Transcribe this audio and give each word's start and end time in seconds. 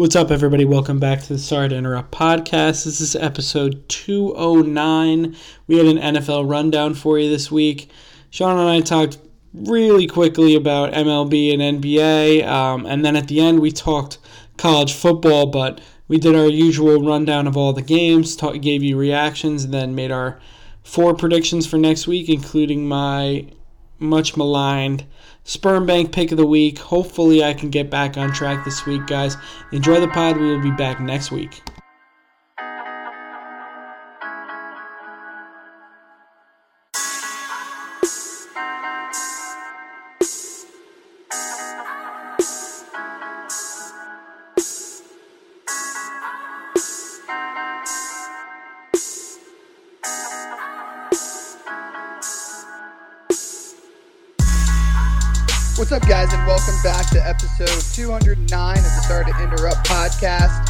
What's 0.00 0.16
up, 0.16 0.30
everybody? 0.30 0.64
Welcome 0.64 0.98
back 0.98 1.20
to 1.24 1.34
the 1.34 1.38
Sorry 1.38 1.68
to 1.68 1.76
Interrupt 1.76 2.10
podcast. 2.10 2.86
This 2.86 3.02
is 3.02 3.14
episode 3.14 3.86
209. 3.90 5.36
We 5.66 5.76
had 5.76 5.84
an 5.84 6.14
NFL 6.14 6.48
rundown 6.48 6.94
for 6.94 7.18
you 7.18 7.28
this 7.28 7.52
week. 7.52 7.90
Sean 8.30 8.58
and 8.58 8.66
I 8.66 8.80
talked 8.80 9.18
really 9.52 10.06
quickly 10.06 10.54
about 10.54 10.94
MLB 10.94 11.52
and 11.52 11.82
NBA, 11.82 12.46
um, 12.46 12.86
and 12.86 13.04
then 13.04 13.14
at 13.14 13.28
the 13.28 13.40
end, 13.40 13.60
we 13.60 13.70
talked 13.70 14.16
college 14.56 14.94
football, 14.94 15.48
but 15.48 15.82
we 16.08 16.16
did 16.16 16.34
our 16.34 16.48
usual 16.48 17.04
rundown 17.04 17.46
of 17.46 17.58
all 17.58 17.74
the 17.74 17.82
games, 17.82 18.34
talk, 18.36 18.58
gave 18.62 18.82
you 18.82 18.96
reactions, 18.96 19.64
and 19.64 19.74
then 19.74 19.94
made 19.94 20.10
our 20.10 20.40
four 20.82 21.14
predictions 21.14 21.66
for 21.66 21.76
next 21.76 22.06
week, 22.06 22.30
including 22.30 22.88
my 22.88 23.44
much 23.98 24.34
maligned 24.34 25.04
sperm 25.50 25.84
bank 25.84 26.12
pick 26.12 26.30
of 26.30 26.36
the 26.36 26.46
week. 26.46 26.78
Hopefully, 26.78 27.42
I 27.42 27.54
can 27.54 27.70
get 27.70 27.90
back 27.90 28.16
on 28.16 28.32
track 28.32 28.64
this 28.64 28.86
week, 28.86 29.04
guys. 29.08 29.36
Enjoy 29.72 29.98
the 29.98 30.06
pod. 30.06 30.36
We 30.36 30.46
will 30.46 30.62
be 30.62 30.70
back 30.70 31.00
next 31.00 31.32
week. 31.32 31.60
209 57.92 58.78
of 58.78 58.84
the 58.84 59.02
Sorry 59.08 59.24
to 59.24 59.42
Interrupt 59.42 59.86
podcast. 59.86 60.64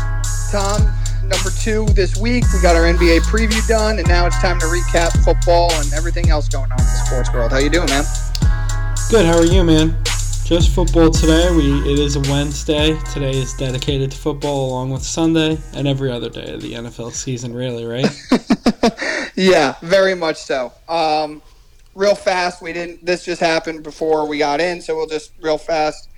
Tom, 0.51 0.91
number 1.29 1.51
two 1.51 1.85
this 1.95 2.17
week. 2.17 2.45
We 2.55 2.63
got 2.63 2.77
our 2.77 2.83
NBA 2.83 3.21
preview 3.21 3.67
done, 3.69 3.99
and 3.99 4.09
now 4.09 4.27
it's 4.27 4.41
time 4.41 4.59
to 4.61 4.67
recap 4.67 5.13
football 5.23 5.71
and 5.73 5.93
everything 5.93 6.31
else 6.31 6.49
going 6.49 6.73
on 6.73 6.79
in 6.81 6.85
the 6.85 7.05
sports 7.07 7.33
world. 7.33 7.53
How 7.53 7.59
you 7.59 7.69
doing, 7.69 7.89
man? 7.89 8.05
Good. 9.11 9.27
How 9.27 9.37
are 9.37 9.45
you, 9.45 9.63
man? 9.65 9.97
Just 10.45 10.71
football 10.75 11.11
today. 11.11 11.55
We 11.55 11.93
it 11.93 11.99
is 11.99 12.17
a 12.17 12.21
Wednesday. 12.21 12.99
Today 13.13 13.37
is 13.37 13.53
dedicated 13.55 14.11
to 14.13 14.17
football, 14.17 14.71
along 14.71 14.91
with 14.91 15.03
Sunday 15.03 15.59
and 15.75 15.87
every 15.87 16.11
other 16.11 16.31
day 16.31 16.55
of 16.55 16.63
the 16.63 16.73
NFL 16.73 17.13
season. 17.13 17.55
Really, 17.55 17.85
right? 17.85 18.11
yeah, 19.37 19.77
very 19.83 20.15
much 20.15 20.39
so. 20.39 20.73
Um, 20.89 21.43
real 21.95 22.15
fast. 22.15 22.63
We 22.63 22.73
didn't. 22.73 23.05
This 23.05 23.25
just 23.25 23.41
happened 23.41 23.83
before 23.83 24.27
we 24.27 24.39
got 24.39 24.61
in, 24.61 24.81
so 24.81 24.97
we'll 24.97 25.07
just 25.07 25.33
real 25.41 25.59
fast. 25.59 26.10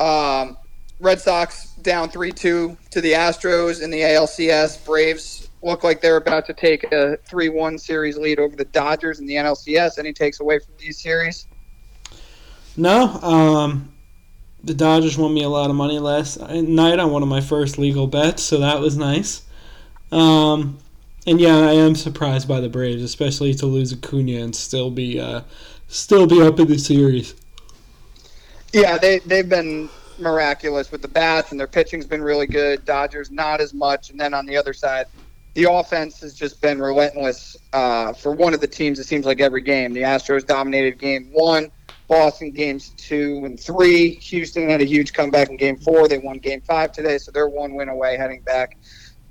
Um, 0.00 0.56
Red 1.00 1.20
Sox 1.20 1.72
down 1.82 2.08
three 2.08 2.32
two 2.32 2.76
to 2.90 3.00
the 3.00 3.12
Astros 3.12 3.82
in 3.82 3.90
the 3.90 4.00
ALCS. 4.00 4.84
Braves 4.84 5.48
look 5.62 5.84
like 5.84 6.00
they're 6.00 6.16
about 6.16 6.46
to 6.46 6.54
take 6.54 6.84
a 6.92 7.16
three 7.28 7.48
one 7.48 7.78
series 7.78 8.16
lead 8.16 8.38
over 8.38 8.56
the 8.56 8.64
Dodgers 8.66 9.20
in 9.20 9.26
the 9.26 9.34
NLCS. 9.34 9.98
Any 9.98 10.12
takes 10.12 10.40
away 10.40 10.58
from 10.58 10.74
these 10.78 11.00
series? 11.00 11.46
No. 12.76 13.08
Um, 13.20 13.92
the 14.64 14.74
Dodgers 14.74 15.18
won 15.18 15.34
me 15.34 15.42
a 15.42 15.48
lot 15.48 15.70
of 15.70 15.76
money 15.76 15.98
last 15.98 16.40
night 16.40 16.98
on 16.98 17.10
one 17.10 17.22
of 17.22 17.28
my 17.28 17.40
first 17.40 17.78
legal 17.78 18.06
bets, 18.06 18.42
so 18.42 18.58
that 18.60 18.80
was 18.80 18.96
nice. 18.96 19.42
Um, 20.12 20.78
and 21.26 21.40
yeah, 21.40 21.56
I 21.56 21.72
am 21.72 21.94
surprised 21.94 22.46
by 22.46 22.60
the 22.60 22.68
Braves, 22.68 23.02
especially 23.02 23.54
to 23.54 23.66
lose 23.66 23.92
Acuna 23.92 24.40
and 24.40 24.54
still 24.54 24.90
be 24.90 25.18
uh, 25.18 25.42
still 25.88 26.26
be 26.26 26.40
up 26.40 26.60
in 26.60 26.68
the 26.68 26.78
series. 26.78 27.34
Yeah, 28.72 28.98
they 28.98 29.18
they've 29.20 29.48
been 29.48 29.88
miraculous 30.18 30.90
with 30.90 31.02
the 31.02 31.08
bats, 31.08 31.50
and 31.50 31.60
their 31.60 31.66
pitching's 31.66 32.06
been 32.06 32.22
really 32.22 32.46
good. 32.46 32.84
Dodgers 32.84 33.30
not 33.30 33.60
as 33.60 33.74
much, 33.74 34.10
and 34.10 34.18
then 34.18 34.34
on 34.34 34.46
the 34.46 34.56
other 34.56 34.72
side, 34.72 35.06
the 35.54 35.70
offense 35.70 36.20
has 36.20 36.34
just 36.34 36.60
been 36.60 36.80
relentless 36.80 37.56
uh, 37.72 38.12
for 38.12 38.32
one 38.32 38.54
of 38.54 38.60
the 38.60 38.66
teams. 38.66 38.98
It 38.98 39.04
seems 39.04 39.26
like 39.26 39.40
every 39.40 39.60
game. 39.60 39.92
The 39.92 40.02
Astros 40.02 40.46
dominated 40.46 40.98
Game 40.98 41.28
One, 41.32 41.70
Boston 42.08 42.50
games 42.50 42.90
two 42.96 43.42
and 43.44 43.60
three. 43.60 44.14
Houston 44.14 44.68
had 44.68 44.80
a 44.80 44.86
huge 44.86 45.12
comeback 45.12 45.50
in 45.50 45.56
Game 45.56 45.76
Four. 45.76 46.08
They 46.08 46.18
won 46.18 46.38
Game 46.38 46.62
Five 46.62 46.92
today, 46.92 47.18
so 47.18 47.30
they're 47.30 47.48
one 47.48 47.74
win 47.74 47.88
away 47.90 48.16
heading 48.16 48.40
back 48.40 48.78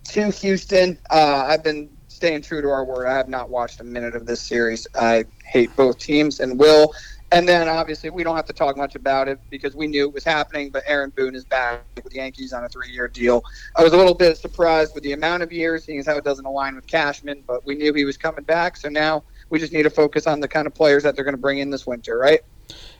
to 0.09 0.29
Houston. 0.29 0.99
Uh, 1.09 1.45
I've 1.47 1.63
been 1.63 1.89
staying 2.07 2.43
true 2.43 2.61
to 2.61 2.69
our 2.69 2.85
word. 2.85 3.07
I 3.07 3.17
have 3.17 3.29
not 3.29 3.49
watched 3.49 3.79
a 3.79 3.83
minute 3.83 4.15
of 4.15 4.27
this 4.27 4.41
series. 4.41 4.85
I 4.93 5.25
hate 5.43 5.75
both 5.75 5.97
teams 5.97 6.39
and 6.39 6.59
will. 6.59 6.93
And 7.33 7.47
then 7.47 7.69
obviously 7.69 8.09
we 8.09 8.23
don't 8.23 8.35
have 8.35 8.45
to 8.45 8.53
talk 8.53 8.75
much 8.75 8.95
about 8.95 9.29
it 9.29 9.39
because 9.49 9.73
we 9.73 9.87
knew 9.87 10.03
it 10.03 10.13
was 10.13 10.23
happening. 10.23 10.69
But 10.69 10.83
Aaron 10.85 11.11
Boone 11.11 11.33
is 11.33 11.45
back 11.45 11.81
with 11.95 12.11
the 12.11 12.17
Yankees 12.17 12.51
on 12.51 12.65
a 12.65 12.69
three-year 12.69 13.07
deal. 13.07 13.43
I 13.77 13.83
was 13.83 13.93
a 13.93 13.97
little 13.97 14.13
bit 14.13 14.37
surprised 14.37 14.93
with 14.93 15.03
the 15.03 15.13
amount 15.13 15.41
of 15.43 15.51
years, 15.51 15.85
seeing 15.85 15.99
as 15.99 16.07
how 16.07 16.17
it 16.17 16.25
doesn't 16.25 16.45
align 16.45 16.75
with 16.75 16.87
Cashman. 16.87 17.43
But 17.47 17.65
we 17.65 17.75
knew 17.75 17.93
he 17.93 18.03
was 18.03 18.17
coming 18.17 18.43
back, 18.43 18.75
so 18.75 18.89
now 18.89 19.23
we 19.49 19.59
just 19.59 19.71
need 19.71 19.83
to 19.83 19.89
focus 19.89 20.27
on 20.27 20.39
the 20.39 20.47
kind 20.47 20.67
of 20.67 20.73
players 20.73 21.03
that 21.03 21.15
they're 21.15 21.25
going 21.25 21.35
to 21.35 21.41
bring 21.41 21.59
in 21.59 21.69
this 21.69 21.87
winter, 21.87 22.17
right? 22.17 22.41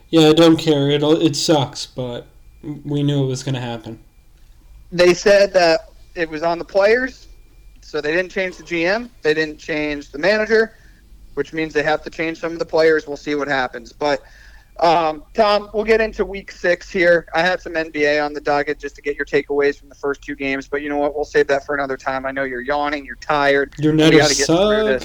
Yeah, 0.09 0.29
I 0.29 0.33
don't 0.33 0.57
care. 0.57 0.89
It 0.89 1.03
it 1.03 1.35
sucks, 1.35 1.85
but 1.85 2.27
we 2.63 3.03
knew 3.03 3.23
it 3.23 3.27
was 3.27 3.43
going 3.43 3.55
to 3.55 3.61
happen. 3.61 4.03
They 4.91 5.13
said 5.13 5.53
that 5.53 5.89
it 6.15 6.29
was 6.29 6.43
on 6.43 6.59
the 6.59 6.65
players, 6.65 7.27
so 7.81 8.01
they 8.01 8.11
didn't 8.11 8.31
change 8.31 8.57
the 8.57 8.63
GM, 8.63 9.09
they 9.21 9.33
didn't 9.33 9.57
change 9.57 10.11
the 10.11 10.19
manager, 10.19 10.75
which 11.33 11.53
means 11.53 11.73
they 11.73 11.83
have 11.83 12.03
to 12.03 12.09
change 12.09 12.39
some 12.39 12.53
of 12.53 12.59
the 12.59 12.65
players. 12.65 13.07
We'll 13.07 13.17
see 13.17 13.35
what 13.35 13.47
happens. 13.47 13.93
But 13.93 14.21
um, 14.79 15.23
Tom, 15.33 15.69
we'll 15.73 15.83
get 15.83 16.01
into 16.01 16.25
Week 16.25 16.51
Six 16.51 16.89
here. 16.89 17.27
I 17.35 17.41
had 17.41 17.61
some 17.61 17.73
NBA 17.73 18.23
on 18.23 18.33
the 18.33 18.41
docket 18.41 18.79
just 18.79 18.95
to 18.95 19.01
get 19.01 19.15
your 19.15 19.25
takeaways 19.25 19.79
from 19.79 19.89
the 19.89 19.95
first 19.95 20.23
two 20.23 20.35
games, 20.35 20.67
but 20.67 20.81
you 20.81 20.89
know 20.89 20.97
what? 20.97 21.15
We'll 21.15 21.25
save 21.25 21.47
that 21.47 21.65
for 21.65 21.75
another 21.75 21.97
time. 21.97 22.25
I 22.25 22.31
know 22.31 22.43
you're 22.43 22.61
yawning, 22.61 23.05
you're 23.05 23.15
tired. 23.17 23.73
Your 23.77 23.93
netters 23.93 24.45
suck. 24.45 25.03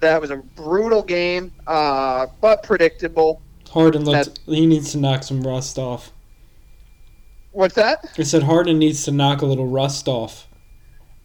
That 0.00 0.20
was 0.20 0.30
a 0.30 0.36
brutal 0.36 1.02
game, 1.02 1.52
uh, 1.66 2.26
but 2.40 2.62
predictable. 2.64 3.40
Harden 3.70 4.04
looked. 4.04 4.40
He 4.46 4.66
needs 4.66 4.92
to 4.92 4.98
knock 4.98 5.22
some 5.22 5.42
rust 5.42 5.78
off. 5.78 6.12
What's 7.52 7.74
that? 7.74 8.12
I 8.18 8.22
said 8.22 8.42
Harden 8.42 8.78
needs 8.78 9.04
to 9.04 9.12
knock 9.12 9.42
a 9.42 9.46
little 9.46 9.66
rust 9.66 10.08
off. 10.08 10.48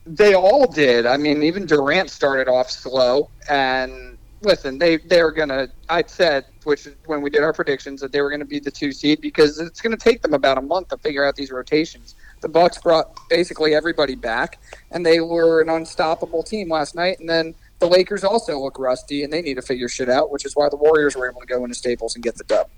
They 0.06 0.36
all 0.36 0.68
did. 0.68 1.06
I 1.06 1.18
mean, 1.18 1.44
even 1.44 1.66
Durant 1.66 2.10
started 2.10 2.50
off 2.50 2.70
slow. 2.70 3.30
And 3.50 4.17
listen, 4.42 4.78
they 4.78 4.98
they're 4.98 5.32
gonna. 5.32 5.70
I 5.90 6.04
said, 6.06 6.46
which 6.64 6.88
is 6.88 6.96
when 7.06 7.22
we 7.22 7.30
did 7.30 7.44
our 7.44 7.54
predictions, 7.54 8.02
that 8.02 8.12
they 8.12 8.22
were 8.22 8.30
gonna 8.30 8.46
be 8.46 8.60
the 8.60 8.72
two 8.72 8.92
seed 8.92 9.22
because 9.22 9.60
it's 9.60 9.82
gonna 9.82 9.98
take 9.98 10.22
them 10.22 10.34
about 10.34 10.58
a 10.58 10.62
month 10.62 10.90
to 10.90 10.98
figure 10.98 11.26
out 11.26 11.36
these 11.36 11.52
rotations. 11.52 12.16
The 12.42 12.50
Bucks 12.50 12.78
brought 12.78 13.18
basically 13.30 13.74
everybody 13.74 14.16
back, 14.16 14.60
and 14.92 15.06
they 15.06 15.20
were 15.20 15.62
an 15.62 15.70
unstoppable 15.70 16.44
team 16.44 16.70
last 16.70 16.96
night. 16.96 17.20
And 17.20 17.30
then 17.30 17.56
the 17.80 17.88
Lakers 17.88 18.24
also 18.24 18.60
look 18.60 18.78
rusty, 18.80 19.24
and 19.24 19.34
they 19.34 19.42
need 19.42 19.56
to 19.56 19.62
figure 19.62 19.90
shit 19.90 20.10
out, 20.10 20.32
which 20.32 20.46
is 20.46 20.56
why 20.56 20.70
the 20.70 20.78
Warriors 20.78 21.16
were 21.16 21.30
able 21.30 21.42
to 21.42 21.48
go 21.48 21.64
into 21.64 21.76
Staples 21.76 22.16
and 22.16 22.24
get 22.24 22.36
the 22.36 22.44
dub. 22.44 22.70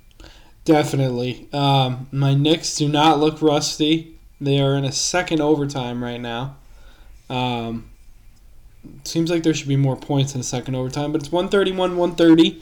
Definitely. 0.65 1.47
Um, 1.51 2.07
my 2.11 2.33
Knicks 2.33 2.75
do 2.75 2.87
not 2.87 3.19
look 3.19 3.41
rusty. 3.41 4.17
They 4.41 4.59
are 4.59 4.75
in 4.75 4.85
a 4.85 4.91
second 4.91 5.41
overtime 5.41 6.03
right 6.03 6.21
now. 6.21 6.57
Um, 7.29 7.88
seems 9.03 9.29
like 9.29 9.43
there 9.43 9.53
should 9.53 9.67
be 9.67 9.75
more 9.75 9.95
points 9.95 10.35
in 10.35 10.41
a 10.41 10.43
second 10.43 10.75
overtime, 10.75 11.11
but 11.11 11.21
it's 11.21 11.31
131 11.31 11.97
130 11.97 12.61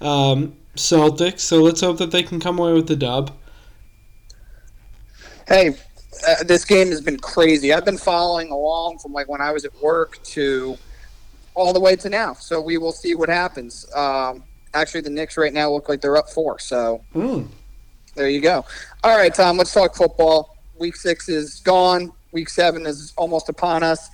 um, 0.00 0.56
Celtics, 0.76 1.40
so 1.40 1.60
let's 1.60 1.80
hope 1.80 1.98
that 1.98 2.10
they 2.10 2.22
can 2.22 2.40
come 2.40 2.58
away 2.58 2.72
with 2.72 2.86
the 2.86 2.96
dub. 2.96 3.32
Hey, 5.46 5.76
uh, 6.26 6.44
this 6.44 6.64
game 6.64 6.88
has 6.88 7.00
been 7.00 7.18
crazy. 7.18 7.72
I've 7.72 7.84
been 7.84 7.98
following 7.98 8.50
along 8.50 8.98
from 8.98 9.12
like 9.12 9.28
when 9.28 9.40
I 9.40 9.52
was 9.52 9.64
at 9.64 9.74
work 9.82 10.22
to 10.24 10.76
all 11.54 11.72
the 11.72 11.80
way 11.80 11.96
to 11.96 12.08
now, 12.08 12.34
so 12.34 12.60
we 12.60 12.78
will 12.78 12.92
see 12.92 13.14
what 13.14 13.28
happens. 13.28 13.86
Um, 13.94 14.44
actually, 14.74 15.00
the 15.00 15.10
Knicks 15.10 15.36
right 15.36 15.52
now 15.52 15.70
look 15.70 15.88
like 15.88 16.00
they're 16.00 16.16
up 16.16 16.30
four, 16.30 16.58
so 16.58 17.02
mm. 17.14 17.48
there 18.14 18.28
you 18.28 18.40
go. 18.40 18.64
All 19.02 19.16
right, 19.16 19.34
Tom, 19.34 19.56
let's 19.56 19.72
talk 19.72 19.94
football. 19.94 20.56
Week 20.78 20.96
six 20.96 21.28
is 21.28 21.60
gone. 21.60 22.12
Week 22.30 22.48
seven 22.48 22.86
is 22.86 23.12
almost 23.16 23.48
upon 23.48 23.82
us. 23.82 24.10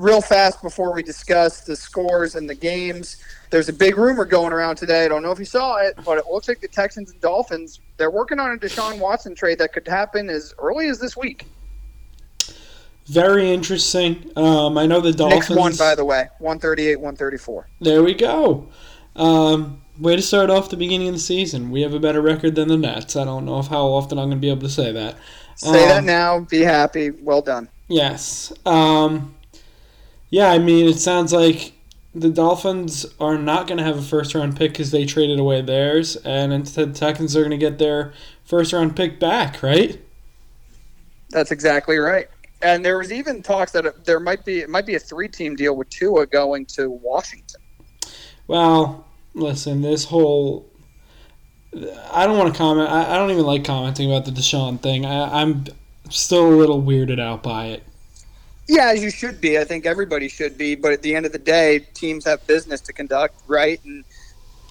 Real 0.00 0.22
fast 0.22 0.62
before 0.62 0.94
we 0.94 1.02
discuss 1.02 1.60
the 1.60 1.76
scores 1.76 2.34
and 2.34 2.48
the 2.48 2.54
games, 2.54 3.22
there's 3.50 3.68
a 3.68 3.72
big 3.72 3.98
rumor 3.98 4.24
going 4.24 4.50
around 4.50 4.76
today. 4.76 5.04
I 5.04 5.08
don't 5.08 5.22
know 5.22 5.30
if 5.30 5.38
you 5.38 5.44
saw 5.44 5.76
it, 5.76 5.94
but 6.06 6.16
it 6.16 6.24
looks 6.26 6.48
like 6.48 6.62
the 6.62 6.68
Texans 6.68 7.10
and 7.10 7.20
Dolphins 7.20 7.80
they're 7.98 8.10
working 8.10 8.38
on 8.38 8.50
a 8.50 8.56
Deshaun 8.56 8.98
Watson 8.98 9.34
trade 9.34 9.58
that 9.58 9.74
could 9.74 9.86
happen 9.86 10.30
as 10.30 10.54
early 10.58 10.88
as 10.88 10.98
this 10.98 11.18
week. 11.18 11.44
Very 13.08 13.50
interesting. 13.50 14.30
Um, 14.36 14.78
I 14.78 14.86
know 14.86 15.02
the 15.02 15.12
Dolphins 15.12 15.50
Knicks 15.50 15.60
won, 15.60 15.76
by 15.76 15.94
the 15.94 16.06
way, 16.06 16.30
one 16.38 16.58
thirty 16.58 16.88
eight, 16.88 16.98
one 16.98 17.14
thirty 17.14 17.36
four. 17.36 17.68
There 17.82 18.02
we 18.02 18.14
go. 18.14 18.68
Um, 19.16 19.82
way 19.98 20.16
to 20.16 20.22
start 20.22 20.48
off 20.48 20.70
the 20.70 20.78
beginning 20.78 21.08
of 21.08 21.14
the 21.14 21.20
season. 21.20 21.70
We 21.70 21.82
have 21.82 21.92
a 21.92 22.00
better 22.00 22.22
record 22.22 22.54
than 22.54 22.68
the 22.68 22.78
Nets. 22.78 23.16
I 23.16 23.24
don't 23.24 23.44
know 23.44 23.58
if 23.58 23.66
how 23.66 23.84
often 23.88 24.18
I'm 24.18 24.28
going 24.28 24.38
to 24.38 24.40
be 24.40 24.48
able 24.48 24.62
to 24.62 24.70
say 24.70 24.92
that. 24.92 25.18
Say 25.56 25.82
um, 25.82 25.88
that 25.88 26.04
now. 26.04 26.40
Be 26.40 26.60
happy. 26.60 27.10
Well 27.10 27.42
done. 27.42 27.68
Yes. 27.88 28.50
Um, 28.64 29.34
yeah, 30.30 30.50
I 30.50 30.58
mean, 30.58 30.88
it 30.88 30.98
sounds 30.98 31.32
like 31.32 31.72
the 32.14 32.30
Dolphins 32.30 33.06
are 33.20 33.38
not 33.38 33.66
going 33.66 33.78
to 33.78 33.84
have 33.84 33.98
a 33.98 34.02
first 34.02 34.34
round 34.34 34.56
pick 34.56 34.72
because 34.72 34.90
they 34.90 35.04
traded 35.04 35.38
away 35.38 35.60
theirs, 35.62 36.16
and 36.16 36.52
instead 36.52 36.94
the 36.94 36.98
Texans 36.98 37.36
are 37.36 37.40
going 37.40 37.50
to 37.50 37.58
get 37.58 37.78
their 37.78 38.12
first 38.44 38.72
round 38.72 38.96
pick 38.96 39.20
back, 39.20 39.62
right? 39.62 40.00
That's 41.30 41.50
exactly 41.50 41.98
right. 41.98 42.28
And 42.62 42.84
there 42.84 42.98
was 42.98 43.12
even 43.12 43.42
talks 43.42 43.72
that 43.72 44.04
there 44.04 44.20
might 44.20 44.44
be 44.44 44.60
it 44.60 44.68
might 44.68 44.86
be 44.86 44.94
a 44.94 44.98
three-team 44.98 45.56
deal 45.56 45.76
with 45.76 45.88
Tua 45.88 46.26
going 46.26 46.66
to 46.66 46.90
Washington. 46.90 47.60
Well, 48.46 49.06
listen, 49.34 49.80
this 49.80 50.04
whole 50.04 50.70
I 52.12 52.26
don't 52.26 52.36
want 52.36 52.52
to 52.52 52.58
comment. 52.58 52.90
I, 52.90 53.14
I 53.14 53.16
don't 53.16 53.30
even 53.30 53.46
like 53.46 53.64
commenting 53.64 54.10
about 54.10 54.24
the 54.24 54.32
Deshaun 54.32 54.80
thing. 54.80 55.06
I, 55.06 55.40
I'm 55.40 55.66
still 56.10 56.48
a 56.48 56.54
little 56.54 56.82
weirded 56.82 57.20
out 57.20 57.42
by 57.42 57.66
it. 57.66 57.84
Yeah, 58.70 58.90
as 58.90 59.02
you 59.02 59.10
should 59.10 59.40
be. 59.40 59.58
I 59.58 59.64
think 59.64 59.84
everybody 59.84 60.28
should 60.28 60.56
be. 60.56 60.76
But 60.76 60.92
at 60.92 61.02
the 61.02 61.12
end 61.16 61.26
of 61.26 61.32
the 61.32 61.40
day, 61.40 61.80
teams 61.92 62.24
have 62.24 62.46
business 62.46 62.80
to 62.82 62.92
conduct, 62.92 63.42
right? 63.48 63.80
And 63.84 64.04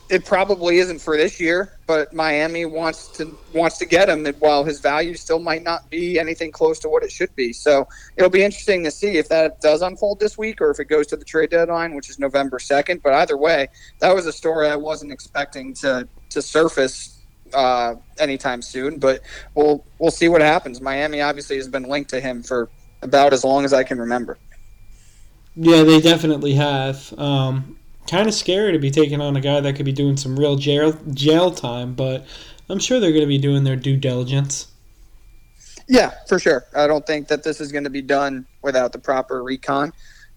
it 0.10 0.24
probably 0.24 0.78
isn't 0.78 1.00
for 1.00 1.18
this 1.18 1.38
year, 1.38 1.78
but 1.86 2.14
Miami 2.14 2.64
wants 2.64 3.10
to 3.18 3.38
wants 3.54 3.78
to 3.80 3.86
get 3.86 4.08
him 4.08 4.26
while 4.40 4.64
his 4.64 4.80
value 4.80 5.16
still 5.16 5.40
might 5.40 5.64
not 5.64 5.90
be 5.90 6.18
anything 6.18 6.50
close 6.50 6.80
to 6.80 6.88
what 6.88 7.04
it 7.04 7.12
should 7.12 7.36
be. 7.36 7.52
So 7.52 7.90
it'll 8.16 8.30
be 8.30 8.42
interesting 8.42 8.86
to 8.86 8.92
see 8.92 9.18
if 9.18 9.28
that 9.28 9.60
does 9.60 9.82
unfold 9.82 10.22
this 10.22 10.38
week 10.38 10.62
or 10.62 10.72
if 10.72 10.80
it 10.80 10.86
goes 10.86 11.06
to 11.08 11.18
the 11.18 11.26
trade 11.26 11.50
deadline, 11.50 11.94
which 11.94 12.10
is 12.10 12.20
November 12.20 12.58
second. 12.58 13.04
But 13.04 13.14
either 13.16 13.36
way, 13.36 13.68
that 14.00 14.16
was 14.16 14.26
a 14.26 14.32
story 14.32 14.70
I 14.70 14.78
wasn't 14.78 15.12
expecting 15.12 15.74
to 15.76 16.08
to 16.30 16.42
surface 16.42 17.20
uh, 17.54 17.96
anytime 18.18 18.62
soon. 18.62 18.98
But 18.98 19.24
we'll 19.56 19.84
we'll 20.00 20.10
see 20.12 20.30
what 20.30 20.40
happens. 20.40 20.80
Miami 20.80 21.20
obviously 21.20 21.58
has 21.58 21.68
been 21.68 21.84
linked 21.84 22.12
to 22.12 22.22
him 22.22 22.44
for 22.44 22.70
about 23.02 23.34
as 23.34 23.44
long 23.44 23.66
as 23.66 23.74
I 23.74 23.84
can 23.84 24.00
remember. 24.00 24.38
Yeah, 25.56 25.84
they 25.84 26.00
definitely 26.00 26.54
have. 26.54 27.14
Um, 27.18 27.78
kind 28.10 28.28
of 28.28 28.34
scary 28.34 28.72
to 28.72 28.80
be 28.80 28.90
taking 28.90 29.22
on 29.22 29.36
a 29.36 29.42
guy 29.42 29.60
that 29.60 29.76
could 29.76 29.86
be 29.86 29.92
doing 29.92 30.18
some 30.18 30.40
real 30.40 30.56
jail 30.56 30.94
jail 31.14 31.52
time, 31.52 31.94
but 31.94 32.26
I'm 32.70 32.80
sure 32.80 33.00
they're 33.00 33.12
going 33.12 33.22
to 33.22 33.28
be 33.28 33.38
doing 33.38 33.64
their 33.64 33.76
due 33.76 33.98
diligence. 33.98 34.68
Yeah, 35.88 36.14
for 36.28 36.40
sure. 36.40 36.66
I 36.76 36.88
don't 36.88 37.06
think 37.06 37.28
that 37.30 37.44
this 37.44 37.60
is 37.60 37.72
going 37.72 37.84
to 37.84 37.90
be 37.90 38.02
done 38.02 38.46
without 38.62 38.92
the 38.92 39.00
proper 39.00 39.44
recon. 39.44 39.92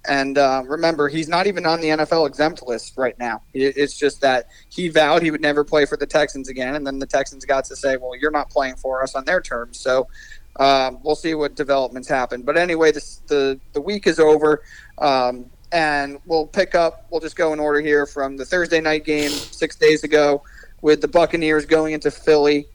And 0.07 0.37
uh, 0.39 0.63
remember, 0.67 1.09
he's 1.09 1.29
not 1.29 1.47
even 1.47 1.65
on 1.65 1.81
the 1.81 1.89
NFL 1.89 2.27
exempt 2.27 2.63
list 2.67 2.95
right 2.97 3.17
now. 3.19 3.43
It's 3.55 3.97
just 3.97 4.21
that 4.23 4.49
he 4.69 4.89
vowed 4.89 5.23
he 5.23 5.31
would 5.31 5.43
never 5.43 5.63
play 5.63 5.85
for 5.85 5.97
the 5.97 6.07
Texans 6.07 6.49
again, 6.49 6.75
and 6.75 6.85
then 6.85 6.99
the 6.99 7.07
Texans 7.07 7.45
got 7.45 7.65
to 7.67 7.77
say, 7.77 7.97
"Well, 7.97 8.17
you're 8.17 8.33
not 8.33 8.51
playing 8.51 8.77
for 8.77 9.03
us 9.03 9.15
on 9.15 9.25
their 9.25 9.41
terms." 9.41 9.79
So 9.79 10.09
um, 10.57 10.99
we'll 11.03 11.15
see 11.17 11.35
what 11.35 11.55
developments 11.55 12.09
happen. 12.09 12.43
But 12.43 12.57
anyway, 12.57 12.93
this, 12.93 13.23
the 13.27 13.59
the 13.73 13.81
week 13.81 14.07
is 14.07 14.19
over. 14.19 14.63
Um, 14.99 15.47
and 15.73 16.21
we'll 16.27 16.47
pick 16.47 16.75
up. 16.75 17.07
We'll 17.11 17.21
just 17.21 17.35
go 17.35 17.53
in 17.53 17.59
order 17.59 17.81
here 17.81 18.07
from 18.07 18.37
the 18.37 18.45
Thursday 18.45 18.81
night 18.81 19.05
game 19.05 19.31
six 19.31 19.75
days 19.75 20.05
ago, 20.05 20.43
with 20.83 21.01
the 21.01 21.09
Buccaneers 21.09 21.65
going 21.65 21.95
into 21.95 22.11
Philly 22.11 22.67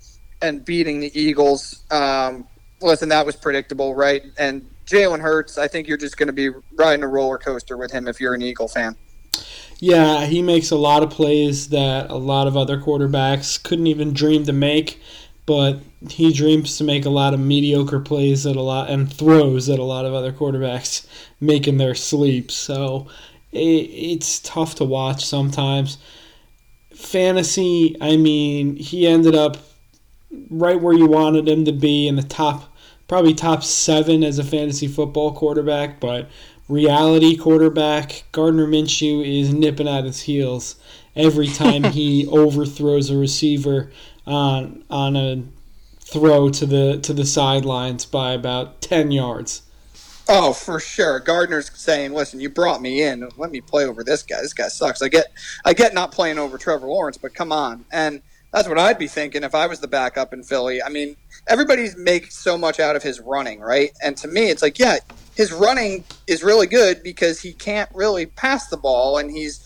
and 0.41 0.65
beating 0.65 0.99
the 0.99 1.11
Eagles. 1.19 1.83
Um, 1.91 2.47
listen, 2.81 3.09
that 3.09 3.25
was 3.25 3.35
predictable, 3.35 3.95
right? 3.95 4.23
And 4.37 4.67
Jalen 4.85 5.19
Hurts, 5.19 5.57
I 5.57 5.67
think 5.67 5.87
you're 5.87 5.97
just 5.97 6.17
going 6.17 6.27
to 6.27 6.33
be 6.33 6.49
riding 6.75 7.03
a 7.03 7.07
roller 7.07 7.37
coaster 7.37 7.77
with 7.77 7.91
him 7.91 8.07
if 8.07 8.19
you're 8.19 8.33
an 8.33 8.41
Eagle 8.41 8.67
fan. 8.67 8.95
Yeah, 9.79 10.25
he 10.25 10.41
makes 10.41 10.71
a 10.71 10.75
lot 10.75 11.03
of 11.03 11.11
plays 11.11 11.69
that 11.69 12.09
a 12.09 12.15
lot 12.15 12.47
of 12.47 12.57
other 12.57 12.79
quarterbacks 12.79 13.61
couldn't 13.61 13.85
even 13.85 14.11
dream 14.13 14.45
to 14.45 14.53
make 14.53 14.99
but 15.47 15.79
he 16.09 16.31
dreams 16.33 16.77
to 16.77 16.83
make 16.83 17.05
a 17.05 17.09
lot 17.09 17.33
of 17.33 17.39
mediocre 17.39 18.01
plays 18.01 18.45
at 18.45 18.57
a 18.57 18.61
lot 18.61 18.89
and 18.89 19.11
throws 19.11 19.69
at 19.69 19.79
a 19.79 19.83
lot 19.83 20.05
of 20.05 20.13
other 20.13 20.33
quarterbacks 20.33 21.07
make 21.39 21.67
in 21.67 21.77
their 21.77 21.95
sleep. 21.95 22.51
So 22.51 23.07
it, 23.53 23.57
it's 23.57 24.39
tough 24.39 24.75
to 24.75 24.83
watch 24.83 25.25
sometimes. 25.25 25.97
Fantasy, 26.93 27.95
I 28.01 28.17
mean, 28.17 28.75
he 28.75 29.07
ended 29.07 29.35
up 29.35 29.57
right 30.49 30.79
where 30.79 30.93
you 30.93 31.05
wanted 31.05 31.47
him 31.47 31.63
to 31.63 31.71
be 31.71 32.09
in 32.09 32.17
the 32.17 32.23
top, 32.23 32.75
probably 33.07 33.33
top 33.33 33.63
seven 33.63 34.25
as 34.25 34.39
a 34.39 34.43
fantasy 34.43 34.87
football 34.87 35.31
quarterback, 35.31 36.01
but 36.01 36.29
reality 36.67 37.37
quarterback, 37.37 38.25
Gardner 38.33 38.67
Minshew 38.67 39.25
is 39.25 39.53
nipping 39.53 39.87
at 39.87 40.03
his 40.03 40.21
heels 40.21 40.75
every 41.15 41.47
time 41.47 41.85
he 41.85 42.27
overthrows 42.31 43.09
a 43.09 43.17
receiver 43.17 43.93
on 44.27 44.83
on 44.89 45.15
a 45.15 45.43
throw 46.01 46.49
to 46.49 46.65
the 46.65 46.99
to 46.99 47.13
the 47.13 47.25
sidelines 47.25 48.05
by 48.05 48.33
about 48.33 48.81
ten 48.81 49.11
yards. 49.11 49.63
Oh, 50.29 50.51
for 50.51 50.79
sure. 50.79 51.19
Gardner's 51.19 51.71
saying, 51.73 52.13
"Listen, 52.13 52.39
you 52.39 52.49
brought 52.49 52.81
me 52.81 53.01
in. 53.01 53.29
Let 53.37 53.49
me 53.49 53.61
play 53.61 53.85
over 53.85 54.03
this 54.03 54.23
guy. 54.23 54.41
This 54.41 54.53
guy 54.53 54.67
sucks. 54.67 55.01
I 55.01 55.07
get, 55.07 55.27
I 55.63 55.73
get 55.73 55.93
not 55.93 56.11
playing 56.11 56.37
over 56.37 56.57
Trevor 56.57 56.87
Lawrence, 56.87 57.17
but 57.17 57.33
come 57.33 57.51
on." 57.51 57.85
And 57.91 58.21
that's 58.51 58.67
what 58.67 58.77
I'd 58.77 58.97
be 58.97 59.07
thinking 59.07 59.43
if 59.43 59.55
I 59.55 59.67
was 59.67 59.79
the 59.79 59.87
backup 59.87 60.33
in 60.33 60.43
Philly. 60.43 60.81
I 60.83 60.89
mean, 60.89 61.15
everybody 61.47 61.89
makes 61.97 62.37
so 62.37 62.57
much 62.57 62.79
out 62.79 62.95
of 62.95 63.03
his 63.03 63.19
running, 63.21 63.59
right? 63.59 63.91
And 64.03 64.17
to 64.17 64.27
me, 64.27 64.49
it's 64.49 64.61
like, 64.61 64.79
yeah, 64.79 64.97
his 65.35 65.51
running 65.53 66.03
is 66.27 66.43
really 66.43 66.67
good 66.67 67.03
because 67.03 67.41
he 67.41 67.53
can't 67.53 67.89
really 67.93 68.25
pass 68.25 68.67
the 68.67 68.77
ball, 68.77 69.17
and 69.17 69.31
he's 69.31 69.63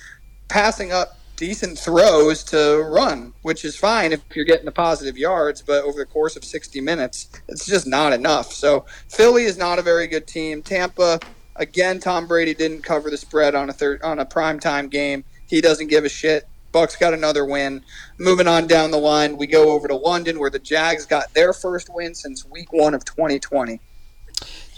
passing 0.48 0.92
up 0.92 1.18
decent 1.42 1.76
throws 1.76 2.44
to 2.44 2.84
run, 2.88 3.34
which 3.42 3.66
is 3.66 3.76
fine 3.76 4.12
if 4.12 4.22
you're 4.36 4.46
getting 4.46 4.66
the 4.66 4.72
positive 4.72 5.18
yards, 5.18 5.60
but 5.60 5.84
over 5.84 5.98
the 5.98 6.06
course 6.06 6.36
of 6.36 6.44
60 6.44 6.80
minutes, 6.82 7.30
it's 7.48 7.66
just 7.66 7.88
not 7.88 8.14
enough. 8.14 8.54
So 8.54 8.86
Philly 9.10 9.46
is 9.46 9.58
not 9.58 9.80
a 9.80 9.82
very 9.82 10.06
good 10.06 10.28
team. 10.28 10.62
Tampa, 10.62 11.20
again, 11.56 12.00
Tom 12.00 12.28
Brady 12.28 12.54
didn't 12.54 12.84
cover 12.84 13.10
the 13.10 13.18
spread 13.18 13.56
on 13.56 13.72
a 13.72 13.74
third 13.74 14.04
on 14.04 14.20
a 14.20 14.26
primetime 14.26 14.88
game. 14.88 15.24
He 15.48 15.62
doesn't 15.62 15.88
give 15.88 16.06
a 16.06 16.10
shit. 16.10 16.48
Bucks 16.72 16.96
got 16.96 17.12
another 17.12 17.44
win. 17.44 17.84
Moving 18.20 18.48
on 18.48 18.68
down 18.68 18.92
the 18.92 19.00
line, 19.00 19.36
we 19.36 19.48
go 19.48 19.72
over 19.72 19.88
to 19.88 19.96
London 19.96 20.38
where 20.38 20.52
the 20.52 20.60
Jags 20.60 21.08
got 21.08 21.34
their 21.34 21.54
first 21.54 21.90
win 21.92 22.14
since 22.14 22.46
week 22.46 22.72
1 22.72 22.94
of 22.94 23.04
2020. 23.04 23.80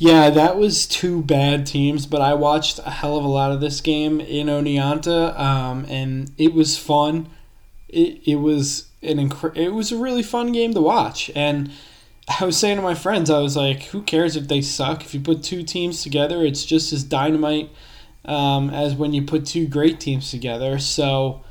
Yeah, 0.05 0.31
that 0.31 0.57
was 0.57 0.85
two 0.85 1.21
bad 1.21 1.65
teams, 1.65 2.05
but 2.07 2.19
I 2.19 2.33
watched 2.33 2.77
a 2.79 2.89
hell 2.89 3.15
of 3.17 3.23
a 3.23 3.29
lot 3.29 3.53
of 3.53 3.61
this 3.61 3.79
game 3.79 4.19
in 4.19 4.47
Oneonta, 4.47 5.39
um, 5.39 5.85
and 5.87 6.29
it 6.37 6.53
was 6.53 6.77
fun. 6.77 7.29
It, 7.87 8.19
it 8.27 8.35
was 8.35 8.87
an 9.01 9.15
incre- 9.15 9.55
it 9.55 9.69
was 9.69 9.93
a 9.93 9.97
really 9.97 10.21
fun 10.21 10.51
game 10.51 10.73
to 10.73 10.81
watch, 10.81 11.31
and 11.37 11.71
I 12.41 12.43
was 12.43 12.57
saying 12.57 12.75
to 12.75 12.81
my 12.83 12.95
friends, 12.95 13.29
I 13.29 13.39
was 13.39 13.55
like, 13.55 13.83
"Who 13.83 14.01
cares 14.01 14.35
if 14.35 14.49
they 14.49 14.59
suck? 14.61 15.05
If 15.05 15.13
you 15.13 15.21
put 15.21 15.41
two 15.41 15.63
teams 15.63 16.03
together, 16.03 16.43
it's 16.43 16.65
just 16.65 16.91
as 16.91 17.05
dynamite 17.05 17.69
um, 18.25 18.71
as 18.71 18.95
when 18.95 19.13
you 19.13 19.21
put 19.23 19.45
two 19.45 19.67
great 19.67 20.01
teams 20.01 20.29
together." 20.29 20.79
So, 20.79 21.43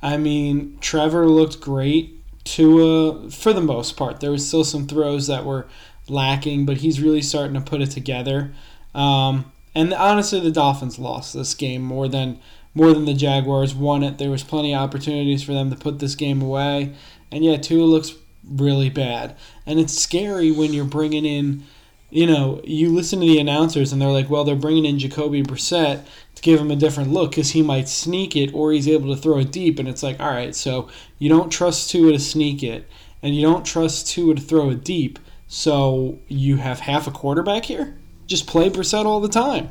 I 0.00 0.18
mean, 0.18 0.78
Trevor 0.80 1.26
looked 1.26 1.60
great. 1.60 2.20
Tua, 2.44 3.28
for 3.30 3.52
the 3.52 3.60
most 3.60 3.96
part, 3.96 4.20
there 4.20 4.30
was 4.30 4.46
still 4.46 4.64
some 4.64 4.86
throws 4.86 5.26
that 5.28 5.44
were 5.44 5.66
lacking, 6.08 6.66
but 6.66 6.78
he's 6.78 7.00
really 7.00 7.22
starting 7.22 7.54
to 7.54 7.60
put 7.60 7.80
it 7.80 7.90
together. 7.90 8.52
Um, 8.94 9.52
and 9.74 9.94
honestly, 9.94 10.40
the 10.40 10.50
Dolphins 10.50 10.98
lost 10.98 11.34
this 11.34 11.54
game 11.54 11.82
more 11.82 12.08
than 12.08 12.38
more 12.74 12.92
than 12.92 13.04
the 13.04 13.14
Jaguars 13.14 13.74
won 13.74 14.02
it. 14.02 14.16
There 14.16 14.30
was 14.30 14.42
plenty 14.42 14.74
of 14.74 14.80
opportunities 14.80 15.42
for 15.42 15.52
them 15.52 15.68
to 15.70 15.76
put 15.76 15.98
this 15.98 16.14
game 16.14 16.40
away, 16.40 16.94
and 17.30 17.44
yeah, 17.44 17.56
Tua 17.56 17.84
looks 17.84 18.14
really 18.44 18.90
bad. 18.90 19.36
And 19.66 19.78
it's 19.78 19.98
scary 19.98 20.50
when 20.50 20.72
you're 20.72 20.84
bringing 20.84 21.24
in, 21.24 21.64
you 22.10 22.26
know, 22.26 22.60
you 22.64 22.90
listen 22.90 23.20
to 23.20 23.26
the 23.26 23.38
announcers 23.38 23.92
and 23.92 24.00
they're 24.00 24.08
like, 24.08 24.28
well, 24.28 24.44
they're 24.44 24.56
bringing 24.56 24.84
in 24.84 24.98
Jacoby 24.98 25.42
Brissett 25.42 26.04
to 26.34 26.42
give 26.42 26.60
him 26.60 26.70
a 26.70 26.76
different 26.76 27.12
look 27.12 27.30
because 27.30 27.50
he 27.50 27.62
might 27.62 27.88
sneak 27.88 28.36
it 28.36 28.52
or 28.52 28.72
he's 28.72 28.88
able 28.88 29.14
to 29.14 29.20
throw 29.20 29.38
it 29.38 29.52
deep. 29.52 29.78
And 29.78 29.88
it's 29.88 30.02
like, 30.02 30.20
all 30.20 30.30
right, 30.30 30.54
so 30.54 30.88
you 31.18 31.28
don't 31.28 31.50
trust 31.50 31.90
Tua 31.90 32.12
to 32.12 32.18
sneak 32.18 32.62
it, 32.62 32.88
and 33.22 33.34
you 33.34 33.42
don't 33.42 33.64
trust 33.64 34.08
Tua 34.08 34.34
to 34.34 34.40
throw 34.40 34.70
it 34.70 34.84
deep. 34.84 35.18
So 35.52 36.18
you 36.28 36.56
have 36.56 36.80
half 36.80 37.06
a 37.06 37.10
quarterback 37.10 37.66
here? 37.66 37.94
Just 38.26 38.46
play 38.46 38.70
Brissett 38.70 39.04
all 39.04 39.20
the 39.20 39.28
time. 39.28 39.68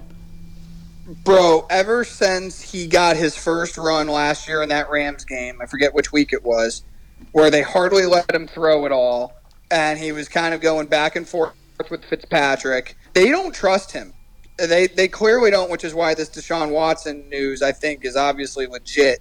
Bro, 1.23 1.65
ever 1.71 2.03
since 2.03 2.61
he 2.61 2.85
got 2.85 3.17
his 3.17 3.35
first 3.35 3.79
run 3.79 4.07
last 4.07 4.47
year 4.47 4.61
in 4.61 4.69
that 4.69 4.91
Rams 4.91 5.25
game, 5.25 5.59
I 5.59 5.65
forget 5.65 5.95
which 5.95 6.11
week 6.11 6.33
it 6.33 6.43
was, 6.43 6.83
where 7.31 7.49
they 7.49 7.63
hardly 7.63 8.05
let 8.05 8.31
him 8.31 8.45
throw 8.47 8.85
at 8.85 8.91
all, 8.91 9.33
and 9.71 9.97
he 9.97 10.11
was 10.11 10.29
kind 10.29 10.53
of 10.53 10.61
going 10.61 10.85
back 10.85 11.15
and 11.15 11.27
forth 11.27 11.55
with 11.89 12.05
Fitzpatrick. 12.05 12.95
They 13.13 13.29
don't 13.29 13.53
trust 13.53 13.91
him. 13.91 14.13
They 14.59 14.85
they 14.85 15.07
clearly 15.07 15.49
don't, 15.49 15.71
which 15.71 15.83
is 15.83 15.95
why 15.95 16.13
this 16.13 16.29
Deshaun 16.29 16.69
Watson 16.69 17.27
news 17.27 17.63
I 17.63 17.71
think 17.71 18.05
is 18.05 18.15
obviously 18.15 18.67
legit. 18.67 19.19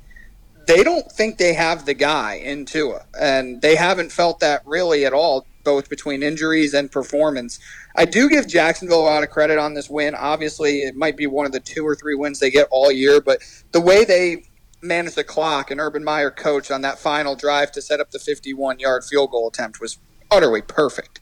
They 0.66 0.84
don't 0.84 1.10
think 1.10 1.38
they 1.38 1.54
have 1.54 1.86
the 1.86 1.94
guy 1.94 2.34
in 2.34 2.66
Tua, 2.66 3.06
and 3.18 3.62
they 3.62 3.76
haven't 3.76 4.12
felt 4.12 4.40
that 4.40 4.60
really 4.66 5.06
at 5.06 5.14
all 5.14 5.46
both 5.64 5.88
between 5.88 6.22
injuries 6.22 6.74
and 6.74 6.90
performance. 6.90 7.58
I 7.96 8.04
do 8.04 8.28
give 8.28 8.48
Jacksonville 8.48 9.00
a 9.00 9.02
lot 9.02 9.22
of 9.22 9.30
credit 9.30 9.58
on 9.58 9.74
this 9.74 9.90
win. 9.90 10.14
Obviously, 10.14 10.80
it 10.80 10.96
might 10.96 11.16
be 11.16 11.26
one 11.26 11.46
of 11.46 11.52
the 11.52 11.60
two 11.60 11.86
or 11.86 11.94
three 11.94 12.14
wins 12.14 12.40
they 12.40 12.50
get 12.50 12.68
all 12.70 12.90
year, 12.90 13.20
but 13.20 13.40
the 13.72 13.80
way 13.80 14.04
they 14.04 14.44
managed 14.82 15.16
the 15.16 15.24
clock 15.24 15.70
and 15.70 15.80
Urban 15.80 16.02
Meyer 16.04 16.30
coach 16.30 16.70
on 16.70 16.80
that 16.82 16.98
final 16.98 17.36
drive 17.36 17.72
to 17.72 17.82
set 17.82 18.00
up 18.00 18.10
the 18.10 18.18
51 18.18 18.78
yard 18.78 19.04
field 19.04 19.30
goal 19.30 19.48
attempt 19.48 19.80
was 19.80 19.98
utterly 20.30 20.62
perfect. 20.62 21.20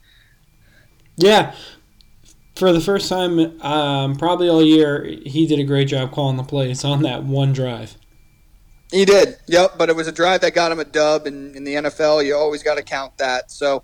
Yeah. 1.17 1.55
For 2.57 2.73
the 2.73 2.81
first 2.81 3.09
time, 3.09 3.61
um, 3.63 4.17
probably 4.17 4.49
all 4.49 4.63
year, 4.63 5.05
he 5.05 5.47
did 5.47 5.61
a 5.61 5.65
great 5.65 5.89
job 5.89 6.13
calling 6.13 6.37
the 6.37 6.43
plays 6.43 6.85
on 6.85 7.03
that 7.03 7.23
one 7.25 7.53
drive. 7.53 7.97
He 8.91 9.05
did, 9.05 9.37
yep. 9.47 9.73
But 9.77 9.91
it 9.91 9.97
was 9.97 10.09
a 10.09 10.13
drive 10.13 10.41
that 10.41 10.55
got 10.55 10.73
him 10.73 10.81
a 10.81 10.85
dub, 10.85 11.27
and 11.27 11.55
in 11.55 11.65
the 11.65 11.75
NFL, 11.75 12.25
you 12.25 12.35
always 12.35 12.63
got 12.63 12.77
to 12.77 12.83
count 12.83 13.17
that. 13.19 13.51
So 13.51 13.83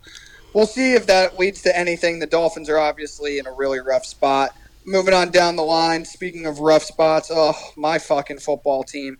we'll 0.54 0.66
see 0.66 0.94
if 0.94 1.06
that 1.06 1.38
leads 1.38 1.60
to 1.62 1.76
anything. 1.76 2.20
The 2.20 2.26
Dolphins 2.26 2.70
are 2.70 2.78
obviously 2.78 3.38
in 3.38 3.46
a 3.46 3.52
really 3.52 3.80
rough 3.80 4.06
spot. 4.06 4.56
Moving 4.86 5.14
on 5.14 5.30
down 5.30 5.56
the 5.56 5.62
line, 5.62 6.04
speaking 6.04 6.46
of 6.46 6.60
rough 6.60 6.84
spots, 6.84 7.30
oh, 7.32 7.54
my 7.76 7.98
fucking 7.98 8.38
football 8.38 8.84
team. 8.84 9.18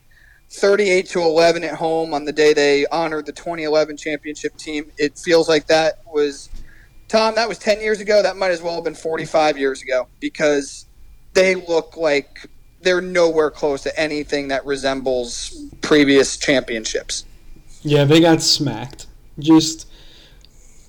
38 0.51 1.07
to 1.07 1.21
11 1.21 1.65
at 1.65 1.75
home 1.75 2.15
on 2.15 2.25
the 2.25 2.33
day 2.33 2.53
they 2.53 2.87
honored 2.87 3.27
the 3.27 3.33
2011 3.33 3.97
championship 3.97 4.57
team. 4.57 4.91
It 4.99 5.19
feels 5.19 5.49
like 5.49 5.67
that 5.67 6.01
was 6.07 6.49
Tom, 7.09 7.35
that 7.35 7.49
was 7.49 7.59
10 7.59 7.81
years 7.81 8.01
ago. 8.01 8.23
That 8.23 8.37
might 8.37 8.51
as 8.51 8.63
well 8.63 8.75
have 8.77 8.85
been 8.85 8.95
45 8.95 9.59
years 9.59 9.83
ago 9.83 10.07
because 10.21 10.87
they 11.33 11.55
look 11.55 11.97
like 11.97 12.49
they're 12.83 13.01
nowhere 13.01 13.51
close 13.51 13.83
to 13.83 13.99
anything 13.99 14.49
that 14.49 14.65
resembles 14.65 15.65
previous 15.81 16.37
championships. 16.37 17.25
Yeah, 17.83 18.05
they 18.05 18.21
got 18.21 18.43
smacked. 18.43 19.07
Just 19.39 19.89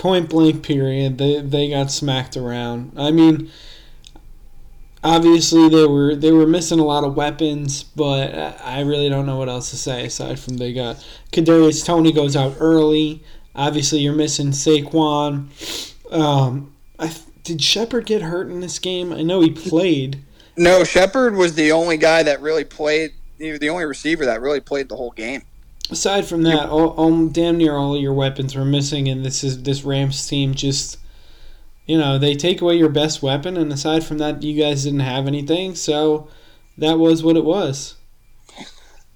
point 0.05 0.29
blank 0.29 0.61
period. 0.61 1.17
They 1.17 1.41
they 1.41 1.71
got 1.71 1.89
smacked 1.89 2.37
around. 2.37 2.91
I 2.95 3.09
mean, 3.09 3.51
obviously 5.03 5.67
they 5.67 5.87
were 5.87 6.15
they 6.15 6.31
were 6.31 6.45
missing 6.45 6.77
a 6.77 6.85
lot 6.85 7.03
of 7.03 7.15
weapons, 7.15 7.81
but 7.83 8.35
I 8.63 8.81
really 8.81 9.09
don't 9.09 9.25
know 9.25 9.37
what 9.37 9.49
else 9.49 9.71
to 9.71 9.77
say 9.77 10.05
aside 10.05 10.39
from 10.39 10.57
they 10.57 10.73
got 10.73 11.03
Kadarius 11.31 11.83
Toney 11.83 12.11
goes 12.11 12.35
out 12.35 12.55
early. 12.59 13.23
Obviously, 13.55 13.99
you're 13.99 14.13
missing 14.13 14.49
Saquon. 14.49 15.47
Um, 16.11 16.71
I, 16.99 17.11
did 17.43 17.63
Shepard 17.63 18.05
get 18.05 18.21
hurt 18.21 18.47
in 18.47 18.59
this 18.59 18.77
game? 18.77 19.11
I 19.11 19.23
know 19.23 19.41
he 19.41 19.49
played. 19.49 20.21
No, 20.55 20.83
Shepard 20.83 21.35
was 21.35 21.55
the 21.55 21.71
only 21.71 21.97
guy 21.97 22.21
that 22.21 22.41
really 22.41 22.63
played. 22.63 23.13
The 23.39 23.69
only 23.69 23.85
receiver 23.85 24.25
that 24.25 24.39
really 24.39 24.59
played 24.59 24.87
the 24.87 24.97
whole 24.97 25.11
game. 25.11 25.41
Aside 25.91 26.25
from 26.25 26.43
that, 26.43 26.67
all, 26.69 26.89
all, 26.89 27.27
damn 27.27 27.57
near 27.57 27.75
all 27.75 27.95
your 27.95 28.13
weapons 28.13 28.55
were 28.55 28.65
missing, 28.65 29.07
and 29.07 29.23
this 29.23 29.43
is 29.43 29.63
this 29.63 29.83
Rams 29.83 30.27
team 30.27 30.55
just 30.55 30.97
you 31.85 31.97
know, 31.97 32.17
they 32.17 32.35
take 32.35 32.61
away 32.61 32.75
your 32.75 32.89
best 32.89 33.21
weapon, 33.21 33.57
and 33.57 33.71
aside 33.71 34.03
from 34.03 34.17
that, 34.17 34.41
you 34.41 34.59
guys 34.59 34.83
didn't 34.83 35.01
have 35.01 35.27
anything, 35.27 35.75
so 35.75 36.27
that 36.77 36.97
was 36.97 37.23
what 37.23 37.37
it 37.37 37.45
was. 37.45 37.95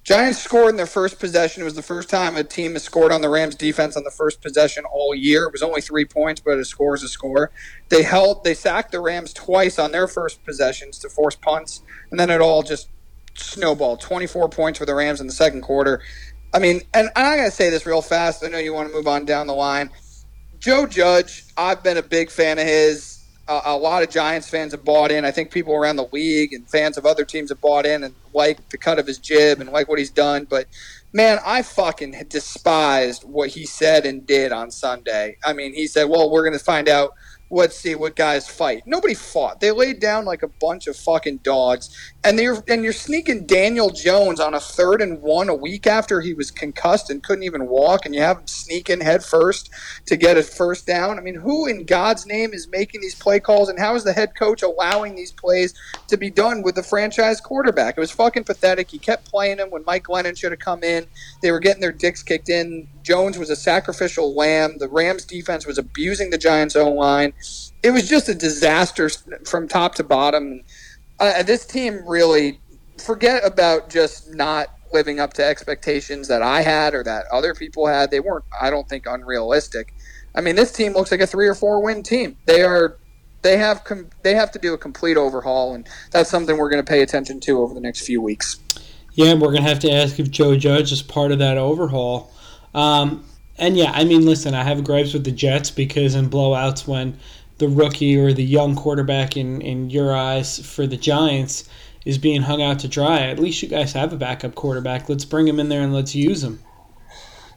Giants 0.03 0.39
scored 0.39 0.69
in 0.69 0.75
their 0.77 0.85
first 0.85 1.19
possession. 1.19 1.61
It 1.61 1.65
was 1.65 1.75
the 1.75 1.81
first 1.81 2.09
time 2.09 2.35
a 2.35 2.43
team 2.43 2.73
has 2.73 2.83
scored 2.83 3.11
on 3.11 3.21
the 3.21 3.29
Rams 3.29 3.55
defense 3.55 3.95
on 3.95 4.03
the 4.03 4.11
first 4.11 4.41
possession 4.41 4.83
all 4.85 5.13
year. 5.13 5.45
It 5.45 5.51
was 5.51 5.61
only 5.61 5.81
three 5.81 6.05
points, 6.05 6.41
but 6.41 6.57
a 6.57 6.65
score 6.65 6.95
is 6.95 7.03
a 7.03 7.07
score. 7.07 7.51
They 7.89 8.03
held, 8.03 8.43
they 8.43 8.53
sacked 8.53 8.91
the 8.91 9.01
Rams 9.01 9.33
twice 9.33 9.77
on 9.77 9.91
their 9.91 10.07
first 10.07 10.43
possessions 10.45 10.97
to 10.99 11.09
force 11.09 11.35
punts, 11.35 11.81
and 12.09 12.19
then 12.19 12.29
it 12.29 12.41
all 12.41 12.63
just 12.63 12.89
snowballed. 13.35 14.01
24 14.01 14.49
points 14.49 14.79
for 14.79 14.85
the 14.85 14.95
Rams 14.95 15.21
in 15.21 15.27
the 15.27 15.33
second 15.33 15.61
quarter. 15.61 16.01
I 16.53 16.60
mean, 16.60 16.82
and 16.94 17.10
I 17.15 17.38
gotta 17.38 17.51
say 17.51 17.70
this 17.70 17.86
real 17.86 18.01
fast. 18.01 18.44
I 18.44 18.48
know 18.48 18.58
you 18.58 18.74
want 18.74 18.89
to 18.89 18.96
move 18.96 19.08
on 19.08 19.25
down 19.25 19.48
the 19.48 19.53
line. 19.53 19.89
Joe 20.60 20.86
Judge, 20.86 21.46
I've 21.58 21.84
been 21.84 21.98
a 21.98 22.03
big 22.03 22.29
fan 22.29 22.60
of 22.60 22.65
his. 22.65 23.18
Uh, 23.48 23.62
a 23.65 23.77
lot 23.77 24.03
of 24.03 24.10
Giants 24.10 24.48
fans 24.48 24.74
have 24.74 24.86
bought 24.86 25.12
in. 25.12 25.25
I 25.25 25.32
think 25.32 25.51
people 25.51 25.74
around 25.74 25.96
the 25.96 26.08
league 26.12 26.53
and 26.53 26.68
fans 26.70 26.98
of 26.98 27.06
other 27.06 27.25
teams 27.25 27.50
have 27.50 27.60
bought 27.62 27.86
in 27.86 28.03
and 28.03 28.13
like 28.32 28.70
the 28.70 28.77
cut 28.77 29.00
of 29.00 29.08
his 29.08 29.18
jib 29.18 29.60
and 29.60 29.72
like 29.72 29.88
what 29.88 29.98
he's 29.98 30.12
done. 30.12 30.46
But 30.48 30.68
man, 31.13 31.39
I 31.44 31.63
fucking 31.63 32.25
despised 32.29 33.24
what 33.24 33.50
he 33.50 33.65
said 33.65 34.06
and 34.06 34.25
did 34.25 34.51
on 34.51 34.70
Sunday. 34.70 35.38
I 35.44 35.53
mean, 35.53 35.74
he 35.74 35.88
said, 35.88 36.10
"Well, 36.10 36.29
we're 36.29 36.44
going 36.44 36.58
to 36.58 36.63
find 36.63 36.88
out 36.88 37.13
let's 37.51 37.77
see 37.77 37.96
what 37.96 38.15
guys 38.15 38.48
fight. 38.48 38.84
Nobody 38.86 39.13
fought. 39.13 39.60
They 39.60 39.72
laid 39.72 40.00
down 40.00 40.25
like 40.25 40.44
a 40.44 40.48
bunch 40.48 40.88
of 40.88 40.96
fucking 40.96 41.38
dogs. 41.38 41.89
And 42.24 42.38
you're 42.39 42.63
and 42.68 42.84
you're 42.84 42.94
sneaking 42.94 43.46
Daniel 43.46 43.89
Jones 43.89 44.39
on 44.39 44.53
a 44.53 44.60
third 44.60 45.01
and 45.01 45.22
one 45.22 45.50
a 45.50 45.56
week 45.56 45.88
after 45.88 46.22
he 46.22 46.34
was 46.34 46.51
concussed 46.51 47.10
and 47.10 47.24
couldn't 47.24 47.44
even 47.44 47.68
walk, 47.68 48.06
and 48.06 48.13
you 48.13 48.22
have 48.22 48.39
him 48.39 48.48
sneaking 48.48 49.01
head 49.01 49.24
first 49.24 49.70
to 50.06 50.18
get 50.18 50.38
a 50.38 50.44
first 50.44 50.86
down. 50.86 51.18
I 51.18 51.22
mean, 51.22 51.36
who 51.36 51.65
in 51.65 51.86
God's 51.86 52.25
name 52.25 52.53
is 52.53 52.68
making 52.68 53.01
these 53.01 53.15
play 53.15 53.39
calls, 53.39 53.70
and 53.70 53.79
how 53.79 53.96
is 53.96 54.03
the 54.03 54.13
head 54.13 54.36
coach 54.38 54.62
allowing 54.62 55.15
these 55.15 55.32
plays 55.32 55.74
to 56.08 56.18
be 56.18 56.29
done 56.29 56.62
with 56.62 56.75
the 56.75 56.84
franchise 56.84 57.39
quarterback? 57.39 57.98
It 57.98 58.01
was 58.01 58.12
fucking 58.12 58.44
pathetic. 58.44 58.91
He 58.91 59.00
kept 59.00 59.29
playing 59.29 59.60
him 59.60 59.70
when 59.70 59.86
Mike 59.86 60.03
Glennon 60.03 60.38
should 60.38 60.51
have 60.51 60.60
come 60.60 60.84
in. 60.84 61.08
They 61.41 61.51
were 61.51 61.60
getting 61.60 61.82
their 61.82 61.94
dicks 61.94 62.22
kicked 62.22 62.50
in. 62.50 62.89
Jones 63.01 63.38
was 63.38 63.50
a 63.50 63.56
sacrificial 63.56 64.36
lamb. 64.36 64.77
The 64.77 64.89
Rams 64.89 65.25
defense 65.25 65.65
was 65.65 65.77
abusing 65.77 66.29
the 66.29 66.38
Giants 66.38 66.75
O 66.75 66.89
line. 66.91 67.34
It 67.81 67.91
was 67.91 68.10
just 68.10 68.29
a 68.29 68.36
disaster 68.36 69.10
from 69.46 69.67
top 69.67 69.96
to 69.96 70.03
bottom. 70.03 70.62
Uh, 71.19 71.43
this 71.43 71.65
team 71.65 72.01
really 72.08 72.60
forget 72.98 73.46
about 73.46 73.89
just 73.89 74.34
not 74.34 74.67
living 74.93 75.19
up 75.19 75.34
to 75.34 75.43
expectations 75.46 76.27
that 76.27 76.41
I 76.41 76.62
had 76.62 76.93
or 76.93 77.03
that 77.03 77.25
other 77.31 77.53
people 77.53 77.88
had. 77.88 78.12
They 78.12 78.19
weren't, 78.19 78.46
I 78.60 78.69
don't 78.69 78.88
think, 78.88 79.05
unrealistic. 79.05 79.93
I 80.36 80.41
mean, 80.41 80.55
this 80.55 80.72
team 80.72 80.93
looks 80.93 81.12
like 81.12 81.22
a 81.22 81.27
three 81.27 81.48
or 81.48 81.55
four 81.55 81.81
win 81.81 82.03
team. 82.03 82.38
They 82.46 82.63
are, 82.63 82.98
they 83.41 83.58
have, 83.58 83.84
com- 83.84 84.10
they 84.24 84.36
have 84.36 84.51
to 84.51 84.60
do 84.60 84.74
a 84.74 84.77
complete 84.77 85.17
overhaul, 85.17 85.74
and 85.74 85.88
that's 86.12 86.29
something 86.29 86.58
we're 86.58 86.69
going 86.69 86.84
to 86.84 86.89
pay 86.89 87.01
attention 87.01 87.39
to 87.41 87.60
over 87.60 87.74
the 87.74 87.81
next 87.81 88.05
few 88.05 88.22
weeks. 88.22 88.60
Yeah, 89.13 89.31
and 89.31 89.41
we're 89.41 89.51
going 89.51 89.63
to 89.63 89.69
have 89.69 89.79
to 89.79 89.91
ask 89.91 90.19
if 90.19 90.29
Joe 90.29 90.55
Judge 90.55 90.91
is 90.91 91.01
part 91.01 91.31
of 91.31 91.39
that 91.39 91.58
overhaul. 91.58 92.31
Um, 92.74 93.25
and 93.60 93.78
yeah, 93.78 93.92
I 93.94 94.04
mean, 94.04 94.25
listen, 94.25 94.54
I 94.54 94.63
have 94.63 94.84
gripes 94.84 95.13
with 95.13 95.25
the 95.25 95.32
Jets 95.32 95.70
because 95.70 96.16
in 96.16 96.30
blowouts 96.30 96.88
when 96.88 97.18
the 97.58 97.68
rookie 97.68 98.18
or 98.18 98.34
the 98.34 98.44
young 98.44 98.75
quarterback 98.75 99.36
in, 99.38 99.62
in 99.62 99.89
your 99.89 100.16
eyes 100.16 100.66
for 100.66 100.88
the 100.88 100.98
Giants 100.98 101.70
is 102.06 102.18
being 102.18 102.42
hung 102.42 102.62
out 102.62 102.80
to 102.80 102.88
dry, 102.88 103.20
at 103.22 103.39
least 103.39 103.62
you 103.62 103.68
guys 103.68 103.94
have 103.94 104.13
a 104.13 104.18
backup 104.18 104.56
quarterback. 104.56 105.10
Let's 105.10 105.25
bring 105.25 105.48
him 105.48 105.60
in 105.60 105.70
there 105.70 105.82
and 105.82 105.94
let's 105.94 106.16
use 106.16 106.44
him. 106.44 106.60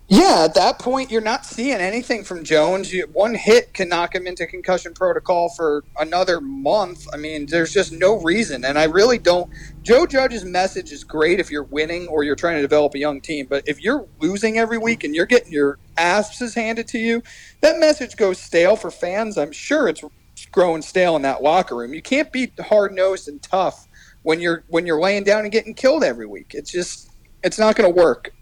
Yeah, 0.09 0.45
at 0.45 0.55
that 0.55 0.79
point, 0.79 1.11
you're 1.11 1.21
not 1.21 1.47
seeing 1.47 1.81
anything 1.81 2.25
from 2.25 2.45
Jones. 2.45 2.93
You, 2.93 3.09
one 3.13 3.35
hit 3.35 3.75
can 3.75 3.89
knock 3.89 4.15
him 4.15 4.29
into 4.29 4.47
concussion 4.47 4.95
protocol 4.95 5.49
for 5.49 5.85
another 5.99 6.41
month. 6.41 7.09
I 7.13 7.17
mean, 7.17 7.47
there's 7.47 7.75
just 7.75 7.93
no 7.93 8.21
reason. 8.23 8.65
And 8.65 8.79
I 8.79 8.85
really 8.85 9.19
don't. 9.19 9.51
Joe 9.83 10.07
Judge's 10.07 10.45
message 10.45 10.93
is 10.93 11.03
great 11.03 11.41
if 11.41 11.51
you're 11.51 11.65
winning 11.65 12.09
or 12.09 12.23
you're 12.23 12.37
trying 12.37 12.57
to 12.57 12.63
develop 12.63 12.95
a 12.95 13.01
young 13.01 13.21
team. 13.21 13.47
But 13.51 13.65
if 13.67 13.83
you're 13.83 14.07
losing 14.21 14.59
every 14.59 14.79
week 14.79 15.03
and 15.03 15.17
you're 15.17 15.27
getting 15.27 15.53
your 15.53 15.81
asses 15.99 16.55
handed 16.55 16.87
to 16.89 16.99
you, 16.99 17.25
that 17.63 17.81
message 17.81 18.17
goes 18.17 18.39
stale 18.39 18.77
for 18.77 18.93
fans. 18.93 19.39
I'm 19.39 19.53
sure 19.53 19.89
it's 19.89 20.05
growing 20.53 20.83
stale 20.83 21.17
in 21.17 21.23
that 21.23 21.43
locker 21.43 21.77
room. 21.77 21.95
You 21.95 22.03
can't 22.03 22.31
be 22.31 22.53
hard 22.61 22.95
nosed 22.95 23.29
and 23.29 23.43
tough 23.43 23.89
when 24.23 24.41
you're 24.41 24.63
when 24.69 24.87
you're 24.87 25.01
laying 25.01 25.25
down 25.25 25.43
and 25.43 25.51
getting 25.51 25.75
killed 25.75 26.05
every 26.05 26.27
week. 26.27 26.53
It's 26.55 26.71
just 26.71 27.11
it's 27.43 27.59
not 27.59 27.77
going 27.77 27.93
to 27.93 28.01
work 28.01 28.33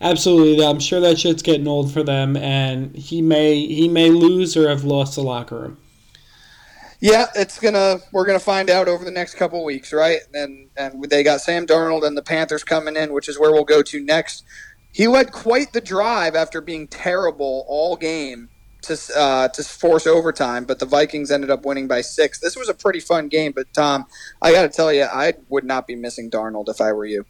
absolutely. 0.00 0.64
I'm 0.64 0.80
sure 0.80 1.00
that 1.00 1.18
shit's 1.18 1.42
getting 1.42 1.68
old 1.68 1.92
for 1.92 2.02
them, 2.02 2.36
and 2.36 2.94
he 2.96 3.22
may 3.22 3.66
he 3.66 3.88
may 3.88 4.10
lose 4.10 4.56
or 4.56 4.68
have 4.68 4.84
lost 4.84 5.14
the 5.14 5.22
locker 5.22 5.58
room. 5.58 5.78
Yeah, 7.00 7.26
it's 7.34 7.58
gonna. 7.58 7.98
We're 8.12 8.26
gonna 8.26 8.38
find 8.38 8.70
out 8.70 8.88
over 8.88 9.04
the 9.04 9.10
next 9.10 9.34
couple 9.34 9.64
weeks, 9.64 9.92
right? 9.92 10.20
And 10.32 10.70
and 10.76 11.04
they 11.04 11.22
got 11.22 11.40
Sam 11.40 11.66
Darnold 11.66 12.06
and 12.06 12.16
the 12.16 12.22
Panthers 12.22 12.64
coming 12.64 12.96
in, 12.96 13.12
which 13.12 13.28
is 13.28 13.38
where 13.38 13.52
we'll 13.52 13.64
go 13.64 13.82
to 13.82 14.00
next. 14.00 14.44
He 14.92 15.06
led 15.06 15.30
quite 15.30 15.74
the 15.74 15.82
drive 15.82 16.34
after 16.34 16.62
being 16.62 16.88
terrible 16.88 17.66
all 17.68 17.96
game 17.96 18.48
to 18.82 18.98
uh, 19.14 19.48
to 19.48 19.62
force 19.62 20.06
overtime, 20.06 20.64
but 20.64 20.78
the 20.78 20.86
Vikings 20.86 21.30
ended 21.30 21.50
up 21.50 21.66
winning 21.66 21.86
by 21.86 22.00
six. 22.00 22.40
This 22.40 22.56
was 22.56 22.68
a 22.68 22.74
pretty 22.74 23.00
fun 23.00 23.28
game, 23.28 23.52
but 23.52 23.72
Tom, 23.74 24.06
I 24.40 24.52
got 24.52 24.62
to 24.62 24.68
tell 24.68 24.92
you, 24.92 25.04
I 25.04 25.34
would 25.48 25.64
not 25.64 25.86
be 25.86 25.96
missing 25.96 26.30
Darnold 26.30 26.68
if 26.68 26.80
I 26.80 26.92
were 26.92 27.04
you. 27.04 27.26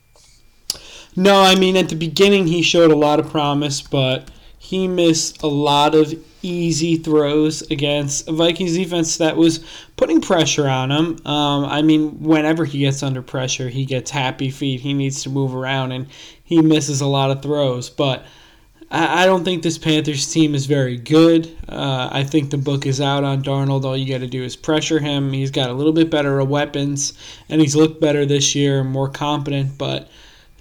No, 1.17 1.41
I 1.41 1.55
mean 1.55 1.77
at 1.77 1.89
the 1.89 1.97
beginning 1.97 2.47
he 2.47 2.63
showed 2.63 2.91
a 2.91 2.97
lot 2.97 3.19
of 3.19 3.31
promise, 3.31 3.81
but 3.81 4.31
he 4.59 4.87
missed 4.87 5.43
a 5.43 5.47
lot 5.47 5.95
of 5.95 6.15
easy 6.43 6.97
throws 6.97 7.63
against 7.71 8.29
a 8.29 8.33
Vikings 8.33 8.75
defense 8.75 9.17
that 9.17 9.37
was 9.37 9.65
putting 9.97 10.21
pressure 10.21 10.69
on 10.69 10.91
him. 10.91 11.19
Um, 11.27 11.65
I 11.65 11.83
mean, 11.83 12.23
whenever 12.23 12.65
he 12.65 12.81
gets 12.81 13.03
under 13.03 13.23
pressure, 13.23 13.69
he 13.69 13.85
gets 13.85 14.11
happy 14.11 14.51
feet. 14.51 14.81
He 14.81 14.93
needs 14.93 15.23
to 15.23 15.31
move 15.31 15.55
around, 15.55 15.93
and 15.93 16.07
he 16.45 16.61
misses 16.61 17.01
a 17.01 17.07
lot 17.07 17.31
of 17.31 17.43
throws. 17.43 17.91
But 17.91 18.25
I, 18.91 19.23
I 19.23 19.27
don't 19.27 19.45
think 19.45 19.63
this 19.63 19.79
Panthers 19.79 20.31
team 20.33 20.55
is 20.55 20.67
very 20.67 20.97
good. 20.97 21.51
Uh, 21.69 22.09
I 22.13 22.25
think 22.25 22.51
the 22.51 22.59
book 22.59 22.87
is 22.87 23.01
out 23.01 23.25
on 23.25 23.43
Darnold. 23.43 23.85
All 23.85 23.97
you 23.97 24.13
got 24.13 24.21
to 24.21 24.27
do 24.27 24.43
is 24.43 24.55
pressure 24.57 24.99
him. 24.99 25.33
He's 25.33 25.51
got 25.51 25.71
a 25.71 25.75
little 25.75 25.93
bit 25.93 26.11
better 26.11 26.43
weapons, 26.45 27.15
and 27.49 27.61
he's 27.61 27.75
looked 27.75 28.01
better 28.01 28.27
this 28.27 28.55
year, 28.55 28.85
more 28.85 29.09
competent, 29.09 29.79
but 29.79 30.09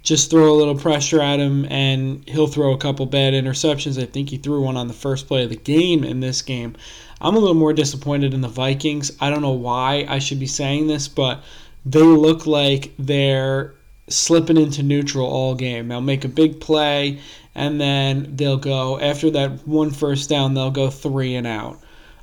just 0.06 0.30
throw 0.30 0.52
a 0.52 0.54
little 0.54 0.76
pressure 0.76 1.20
at 1.20 1.40
him 1.40 1.66
and 1.68 2.26
he'll 2.28 2.46
throw 2.46 2.72
a 2.72 2.78
couple 2.78 3.04
bad 3.06 3.34
interceptions. 3.34 4.00
I 4.00 4.06
think 4.06 4.30
he 4.30 4.36
threw 4.36 4.62
one 4.62 4.76
on 4.76 4.86
the 4.86 4.94
first 4.94 5.26
play 5.26 5.42
of 5.42 5.50
the 5.50 5.56
game 5.56 6.04
in 6.04 6.20
this 6.20 6.42
game. 6.42 6.76
I'm 7.20 7.34
a 7.34 7.40
little 7.40 7.56
more 7.56 7.72
disappointed 7.72 8.32
in 8.32 8.40
the 8.40 8.48
Vikings. 8.48 9.10
I 9.20 9.30
don't 9.30 9.42
know 9.42 9.50
why 9.50 10.06
I 10.08 10.20
should 10.20 10.38
be 10.38 10.46
saying 10.46 10.86
this, 10.86 11.08
but 11.08 11.42
they 11.84 12.02
look 12.02 12.46
like 12.46 12.92
they're 13.00 13.74
slipping 14.08 14.56
into 14.56 14.84
neutral 14.84 15.26
all 15.26 15.56
game. 15.56 15.88
They'll 15.88 16.00
make 16.00 16.24
a 16.24 16.28
big 16.28 16.60
play 16.60 17.18
and 17.56 17.80
then 17.80 18.36
they'll 18.36 18.58
go 18.58 19.00
after 19.00 19.28
that 19.30 19.66
one 19.66 19.90
first 19.90 20.30
down, 20.30 20.54
they'll 20.54 20.70
go 20.70 20.88
three 20.88 21.34
and 21.34 21.48
out. 21.48 21.80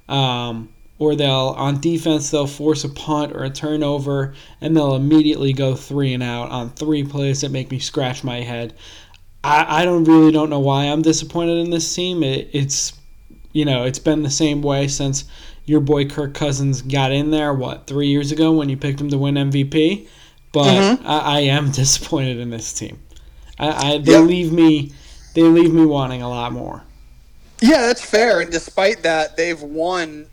Um, 0.08 0.70
or 1.04 1.16
they'll 1.16 1.54
on 1.58 1.82
defense 1.82 2.32
they'll 2.32 2.48
force 2.48 2.86
a 2.86 2.90
punt 2.90 3.34
or 3.34 3.44
a 3.44 3.50
turnover 3.50 4.34
and 4.62 4.76
they'll 4.76 4.96
immediately 4.96 5.52
go 5.52 5.76
three 5.76 6.14
and 6.14 6.24
out 6.24 6.50
on 6.50 6.70
three 6.70 7.04
plays 7.04 7.42
that 7.42 7.52
make 7.52 7.70
me 7.70 7.80
scratch 7.80 8.24
my 8.24 8.40
head. 8.40 8.74
I, 9.44 9.82
I 9.82 9.86
don't 9.86 10.06
really 10.06 10.32
don't 10.32 10.50
know 10.50 10.62
why 10.62 10.86
I'm 10.86 11.02
disappointed 11.02 11.58
in 11.58 11.70
this 11.72 11.94
team. 11.94 12.24
It, 12.24 12.50
it's 12.54 12.94
you 13.52 13.66
know, 13.66 13.84
it's 13.84 14.00
been 14.00 14.24
the 14.24 14.32
same 14.32 14.62
way 14.62 14.88
since 14.88 15.26
your 15.66 15.82
boy 15.82 16.06
Kirk 16.06 16.34
Cousins 16.34 16.82
got 16.82 17.12
in 17.12 17.30
there, 17.30 17.54
what, 17.54 17.86
three 17.86 18.08
years 18.08 18.32
ago 18.32 18.52
when 18.54 18.70
you 18.70 18.78
picked 18.78 19.00
him 19.00 19.10
to 19.10 19.18
win 19.18 19.36
MVP. 19.36 20.08
But 20.52 20.64
mm-hmm. 20.64 21.08
I, 21.08 21.20
I, 21.20 21.40
am 21.42 21.72
disappointed 21.72 22.38
in 22.38 22.50
this 22.50 22.74
team. 22.74 23.00
I, 23.60 23.94
I 23.94 23.98
they 23.98 24.14
yep. 24.14 24.24
leave 24.24 24.54
me 24.54 24.94
they 25.36 25.44
leave 25.44 25.74
me 25.74 25.86
wanting 25.86 26.22
a 26.22 26.30
lot 26.30 26.54
more. 26.54 26.84
Yeah, 27.62 27.88
that's 27.88 28.04
fair. 28.04 28.42
And 28.42 28.52
despite 28.52 29.04
that, 29.04 29.38
they've 29.38 29.62
won 29.62 30.28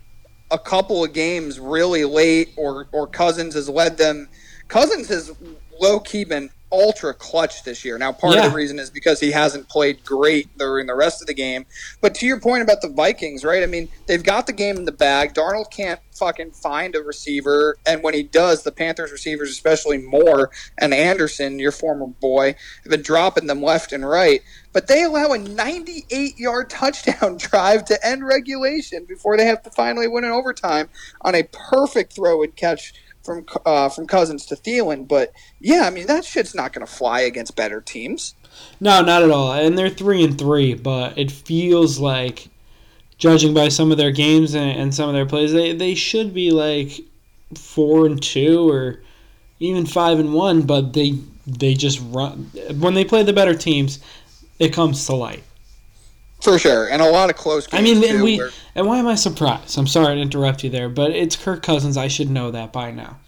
a 0.51 0.59
couple 0.59 1.03
of 1.03 1.13
games 1.13 1.59
really 1.59 2.05
late, 2.05 2.53
or 2.57 2.87
or 2.91 3.07
Cousins 3.07 3.55
has 3.55 3.69
led 3.69 3.97
them. 3.97 4.27
Cousins 4.67 5.07
has 5.09 5.31
low 5.79 5.99
key 5.99 6.23
been 6.23 6.49
ultra 6.71 7.13
clutch 7.13 7.63
this 7.63 7.83
year. 7.83 7.97
Now, 7.97 8.11
part 8.11 8.35
yeah. 8.35 8.45
of 8.45 8.51
the 8.51 8.57
reason 8.57 8.79
is 8.79 8.89
because 8.89 9.19
he 9.19 9.31
hasn't 9.31 9.69
played 9.69 10.03
great 10.03 10.57
during 10.57 10.87
the 10.87 10.95
rest 10.95 11.21
of 11.21 11.27
the 11.27 11.33
game. 11.33 11.65
But 12.01 12.15
to 12.15 12.25
your 12.25 12.39
point 12.39 12.63
about 12.63 12.81
the 12.81 12.89
Vikings, 12.89 13.43
right? 13.43 13.63
I 13.63 13.65
mean, 13.65 13.89
they've 14.07 14.23
got 14.23 14.47
the 14.47 14.53
game 14.53 14.77
in 14.77 14.85
the 14.85 14.91
bag. 14.91 15.33
Darnold 15.33 15.71
can't 15.71 15.99
fucking 16.13 16.51
find 16.51 16.95
a 16.95 17.01
receiver, 17.01 17.77
and 17.85 18.03
when 18.03 18.13
he 18.13 18.23
does, 18.23 18.63
the 18.63 18.71
Panthers 18.71 19.11
receivers, 19.11 19.49
especially 19.49 19.97
Moore 19.97 20.51
and 20.77 20.93
Anderson, 20.93 21.59
your 21.59 21.71
former 21.71 22.07
boy, 22.07 22.55
have 22.83 22.91
been 22.91 23.01
dropping 23.01 23.47
them 23.47 23.61
left 23.61 23.91
and 23.91 24.07
right. 24.07 24.41
But 24.73 24.87
they 24.87 25.03
allow 25.03 25.31
a 25.31 25.37
98 25.37 26.37
yard 26.37 26.69
touchdown 26.69 27.37
drive 27.39 27.85
to 27.85 28.05
end 28.05 28.25
regulation 28.25 29.05
before 29.05 29.35
they 29.35 29.45
have 29.45 29.63
to 29.63 29.71
finally 29.71 30.07
win 30.07 30.23
in 30.23 30.31
overtime 30.31 30.89
on 31.21 31.35
a 31.35 31.43
perfect 31.43 32.13
throw 32.13 32.43
and 32.43 32.55
catch 32.55 32.93
from 33.23 33.45
uh, 33.65 33.89
from 33.89 34.07
Cousins 34.07 34.45
to 34.47 34.55
Thielen. 34.55 35.07
But 35.07 35.31
yeah, 35.59 35.83
I 35.85 35.89
mean 35.89 36.07
that 36.07 36.25
shit's 36.25 36.55
not 36.55 36.73
going 36.73 36.85
to 36.85 36.91
fly 36.91 37.21
against 37.21 37.55
better 37.55 37.81
teams. 37.81 38.35
No, 38.79 39.01
not 39.01 39.23
at 39.23 39.31
all. 39.31 39.53
And 39.53 39.77
they're 39.77 39.89
three 39.89 40.23
and 40.23 40.37
three, 40.37 40.73
but 40.73 41.17
it 41.17 41.31
feels 41.31 41.99
like, 41.99 42.49
judging 43.17 43.53
by 43.53 43.69
some 43.69 43.91
of 43.91 43.97
their 43.97 44.11
games 44.11 44.55
and, 44.55 44.77
and 44.79 44.93
some 44.93 45.07
of 45.07 45.15
their 45.15 45.25
plays, 45.25 45.53
they 45.53 45.73
they 45.73 45.95
should 45.95 46.33
be 46.33 46.51
like 46.51 46.99
four 47.55 48.05
and 48.05 48.21
two 48.21 48.69
or 48.69 49.01
even 49.59 49.85
five 49.85 50.19
and 50.19 50.33
one. 50.33 50.63
But 50.63 50.93
they 50.93 51.13
they 51.45 51.73
just 51.73 52.01
run 52.09 52.51
when 52.79 52.93
they 52.93 53.05
play 53.05 53.23
the 53.23 53.33
better 53.33 53.55
teams, 53.55 53.99
it 54.59 54.73
comes 54.73 55.05
to 55.05 55.15
light. 55.15 55.43
For 56.41 56.57
sure, 56.57 56.89
and 56.89 57.01
a 57.01 57.09
lot 57.09 57.29
of 57.29 57.35
close. 57.35 57.67
I 57.71 57.81
mean, 57.81 58.03
and 58.03 58.23
we 58.23 58.37
where... 58.37 58.49
and 58.73 58.87
why 58.87 58.97
am 58.97 59.07
I 59.07 59.15
surprised? 59.15 59.77
I'm 59.77 59.87
sorry 59.87 60.15
to 60.15 60.21
interrupt 60.21 60.63
you 60.63 60.71
there, 60.71 60.89
but 60.89 61.11
it's 61.11 61.35
Kirk 61.35 61.61
Cousins. 61.61 61.97
I 61.97 62.07
should 62.07 62.31
know 62.31 62.49
that 62.51 62.73
by 62.73 62.91
now. 62.91 63.19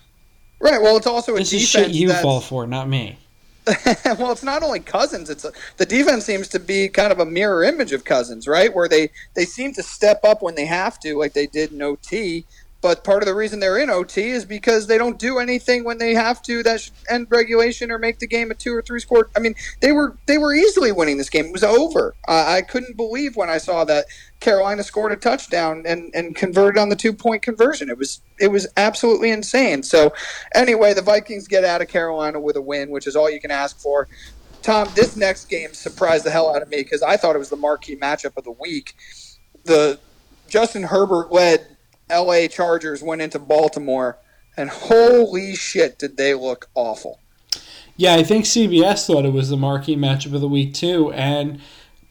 Right. 0.60 0.82
Well, 0.82 0.98
it's 0.98 1.05
also 1.05 1.36
a 1.36 1.39
this 1.39 1.53
is 1.53 1.67
shit 1.67 1.91
you 1.91 2.12
fall 2.13 2.41
for, 2.41 2.65
not 2.65 2.89
me. 2.89 3.20
well, 4.17 4.32
it's 4.32 4.43
not 4.43 4.63
only 4.63 4.79
Cousins. 4.79 5.29
It's 5.29 5.46
a, 5.46 5.51
the 5.77 5.86
defense 5.86 6.25
seems 6.25 6.48
to 6.50 6.60
be 6.60 6.89
kind 6.89 7.12
of 7.12 7.20
a 7.20 7.25
mirror 7.25 7.63
image 7.63 7.93
of 7.93 8.03
Cousins, 8.03 8.48
right? 8.48 8.74
Where 8.74 8.89
they 8.89 9.10
they 9.36 9.46
seem 9.46 9.74
to 9.74 9.84
step 9.84 10.22
up 10.24 10.41
when 10.41 10.55
they 10.55 10.65
have 10.65 11.00
to, 11.01 11.17
like 11.17 11.34
they 11.34 11.48
did 11.48 11.72
in 11.72 11.82
OT, 11.82 12.46
but 12.83 13.05
part 13.05 13.23
of 13.23 13.27
the 13.27 13.33
reason 13.33 13.61
they're 13.61 13.77
in 13.77 13.89
OT 13.89 14.31
is 14.31 14.43
because 14.43 14.87
they 14.87 14.97
don't 14.97 15.17
do 15.17 15.39
anything 15.39 15.85
when 15.85 15.99
they 15.99 16.13
have 16.13 16.41
to 16.43 16.61
that 16.63 16.81
should 16.81 16.91
end 17.09 17.27
regulation 17.29 17.89
or 17.89 17.97
make 17.97 18.19
the 18.19 18.27
game 18.27 18.51
a 18.51 18.53
two 18.53 18.75
or 18.75 18.81
three 18.81 18.99
score. 18.99 19.29
I 19.37 19.39
mean, 19.39 19.55
they 19.79 19.93
were 19.93 20.17
they 20.25 20.37
were 20.37 20.53
easily 20.53 20.91
winning 20.91 21.17
this 21.17 21.29
game. 21.29 21.45
It 21.45 21.53
was 21.53 21.63
over. 21.63 22.13
I 22.27 22.61
couldn't 22.61 22.97
believe 22.97 23.37
when 23.37 23.49
I 23.49 23.57
saw 23.57 23.85
that 23.85 24.07
Carolina 24.41 24.83
scored 24.83 25.13
a 25.13 25.15
touchdown 25.15 25.83
and, 25.87 26.11
and 26.13 26.35
converted 26.35 26.77
on 26.77 26.89
the 26.89 26.97
two 26.97 27.13
point 27.13 27.41
conversion. 27.41 27.89
It 27.89 27.97
was 27.97 28.19
it 28.37 28.49
was 28.49 28.67
absolutely 28.75 29.31
insane. 29.31 29.81
So 29.81 30.11
anyway, 30.53 30.93
the 30.93 31.01
Vikings 31.01 31.47
get 31.47 31.63
out 31.63 31.81
of 31.81 31.87
Carolina 31.87 32.41
with 32.41 32.57
a 32.57 32.61
win, 32.61 32.89
which 32.89 33.07
is 33.07 33.15
all 33.15 33.29
you 33.29 33.39
can 33.39 33.49
ask 33.49 33.79
for. 33.79 34.09
Tom, 34.61 34.89
this 34.93 35.15
next 35.15 35.45
game 35.45 35.73
surprised 35.73 36.25
the 36.25 36.31
hell 36.31 36.53
out 36.53 36.61
of 36.61 36.67
me 36.67 36.83
because 36.83 37.01
I 37.01 37.15
thought 37.15 37.37
it 37.37 37.39
was 37.39 37.49
the 37.49 37.55
marquee 37.55 37.95
matchup 37.95 38.35
of 38.35 38.43
the 38.43 38.51
week. 38.51 38.93
The 39.63 40.01
Justin 40.49 40.83
Herbert 40.83 41.31
led 41.31 41.73
LA 42.10 42.48
Chargers 42.48 43.01
went 43.01 43.22
into 43.22 43.39
Baltimore, 43.39 44.17
and 44.55 44.69
holy 44.69 45.55
shit, 45.55 45.98
did 45.98 46.17
they 46.17 46.33
look 46.33 46.69
awful. 46.75 47.19
Yeah, 47.95 48.16
I 48.16 48.24
think 48.24 48.46
CBS 48.46 49.05
thought 49.05 49.25
it 49.25 49.33
was 49.33 49.50
the 49.50 49.57
marquee 49.57 49.96
matchup 49.96 50.33
of 50.33 50.42
the 50.42 50.48
week, 50.48 50.74
too. 50.74 51.11
And 51.13 51.61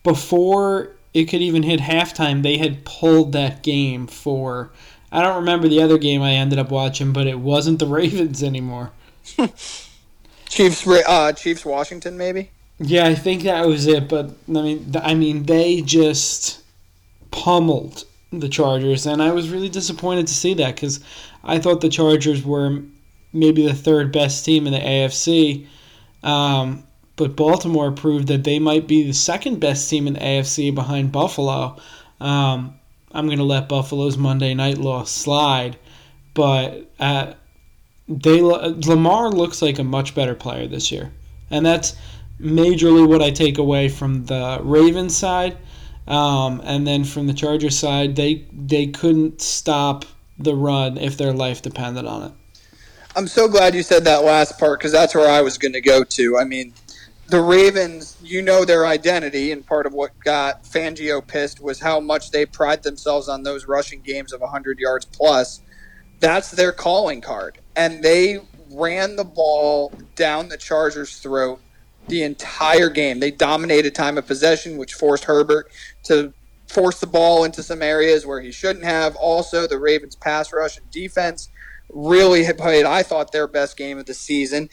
before 0.03 0.93
it 1.13 1.25
could 1.27 1.43
even 1.43 1.65
hit 1.65 1.81
halftime, 1.81 2.43
they 2.43 2.59
had 2.59 2.85
pulled 2.85 3.33
that 3.33 3.63
game 3.63 4.07
for. 4.07 4.71
I 5.11 5.23
don't 5.23 5.37
remember 5.37 5.69
the 5.69 5.83
other 5.83 5.99
game 5.99 6.23
I 6.23 6.33
ended 6.33 6.59
up 6.59 6.71
watching, 6.71 7.13
but 7.13 7.27
it 7.27 7.41
wasn't 7.41 7.79
the 7.79 7.87
Ravens 7.99 8.43
anymore. 8.43 8.93
Chiefs, 10.49 10.87
uh, 10.87 11.33
Chiefs, 11.33 11.65
Washington, 11.65 12.17
maybe. 12.17 12.51
Yeah, 12.79 13.07
I 13.07 13.15
think 13.15 13.43
that 13.43 13.67
was 13.67 13.87
it. 13.87 14.09
But 14.09 14.31
I 14.49 14.53
mean, 14.53 14.95
I 15.03 15.15
mean, 15.15 15.45
they 15.45 15.81
just 15.81 16.63
pummeled 17.31 18.05
the 18.33 18.49
Chargers, 18.49 19.07
and 19.07 19.23
I 19.23 19.33
was 19.33 19.51
really 19.51 19.69
disappointed 19.69 20.27
to 20.27 20.35
see 20.35 20.55
that 20.55 20.75
because 20.75 21.01
I 21.45 21.59
thought 21.59 21.81
the 21.81 21.89
Chargers 21.89 22.45
were 22.45 22.83
maybe 23.33 23.67
the 23.67 23.75
third 23.75 24.13
best 24.13 24.45
team 24.45 24.67
in 24.67 24.73
the 24.73 24.79
AFC. 24.79 25.67
Um, 26.23 26.85
but 27.17 27.37
Baltimore 27.37 27.93
proved 27.93 28.29
that 28.29 28.45
they 28.45 28.59
might 28.59 28.87
be 28.87 29.03
the 29.03 29.13
second 29.13 29.61
best 29.61 29.89
team 29.89 30.07
in 30.07 30.15
the 30.15 30.21
AFC 30.21 30.75
behind 30.75 31.13
Buffalo. 31.13 31.77
Um, 32.21 32.75
I'm 33.13 33.27
going 33.27 33.39
to 33.39 33.45
let 33.45 33.69
Buffalo's 33.69 34.17
Monday 34.17 34.55
night 34.55 34.79
loss 34.79 35.11
slide, 35.11 35.77
but 36.35 36.91
uh, 36.99 37.35
they 38.09 38.41
Lamar 38.41 39.31
looks 39.31 39.61
like 39.61 39.79
a 39.79 39.85
much 39.85 40.15
better 40.15 40.35
player 40.35 40.67
this 40.67 40.91
year, 40.91 41.13
and 41.51 41.65
that's 41.67 41.95
majorly 42.41 43.07
what 43.07 43.23
I 43.23 43.31
take 43.31 43.59
away 43.59 43.89
from 43.89 44.25
the 44.27 44.61
Ravens 44.63 45.17
side. 45.17 45.57
Um, 46.07 46.61
and 46.65 46.87
then 46.87 47.05
from 47.05 47.27
the 47.27 47.35
Chargers 47.35 47.79
side, 47.79 48.17
they 48.17 48.45
they 48.53 48.89
couldn't 48.89 49.41
stop 49.41 50.05
the 50.39 50.55
run 50.55 50.99
if 50.99 51.17
their 51.17 51.33
life 51.33 51.63
depended 51.63 52.05
on 52.07 52.23
it. 52.23 52.33
I'm 53.15 53.29
so 53.29 53.47
glad 53.47 53.75
you 53.75 53.83
said 53.83 54.05
that 54.05 54.25
last 54.25 54.59
part 54.59 54.81
because 54.81 54.93
that's 54.93 55.15
where 55.15 55.31
I 55.31 55.43
was 55.43 55.59
going 55.59 55.75
to 55.75 55.81
go 55.81 56.03
to. 56.03 56.39
I 56.39 56.45
mean, 56.45 56.73
the 57.29 57.41
Ravens, 57.41 58.17
you 58.23 58.43
know 58.43 58.65
their 58.65 58.87
identity, 58.87 59.53
and 59.53 59.65
part 59.65 59.87
of 59.87 59.93
what 59.93 60.19
got 60.25 60.65
Fangio 60.65 61.27
pissed 61.27 61.61
was 61.61 61.81
how 61.81 62.01
much 62.01 62.31
they 62.31 62.47
pride 62.47 62.83
themselves 62.83 63.29
on 63.29 63.43
those 63.43 63.67
rushing 63.67 64.01
games 64.01 64.33
of 64.33 64.41
100 64.41 64.79
yards 64.79 65.05
plus. 65.05 65.61
That's 66.21 66.51
their 66.51 66.73
calling 66.73 67.21
card. 67.21 67.59
And 67.77 68.03
they 68.03 68.41
ran 68.71 69.17
the 69.17 69.25
ball 69.25 69.93
down 70.17 70.49
the 70.49 70.57
Chargers' 70.57 71.19
throat 71.19 71.61
the 72.09 72.23
entire 72.23 72.89
game. 72.89 73.21
They 73.21 73.31
dominated 73.31 73.95
time 73.95 74.19
of 74.19 74.27
possession, 74.27 74.77
which 74.77 74.95
forced 74.95 75.25
Herbert 75.25 75.71
to 76.05 76.33
force 76.69 77.01
the 77.01 77.07
ball 77.07 77.45
into 77.45 77.63
some 77.63 77.83
areas 77.83 78.27
where 78.27 78.41
he 78.41 78.51
shouldn't 78.51 78.85
have. 78.85 79.15
Also, 79.17 79.67
the 79.67 79.79
Ravens' 79.79 80.17
pass 80.17 80.53
rush 80.53 80.79
and 80.79 80.91
defense 80.91 81.49
really 81.93 82.45
had 82.45 82.59
played, 82.59 82.87
I 82.87 83.03
thought, 83.03 83.33
their 83.33 83.47
best 83.47 83.77
game 83.77 83.99
of 83.99 84.07
the 84.07 84.15
season 84.15 84.69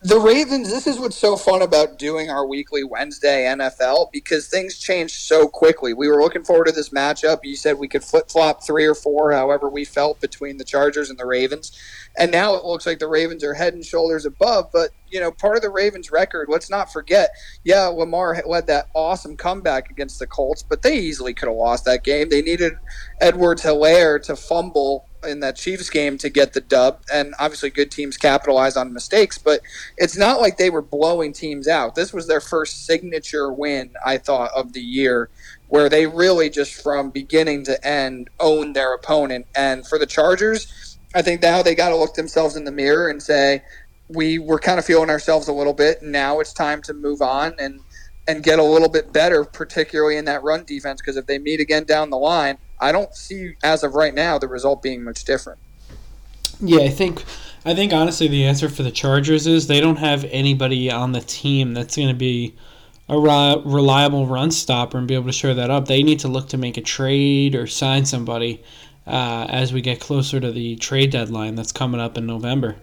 the 0.00 0.20
Ravens, 0.20 0.70
this 0.70 0.86
is 0.86 1.00
what's 1.00 1.16
so 1.16 1.36
fun 1.36 1.60
about 1.60 1.98
doing 1.98 2.30
our 2.30 2.46
weekly 2.46 2.84
Wednesday 2.84 3.46
NFL 3.46 4.12
because 4.12 4.46
things 4.46 4.78
change 4.78 5.10
so 5.10 5.48
quickly. 5.48 5.92
We 5.92 6.06
were 6.06 6.22
looking 6.22 6.44
forward 6.44 6.66
to 6.66 6.72
this 6.72 6.90
matchup. 6.90 7.40
You 7.42 7.56
said 7.56 7.78
we 7.78 7.88
could 7.88 8.04
flip 8.04 8.30
flop 8.30 8.64
three 8.64 8.86
or 8.86 8.94
four, 8.94 9.32
however 9.32 9.68
we 9.68 9.84
felt, 9.84 10.20
between 10.20 10.56
the 10.56 10.64
Chargers 10.64 11.10
and 11.10 11.18
the 11.18 11.26
Ravens. 11.26 11.76
And 12.16 12.30
now 12.30 12.54
it 12.54 12.64
looks 12.64 12.86
like 12.86 13.00
the 13.00 13.08
Ravens 13.08 13.42
are 13.42 13.54
head 13.54 13.74
and 13.74 13.84
shoulders 13.84 14.24
above. 14.24 14.70
But, 14.72 14.90
you 15.10 15.18
know, 15.18 15.32
part 15.32 15.56
of 15.56 15.62
the 15.62 15.70
Ravens' 15.70 16.12
record, 16.12 16.46
let's 16.48 16.70
not 16.70 16.92
forget, 16.92 17.30
yeah, 17.64 17.86
Lamar 17.86 18.40
led 18.46 18.68
that 18.68 18.86
awesome 18.94 19.36
comeback 19.36 19.90
against 19.90 20.20
the 20.20 20.28
Colts, 20.28 20.62
but 20.62 20.82
they 20.82 20.96
easily 20.96 21.34
could 21.34 21.48
have 21.48 21.58
lost 21.58 21.84
that 21.86 22.04
game. 22.04 22.28
They 22.28 22.42
needed 22.42 22.74
Edwards 23.20 23.62
Helaire 23.62 24.22
to 24.22 24.36
fumble 24.36 25.08
in 25.26 25.40
that 25.40 25.56
Chiefs 25.56 25.90
game 25.90 26.18
to 26.18 26.28
get 26.28 26.52
the 26.52 26.60
dub. 26.60 27.02
And 27.12 27.34
obviously, 27.38 27.70
good 27.70 27.90
teams 27.90 28.16
capitalize 28.16 28.76
on 28.76 28.92
mistakes, 28.92 29.38
but 29.38 29.60
it's 29.96 30.16
not 30.16 30.40
like 30.40 30.56
they 30.56 30.70
were 30.70 30.82
blowing 30.82 31.32
teams 31.32 31.68
out. 31.68 31.94
This 31.94 32.12
was 32.12 32.26
their 32.26 32.40
first 32.40 32.86
signature 32.86 33.52
win, 33.52 33.90
I 34.04 34.18
thought, 34.18 34.50
of 34.54 34.72
the 34.72 34.80
year, 34.80 35.30
where 35.68 35.88
they 35.88 36.06
really 36.06 36.50
just 36.50 36.82
from 36.82 37.10
beginning 37.10 37.64
to 37.64 37.86
end 37.86 38.30
owned 38.40 38.76
their 38.76 38.94
opponent. 38.94 39.46
And 39.56 39.86
for 39.86 39.98
the 39.98 40.06
Chargers, 40.06 40.98
I 41.14 41.22
think 41.22 41.42
now 41.42 41.62
they 41.62 41.74
got 41.74 41.90
to 41.90 41.96
look 41.96 42.14
themselves 42.14 42.56
in 42.56 42.64
the 42.64 42.72
mirror 42.72 43.08
and 43.08 43.22
say, 43.22 43.62
we 44.08 44.38
were 44.38 44.58
kind 44.58 44.78
of 44.78 44.84
feeling 44.84 45.10
ourselves 45.10 45.48
a 45.48 45.52
little 45.52 45.74
bit. 45.74 46.02
Now 46.02 46.40
it's 46.40 46.52
time 46.52 46.82
to 46.82 46.94
move 46.94 47.22
on 47.22 47.54
and 47.58 47.80
and 48.26 48.42
get 48.42 48.58
a 48.58 48.62
little 48.62 48.90
bit 48.90 49.10
better, 49.10 49.42
particularly 49.42 50.18
in 50.18 50.26
that 50.26 50.42
run 50.42 50.64
defense. 50.64 51.00
Because 51.00 51.16
if 51.16 51.26
they 51.26 51.38
meet 51.38 51.60
again 51.60 51.84
down 51.84 52.10
the 52.10 52.18
line, 52.18 52.58
I 52.80 52.92
don't 52.92 53.14
see 53.14 53.54
as 53.62 53.82
of 53.82 53.94
right 53.94 54.14
now 54.14 54.38
the 54.38 54.48
result 54.48 54.82
being 54.82 55.04
much 55.04 55.24
different. 55.24 55.58
Yeah, 56.60 56.84
I 56.84 56.88
think 56.88 57.24
I 57.64 57.74
think 57.74 57.92
honestly 57.92 58.28
the 58.28 58.44
answer 58.44 58.68
for 58.68 58.82
the 58.82 58.90
Chargers 58.90 59.46
is 59.46 59.66
they 59.66 59.80
don't 59.80 59.96
have 59.96 60.24
anybody 60.24 60.90
on 60.90 61.12
the 61.12 61.20
team 61.20 61.74
that's 61.74 61.96
going 61.96 62.08
to 62.08 62.14
be 62.14 62.54
a 63.08 63.18
reliable 63.18 64.26
run 64.26 64.50
stopper 64.50 64.98
and 64.98 65.08
be 65.08 65.14
able 65.14 65.26
to 65.26 65.32
show 65.32 65.54
that 65.54 65.70
up. 65.70 65.86
They 65.86 66.02
need 66.02 66.20
to 66.20 66.28
look 66.28 66.48
to 66.50 66.58
make 66.58 66.76
a 66.76 66.82
trade 66.82 67.54
or 67.54 67.66
sign 67.66 68.04
somebody 68.04 68.62
uh, 69.06 69.46
as 69.48 69.72
we 69.72 69.80
get 69.80 70.00
closer 70.00 70.38
to 70.38 70.52
the 70.52 70.76
trade 70.76 71.10
deadline 71.10 71.54
that's 71.54 71.72
coming 71.72 72.00
up 72.00 72.18
in 72.18 72.26
November. 72.26 72.76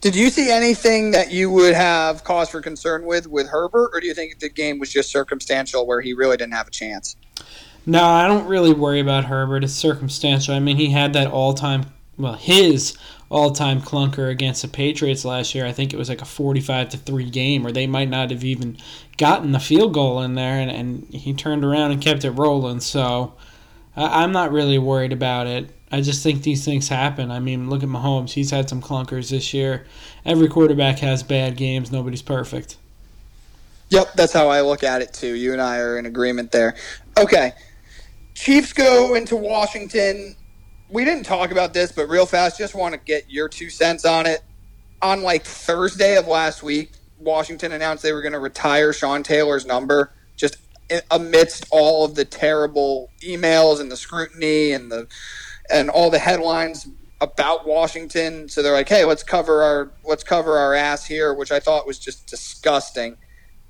Did 0.00 0.14
you 0.14 0.28
see 0.28 0.50
anything 0.50 1.12
that 1.12 1.32
you 1.32 1.50
would 1.50 1.74
have 1.74 2.24
cause 2.24 2.50
for 2.50 2.60
concern 2.60 3.06
with 3.06 3.26
with 3.26 3.48
Herbert, 3.48 3.90
or 3.94 4.00
do 4.00 4.06
you 4.06 4.14
think 4.14 4.38
the 4.38 4.50
game 4.50 4.78
was 4.78 4.92
just 4.92 5.10
circumstantial 5.10 5.86
where 5.86 6.02
he 6.02 6.12
really 6.12 6.36
didn't 6.36 6.52
have 6.52 6.68
a 6.68 6.70
chance? 6.70 7.16
No, 7.86 8.04
I 8.04 8.26
don't 8.26 8.46
really 8.46 8.72
worry 8.72 9.00
about 9.00 9.26
Herbert. 9.26 9.64
It's 9.64 9.74
circumstantial. 9.74 10.54
I 10.54 10.58
mean, 10.58 10.76
he 10.76 10.90
had 10.90 11.12
that 11.12 11.30
all-time, 11.30 11.86
well, 12.16 12.34
his 12.34 12.96
all-time 13.30 13.82
clunker 13.82 14.30
against 14.30 14.62
the 14.62 14.68
Patriots 14.68 15.24
last 15.24 15.54
year. 15.54 15.66
I 15.66 15.72
think 15.72 15.92
it 15.92 15.98
was 15.98 16.08
like 16.08 16.22
a 16.22 16.26
45 16.26 16.90
to 16.90 16.96
three 16.96 17.28
game, 17.28 17.66
or 17.66 17.72
they 17.72 17.86
might 17.86 18.08
not 18.08 18.30
have 18.30 18.44
even 18.44 18.78
gotten 19.18 19.52
the 19.52 19.60
field 19.60 19.92
goal 19.92 20.22
in 20.22 20.34
there, 20.34 20.58
and, 20.58 20.70
and 20.70 21.06
he 21.12 21.34
turned 21.34 21.64
around 21.64 21.90
and 21.90 22.00
kept 22.00 22.24
it 22.24 22.30
rolling. 22.30 22.80
So 22.80 23.34
I, 23.96 24.22
I'm 24.22 24.32
not 24.32 24.52
really 24.52 24.78
worried 24.78 25.12
about 25.12 25.46
it. 25.46 25.70
I 25.92 26.00
just 26.00 26.22
think 26.22 26.42
these 26.42 26.64
things 26.64 26.88
happen. 26.88 27.30
I 27.30 27.38
mean, 27.38 27.68
look 27.68 27.82
at 27.82 27.88
Mahomes. 27.88 28.30
He's 28.30 28.50
had 28.50 28.68
some 28.68 28.82
clunkers 28.82 29.30
this 29.30 29.52
year. 29.54 29.86
Every 30.24 30.48
quarterback 30.48 30.98
has 31.00 31.22
bad 31.22 31.56
games. 31.56 31.92
Nobody's 31.92 32.22
perfect. 32.22 32.76
Yep, 33.90 34.14
that's 34.14 34.32
how 34.32 34.48
I 34.48 34.62
look 34.62 34.82
at 34.82 35.02
it 35.02 35.12
too. 35.12 35.34
You 35.34 35.52
and 35.52 35.60
I 35.60 35.78
are 35.78 35.98
in 35.98 36.06
agreement 36.06 36.50
there. 36.50 36.74
Okay. 37.16 37.52
Chiefs 38.34 38.72
go 38.72 39.14
into 39.14 39.36
Washington. 39.36 40.36
We 40.90 41.04
didn't 41.04 41.24
talk 41.24 41.50
about 41.50 41.72
this, 41.72 41.92
but 41.92 42.08
real 42.08 42.26
fast, 42.26 42.58
just 42.58 42.74
want 42.74 42.94
to 42.94 43.00
get 43.00 43.30
your 43.30 43.48
two 43.48 43.70
cents 43.70 44.04
on 44.04 44.26
it. 44.26 44.42
On 45.02 45.22
like 45.22 45.44
Thursday 45.44 46.16
of 46.16 46.26
last 46.26 46.62
week, 46.62 46.92
Washington 47.18 47.72
announced 47.72 48.02
they 48.02 48.12
were 48.12 48.22
going 48.22 48.32
to 48.32 48.38
retire 48.38 48.92
Sean 48.92 49.22
Taylor's 49.22 49.66
number 49.66 50.12
just 50.36 50.56
amidst 51.10 51.66
all 51.70 52.04
of 52.04 52.14
the 52.14 52.24
terrible 52.24 53.10
emails 53.22 53.80
and 53.80 53.90
the 53.90 53.96
scrutiny 53.96 54.72
and 54.72 54.90
the 54.90 55.06
and 55.70 55.88
all 55.88 56.10
the 56.10 56.18
headlines 56.18 56.86
about 57.20 57.66
Washington. 57.66 58.48
So 58.48 58.62
they're 58.62 58.74
like, 58.74 58.88
"Hey, 58.88 59.04
let's 59.04 59.22
cover 59.22 59.62
our 59.62 59.90
let's 60.04 60.24
cover 60.24 60.58
our 60.58 60.74
ass 60.74 61.06
here," 61.06 61.32
which 61.32 61.52
I 61.52 61.60
thought 61.60 61.86
was 61.86 61.98
just 61.98 62.26
disgusting 62.26 63.16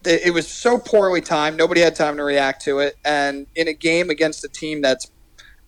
it 0.07 0.33
was 0.33 0.49
so 0.49 0.79
poorly 0.79 1.21
timed. 1.21 1.57
Nobody 1.57 1.81
had 1.81 1.95
time 1.97 2.17
to 2.17 2.25
react 2.25 2.63
to 2.63 2.79
it. 2.79 2.97
And 3.05 3.47
in 3.55 3.69
a 3.69 3.73
game 3.73 4.11
against 4.11 4.45
a 4.45 4.49
team 4.49 4.83
that's 4.83 5.11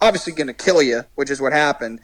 obviously 0.01 0.33
going 0.33 0.46
to 0.49 0.55
kill 0.55 0.83
you, 0.83 1.03
which 1.14 1.31
is 1.31 1.40
what 1.40 1.53
happened. 1.53 2.01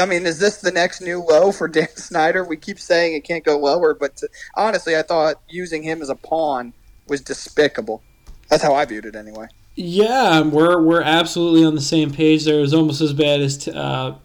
I 0.00 0.06
mean, 0.06 0.26
is 0.26 0.38
this 0.38 0.60
the 0.60 0.72
next 0.72 1.00
new 1.00 1.22
low 1.22 1.52
for 1.52 1.68
Dan 1.68 1.88
Snyder? 1.88 2.44
We 2.44 2.56
keep 2.56 2.78
saying 2.78 3.14
it 3.14 3.24
can't 3.24 3.44
go 3.44 3.58
lower, 3.58 3.94
but 3.94 4.16
to, 4.18 4.28
honestly, 4.56 4.96
I 4.96 5.02
thought 5.02 5.40
using 5.48 5.82
him 5.82 6.02
as 6.02 6.08
a 6.08 6.16
pawn 6.16 6.72
was 7.06 7.20
despicable. 7.20 8.02
That's 8.48 8.62
how 8.62 8.74
I 8.74 8.84
viewed 8.84 9.04
it, 9.04 9.14
anyway. 9.14 9.48
Yeah, 9.74 10.40
we're 10.40 10.82
we're 10.82 11.02
absolutely 11.02 11.64
on 11.64 11.76
the 11.76 11.80
same 11.80 12.10
page. 12.10 12.44
There 12.44 12.60
was 12.60 12.74
almost 12.74 13.00
as 13.00 13.12
bad 13.12 13.40
as 13.40 13.68
uh, 13.68 14.16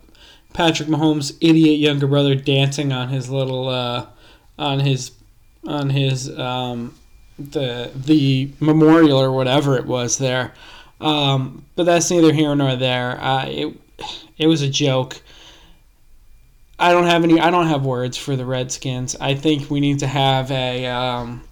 Patrick 0.53 0.89
Mahomes' 0.89 1.37
idiot 1.41 1.79
younger 1.79 2.07
brother 2.07 2.33
dancing 2.33 2.91
on 2.91 3.09
his 3.09 3.29
little 3.29 3.69
uh, 3.69 4.07
on 4.57 4.79
his 4.79 5.11
on 5.67 5.91
his 5.91 6.35
um, 6.39 6.95
the 7.37 7.91
the 7.95 8.51
memorial 8.59 9.19
or 9.19 9.31
whatever 9.31 9.77
it 9.77 9.85
was 9.85 10.17
there. 10.17 10.53
Um, 11.01 11.65
but 11.75 11.83
that's 11.83 12.09
neither 12.09 12.31
here 12.31 12.55
nor 12.55 12.75
there. 12.75 13.19
Uh, 13.21 13.45
it 13.47 13.77
it 14.37 14.47
was 14.47 14.61
a 14.61 14.69
joke. 14.69 15.21
I 16.79 16.91
don't 16.91 17.05
have 17.05 17.23
any. 17.23 17.39
I 17.39 17.49
don't 17.51 17.67
have 17.67 17.85
words 17.85 18.17
for 18.17 18.35
the 18.35 18.45
Redskins. 18.45 19.15
I 19.19 19.35
think 19.35 19.69
we 19.69 19.79
need 19.79 19.99
to 19.99 20.07
have 20.07 20.51
a 20.51 20.85
um, 20.87 21.43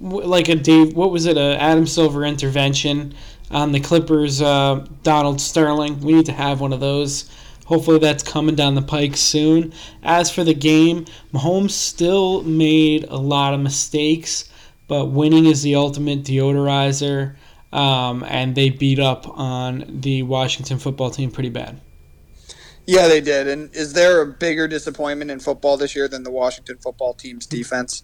like 0.00 0.48
a 0.48 0.54
Dave. 0.54 0.94
What 0.94 1.10
was 1.10 1.26
it? 1.26 1.36
A 1.36 1.60
Adam 1.60 1.86
Silver 1.86 2.24
intervention 2.24 3.14
on 3.50 3.72
the 3.72 3.80
Clippers. 3.80 4.42
Uh, 4.42 4.86
Donald 5.02 5.40
Sterling. 5.40 6.00
We 6.00 6.14
need 6.14 6.26
to 6.26 6.32
have 6.32 6.60
one 6.60 6.72
of 6.72 6.80
those. 6.80 7.30
Hopefully 7.66 7.98
that's 7.98 8.22
coming 8.22 8.54
down 8.54 8.74
the 8.74 8.82
pike 8.82 9.14
soon. 9.16 9.74
As 10.02 10.30
for 10.30 10.42
the 10.42 10.54
game, 10.54 11.04
Mahomes 11.34 11.72
still 11.72 12.42
made 12.42 13.04
a 13.04 13.18
lot 13.18 13.52
of 13.52 13.60
mistakes 13.60 14.48
but 14.88 15.06
winning 15.06 15.46
is 15.46 15.62
the 15.62 15.76
ultimate 15.76 16.24
deodorizer, 16.24 17.36
um, 17.72 18.24
and 18.24 18.54
they 18.54 18.70
beat 18.70 18.98
up 18.98 19.28
on 19.38 19.84
the 19.88 20.22
Washington 20.22 20.78
football 20.78 21.10
team 21.10 21.30
pretty 21.30 21.50
bad. 21.50 21.80
Yeah, 22.86 23.06
they 23.06 23.20
did. 23.20 23.48
And 23.48 23.74
is 23.76 23.92
there 23.92 24.22
a 24.22 24.26
bigger 24.26 24.66
disappointment 24.66 25.30
in 25.30 25.40
football 25.40 25.76
this 25.76 25.94
year 25.94 26.08
than 26.08 26.22
the 26.22 26.30
Washington 26.30 26.78
football 26.78 27.12
team's 27.12 27.44
defense? 27.44 28.02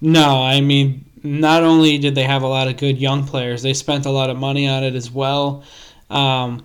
No, 0.00 0.42
I 0.42 0.62
mean, 0.62 1.04
not 1.22 1.62
only 1.62 1.98
did 1.98 2.14
they 2.14 2.24
have 2.24 2.42
a 2.42 2.46
lot 2.46 2.66
of 2.66 2.78
good 2.78 2.98
young 2.98 3.26
players, 3.26 3.62
they 3.62 3.74
spent 3.74 4.06
a 4.06 4.10
lot 4.10 4.30
of 4.30 4.38
money 4.38 4.66
on 4.66 4.84
it 4.84 4.94
as 4.94 5.10
well. 5.10 5.64
Um, 6.08 6.64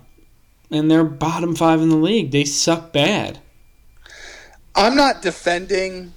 and 0.70 0.90
they're 0.90 1.04
bottom 1.04 1.54
five 1.54 1.82
in 1.82 1.90
the 1.90 1.96
league. 1.96 2.30
They 2.30 2.44
suck 2.44 2.92
bad. 2.92 3.38
I'm 4.74 4.96
not 4.96 5.20
defending 5.20 6.14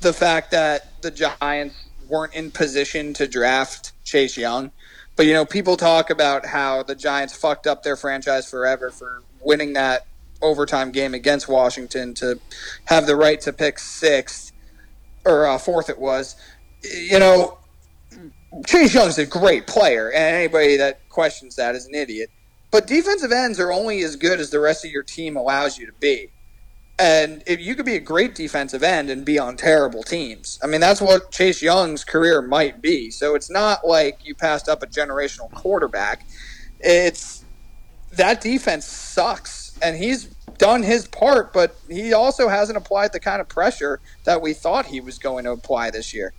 the 0.00 0.12
fact 0.12 0.52
that 0.52 1.02
the 1.02 1.10
Giants 1.10 1.87
weren't 2.08 2.34
in 2.34 2.50
position 2.50 3.14
to 3.14 3.26
draft 3.26 3.92
Chase 4.04 4.36
Young. 4.36 4.70
But 5.16 5.26
you 5.26 5.32
know, 5.32 5.44
people 5.44 5.76
talk 5.76 6.10
about 6.10 6.46
how 6.46 6.82
the 6.82 6.94
Giants 6.94 7.36
fucked 7.36 7.66
up 7.66 7.82
their 7.82 7.96
franchise 7.96 8.48
forever 8.48 8.90
for 8.90 9.22
winning 9.40 9.72
that 9.72 10.06
overtime 10.40 10.92
game 10.92 11.14
against 11.14 11.48
Washington 11.48 12.14
to 12.14 12.38
have 12.84 13.06
the 13.06 13.16
right 13.16 13.40
to 13.40 13.52
pick 13.52 13.78
sixth 13.78 14.52
or 15.24 15.46
uh, 15.46 15.58
fourth. 15.58 15.90
It 15.90 15.98
was, 15.98 16.36
you 16.82 17.18
know, 17.18 17.58
Chase 18.66 18.94
Young 18.94 19.08
is 19.08 19.18
a 19.18 19.26
great 19.26 19.66
player, 19.66 20.10
and 20.10 20.36
anybody 20.36 20.76
that 20.76 21.08
questions 21.08 21.56
that 21.56 21.74
is 21.74 21.86
an 21.86 21.94
idiot. 21.94 22.30
But 22.70 22.86
defensive 22.86 23.32
ends 23.32 23.58
are 23.58 23.72
only 23.72 24.02
as 24.02 24.16
good 24.16 24.40
as 24.40 24.50
the 24.50 24.60
rest 24.60 24.84
of 24.84 24.90
your 24.90 25.02
team 25.02 25.36
allows 25.36 25.78
you 25.78 25.86
to 25.86 25.92
be. 25.92 26.30
And 26.98 27.44
if 27.46 27.60
you 27.60 27.76
could 27.76 27.86
be 27.86 27.94
a 27.94 28.00
great 28.00 28.34
defensive 28.34 28.82
end 28.82 29.08
and 29.08 29.24
be 29.24 29.38
on 29.38 29.56
terrible 29.56 30.02
teams. 30.02 30.58
I 30.62 30.66
mean, 30.66 30.80
that's 30.80 31.00
what 31.00 31.30
Chase 31.30 31.62
Young's 31.62 32.02
career 32.02 32.42
might 32.42 32.82
be. 32.82 33.10
So 33.10 33.36
it's 33.36 33.48
not 33.48 33.86
like 33.86 34.18
you 34.24 34.34
passed 34.34 34.68
up 34.68 34.82
a 34.82 34.86
generational 34.86 35.52
quarterback. 35.52 36.26
It's 36.80 37.44
that 38.12 38.40
defense 38.40 38.84
sucks. 38.84 39.78
And 39.80 39.96
he's 39.96 40.24
done 40.58 40.82
his 40.82 41.06
part, 41.06 41.52
but 41.52 41.76
he 41.88 42.12
also 42.12 42.48
hasn't 42.48 42.76
applied 42.76 43.12
the 43.12 43.20
kind 43.20 43.40
of 43.40 43.48
pressure 43.48 44.00
that 44.24 44.42
we 44.42 44.52
thought 44.52 44.86
he 44.86 45.00
was 45.00 45.18
going 45.18 45.44
to 45.44 45.52
apply 45.52 45.90
this 45.90 46.12
year. 46.12 46.32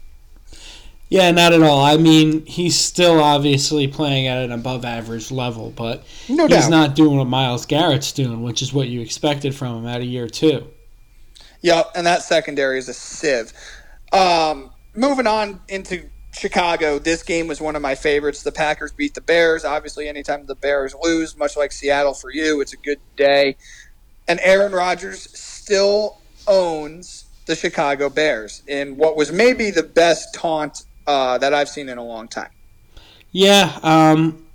Yeah, 1.10 1.32
not 1.32 1.54
at 1.54 1.64
all. 1.64 1.84
I 1.84 1.98
mean, 1.98 2.46
he's 2.46 2.78
still 2.78 3.20
obviously 3.20 3.88
playing 3.88 4.28
at 4.28 4.44
an 4.44 4.52
above 4.52 4.86
average 4.86 5.32
level, 5.32 5.72
but 5.72 6.04
no 6.30 6.46
he's 6.46 6.58
doubt. 6.58 6.70
not 6.70 6.96
doing 6.96 7.18
what 7.18 7.26
Myles 7.26 7.66
Garrett's 7.66 8.12
doing, 8.12 8.44
which 8.44 8.62
is 8.62 8.72
what 8.72 8.90
you 8.90 9.02
expected 9.02 9.56
from 9.56 9.78
him 9.80 9.88
at 9.88 10.02
a 10.02 10.06
year 10.06 10.28
two. 10.28 10.68
Yep, 11.62 11.92
and 11.96 12.06
that 12.06 12.22
secondary 12.22 12.78
is 12.78 12.88
a 12.88 12.94
sieve. 12.94 13.52
Um, 14.14 14.70
moving 14.96 15.26
on 15.26 15.62
into 15.68 16.08
Chicago, 16.32 17.00
this 17.00 17.24
game 17.24 17.48
was 17.48 17.60
one 17.60 17.76
of 17.76 17.82
my 17.82 17.96
favorites. 17.96 18.44
The 18.44 18.52
Packers 18.52 18.92
beat 18.92 19.16
the 19.16 19.22
Bears. 19.22 19.66
Obviously, 19.66 20.08
anytime 20.08 20.46
the 20.46 20.56
Bears 20.56 20.94
lose, 21.02 21.36
much 21.36 21.58
like 21.58 21.72
Seattle 21.72 22.14
for 22.14 22.32
you, 22.32 22.62
it's 22.62 22.74
a 22.74 22.78
good 22.78 23.00
day. 23.18 23.58
And 24.28 24.40
Aaron 24.44 24.74
Rodgers 24.74 25.28
still 25.38 26.22
owns 26.48 27.26
the 27.48 27.56
Chicago 27.56 28.10
Bears 28.10 28.62
in 28.68 28.96
what 28.96 29.16
was 29.16 29.32
maybe 29.32 29.72
the 29.72 29.82
best 29.82 30.36
taunt 30.36 30.84
uh, 31.10 31.40
that 31.40 31.56
I've 31.56 31.68
seen 31.68 31.90
in 31.90 31.98
a 31.98 32.04
long 32.04 32.28
time. 32.28 32.52
Yeah, 33.32 33.80
um, 33.82 34.46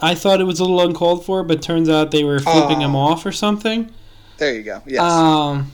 I 0.00 0.16
thought 0.16 0.40
it 0.40 0.44
was 0.44 0.58
a 0.58 0.64
little 0.64 0.80
uncalled 0.80 1.24
for, 1.24 1.44
but 1.44 1.62
turns 1.62 1.88
out 1.88 2.10
they 2.10 2.24
were 2.24 2.40
flipping 2.40 2.80
him 2.80 2.96
oh. 2.96 3.00
off 3.00 3.24
or 3.24 3.30
something. 3.30 3.92
There 4.38 4.52
you 4.52 4.64
go. 4.64 4.82
Yes. 4.84 5.00
Um, 5.00 5.70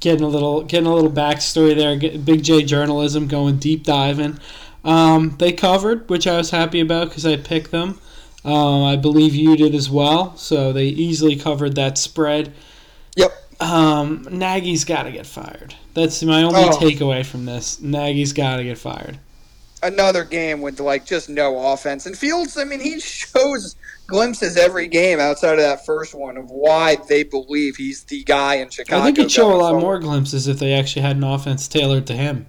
getting 0.00 0.24
a 0.24 0.28
little 0.28 0.62
getting 0.62 0.86
a 0.86 0.94
little 0.94 1.10
backstory 1.10 1.76
there. 1.76 2.18
Big 2.18 2.42
J 2.42 2.64
journalism 2.64 3.28
going 3.28 3.58
deep 3.58 3.84
diving. 3.84 4.38
Um, 4.82 5.36
they 5.38 5.52
covered, 5.52 6.08
which 6.08 6.26
I 6.26 6.38
was 6.38 6.50
happy 6.50 6.80
about 6.80 7.08
because 7.08 7.26
I 7.26 7.36
picked 7.36 7.70
them. 7.70 8.00
Um, 8.44 8.82
I 8.84 8.96
believe 8.96 9.34
you 9.34 9.56
did 9.56 9.74
as 9.74 9.90
well, 9.90 10.36
so 10.36 10.72
they 10.72 10.86
easily 10.86 11.36
covered 11.36 11.76
that 11.76 11.98
spread. 11.98 12.52
Yep. 13.16 13.32
Um, 13.60 14.26
Nagy's 14.30 14.84
got 14.84 15.04
to 15.04 15.12
get 15.12 15.26
fired. 15.26 15.74
That's 15.94 16.22
my 16.22 16.42
only 16.42 16.60
oh. 16.60 16.70
takeaway 16.70 17.24
from 17.24 17.44
this. 17.44 17.80
Nagy's 17.80 18.32
got 18.32 18.56
to 18.56 18.64
get 18.64 18.78
fired 18.78 19.18
another 19.84 20.24
game 20.24 20.60
with 20.60 20.80
like 20.80 21.04
just 21.04 21.28
no 21.28 21.72
offense. 21.72 22.06
And 22.06 22.16
Fields, 22.16 22.56
I 22.56 22.64
mean, 22.64 22.80
he 22.80 22.98
shows 23.00 23.76
glimpses 24.06 24.56
every 24.56 24.88
game 24.88 25.20
outside 25.20 25.54
of 25.54 25.60
that 25.60 25.86
first 25.86 26.14
one 26.14 26.36
of 26.36 26.50
why 26.50 26.96
they 27.08 27.22
believe 27.22 27.76
he's 27.76 28.04
the 28.04 28.24
guy 28.24 28.56
in 28.56 28.70
Chicago. 28.70 29.02
I 29.02 29.04
think 29.04 29.18
he'd 29.18 29.30
show 29.30 29.52
a 29.52 29.56
lot 29.56 29.70
forward. 29.70 29.80
more 29.80 29.98
glimpses 29.98 30.48
if 30.48 30.58
they 30.58 30.72
actually 30.72 31.02
had 31.02 31.16
an 31.16 31.24
offense 31.24 31.68
tailored 31.68 32.06
to 32.08 32.14
him. 32.14 32.46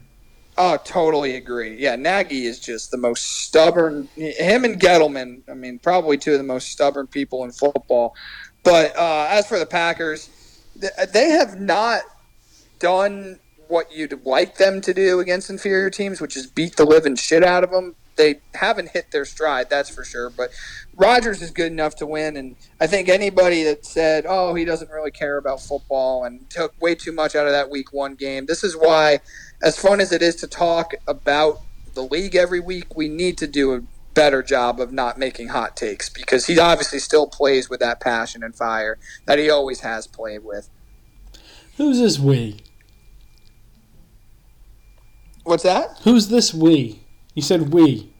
Oh, 0.57 0.77
totally 0.83 1.35
agree. 1.35 1.75
Yeah, 1.77 1.97
Nagy 1.97 2.45
is 2.45 2.59
just 2.59 2.89
the 2.89 2.97
most 2.97 3.25
stubborn. 3.25 4.07
Him 4.15 4.63
and 4.63 4.79
Gettleman, 4.79 5.41
I 5.49 5.53
mean, 5.53 5.79
probably 5.79 6.17
two 6.17 6.31
of 6.31 6.37
the 6.37 6.45
most 6.45 6.69
stubborn 6.69 7.07
people 7.07 7.43
in 7.43 7.51
football. 7.51 8.15
But 8.63 8.97
uh, 8.97 9.27
as 9.29 9.47
for 9.47 9.59
the 9.59 9.65
Packers, 9.65 10.29
they 11.11 11.29
have 11.31 11.59
not 11.59 12.03
done 12.79 13.39
what 13.75 13.91
you'd 13.91 14.25
like 14.25 14.55
them 14.55 14.79
to 14.79 14.93
do 14.93 15.19
against 15.19 15.49
inferior 15.49 15.89
teams, 15.89 16.21
which 16.21 16.37
is 16.37 16.47
beat 16.47 16.77
the 16.77 16.85
living 16.85 17.17
shit 17.17 17.43
out 17.43 17.61
of 17.61 17.71
them. 17.71 17.93
They 18.15 18.39
haven't 18.53 18.91
hit 18.91 19.11
their 19.11 19.25
stride, 19.25 19.69
that's 19.69 19.89
for 19.89 20.05
sure. 20.05 20.29
But 20.29 20.51
Rodgers 20.95 21.41
is 21.41 21.51
good 21.51 21.73
enough 21.73 21.97
to 21.97 22.05
win, 22.05 22.37
and 22.37 22.55
I 22.79 22.87
think 22.87 23.09
anybody 23.09 23.63
that 23.63 23.85
said, 23.85 24.25
"Oh, 24.25 24.55
he 24.55 24.63
doesn't 24.63 24.89
really 24.89 25.11
care 25.11 25.35
about 25.35 25.59
football," 25.61 26.23
and 26.23 26.49
took 26.49 26.73
way 26.81 26.95
too 26.95 27.11
much 27.11 27.35
out 27.35 27.47
of 27.47 27.51
that 27.51 27.69
Week 27.69 27.91
One 27.91 28.15
game. 28.15 28.45
This 28.45 28.63
is 28.63 28.77
why, 28.77 29.19
as 29.61 29.77
fun 29.77 29.99
as 29.99 30.13
it 30.13 30.21
is 30.21 30.37
to 30.37 30.47
talk 30.47 30.93
about 31.05 31.59
the 31.95 32.03
league 32.03 32.37
every 32.37 32.61
week, 32.61 32.95
we 32.95 33.09
need 33.09 33.37
to 33.39 33.47
do 33.47 33.73
a 33.73 33.81
better 34.13 34.41
job 34.41 34.79
of 34.79 34.93
not 34.93 35.17
making 35.17 35.49
hot 35.49 35.75
takes 35.75 36.07
because 36.07 36.45
he 36.45 36.57
obviously 36.57 36.99
still 36.99 37.27
plays 37.27 37.69
with 37.69 37.81
that 37.81 37.99
passion 37.99 38.41
and 38.41 38.55
fire 38.55 38.97
that 39.25 39.37
he 39.37 39.49
always 39.49 39.81
has 39.81 40.07
played 40.07 40.45
with. 40.45 40.69
Who's 41.75 41.99
this 41.99 42.17
we? 42.17 42.61
What's 45.45 45.63
that? 45.63 45.99
Who's 46.03 46.27
this 46.27 46.53
we? 46.53 46.99
You 47.35 47.41
said 47.41 47.71
we. 47.71 48.11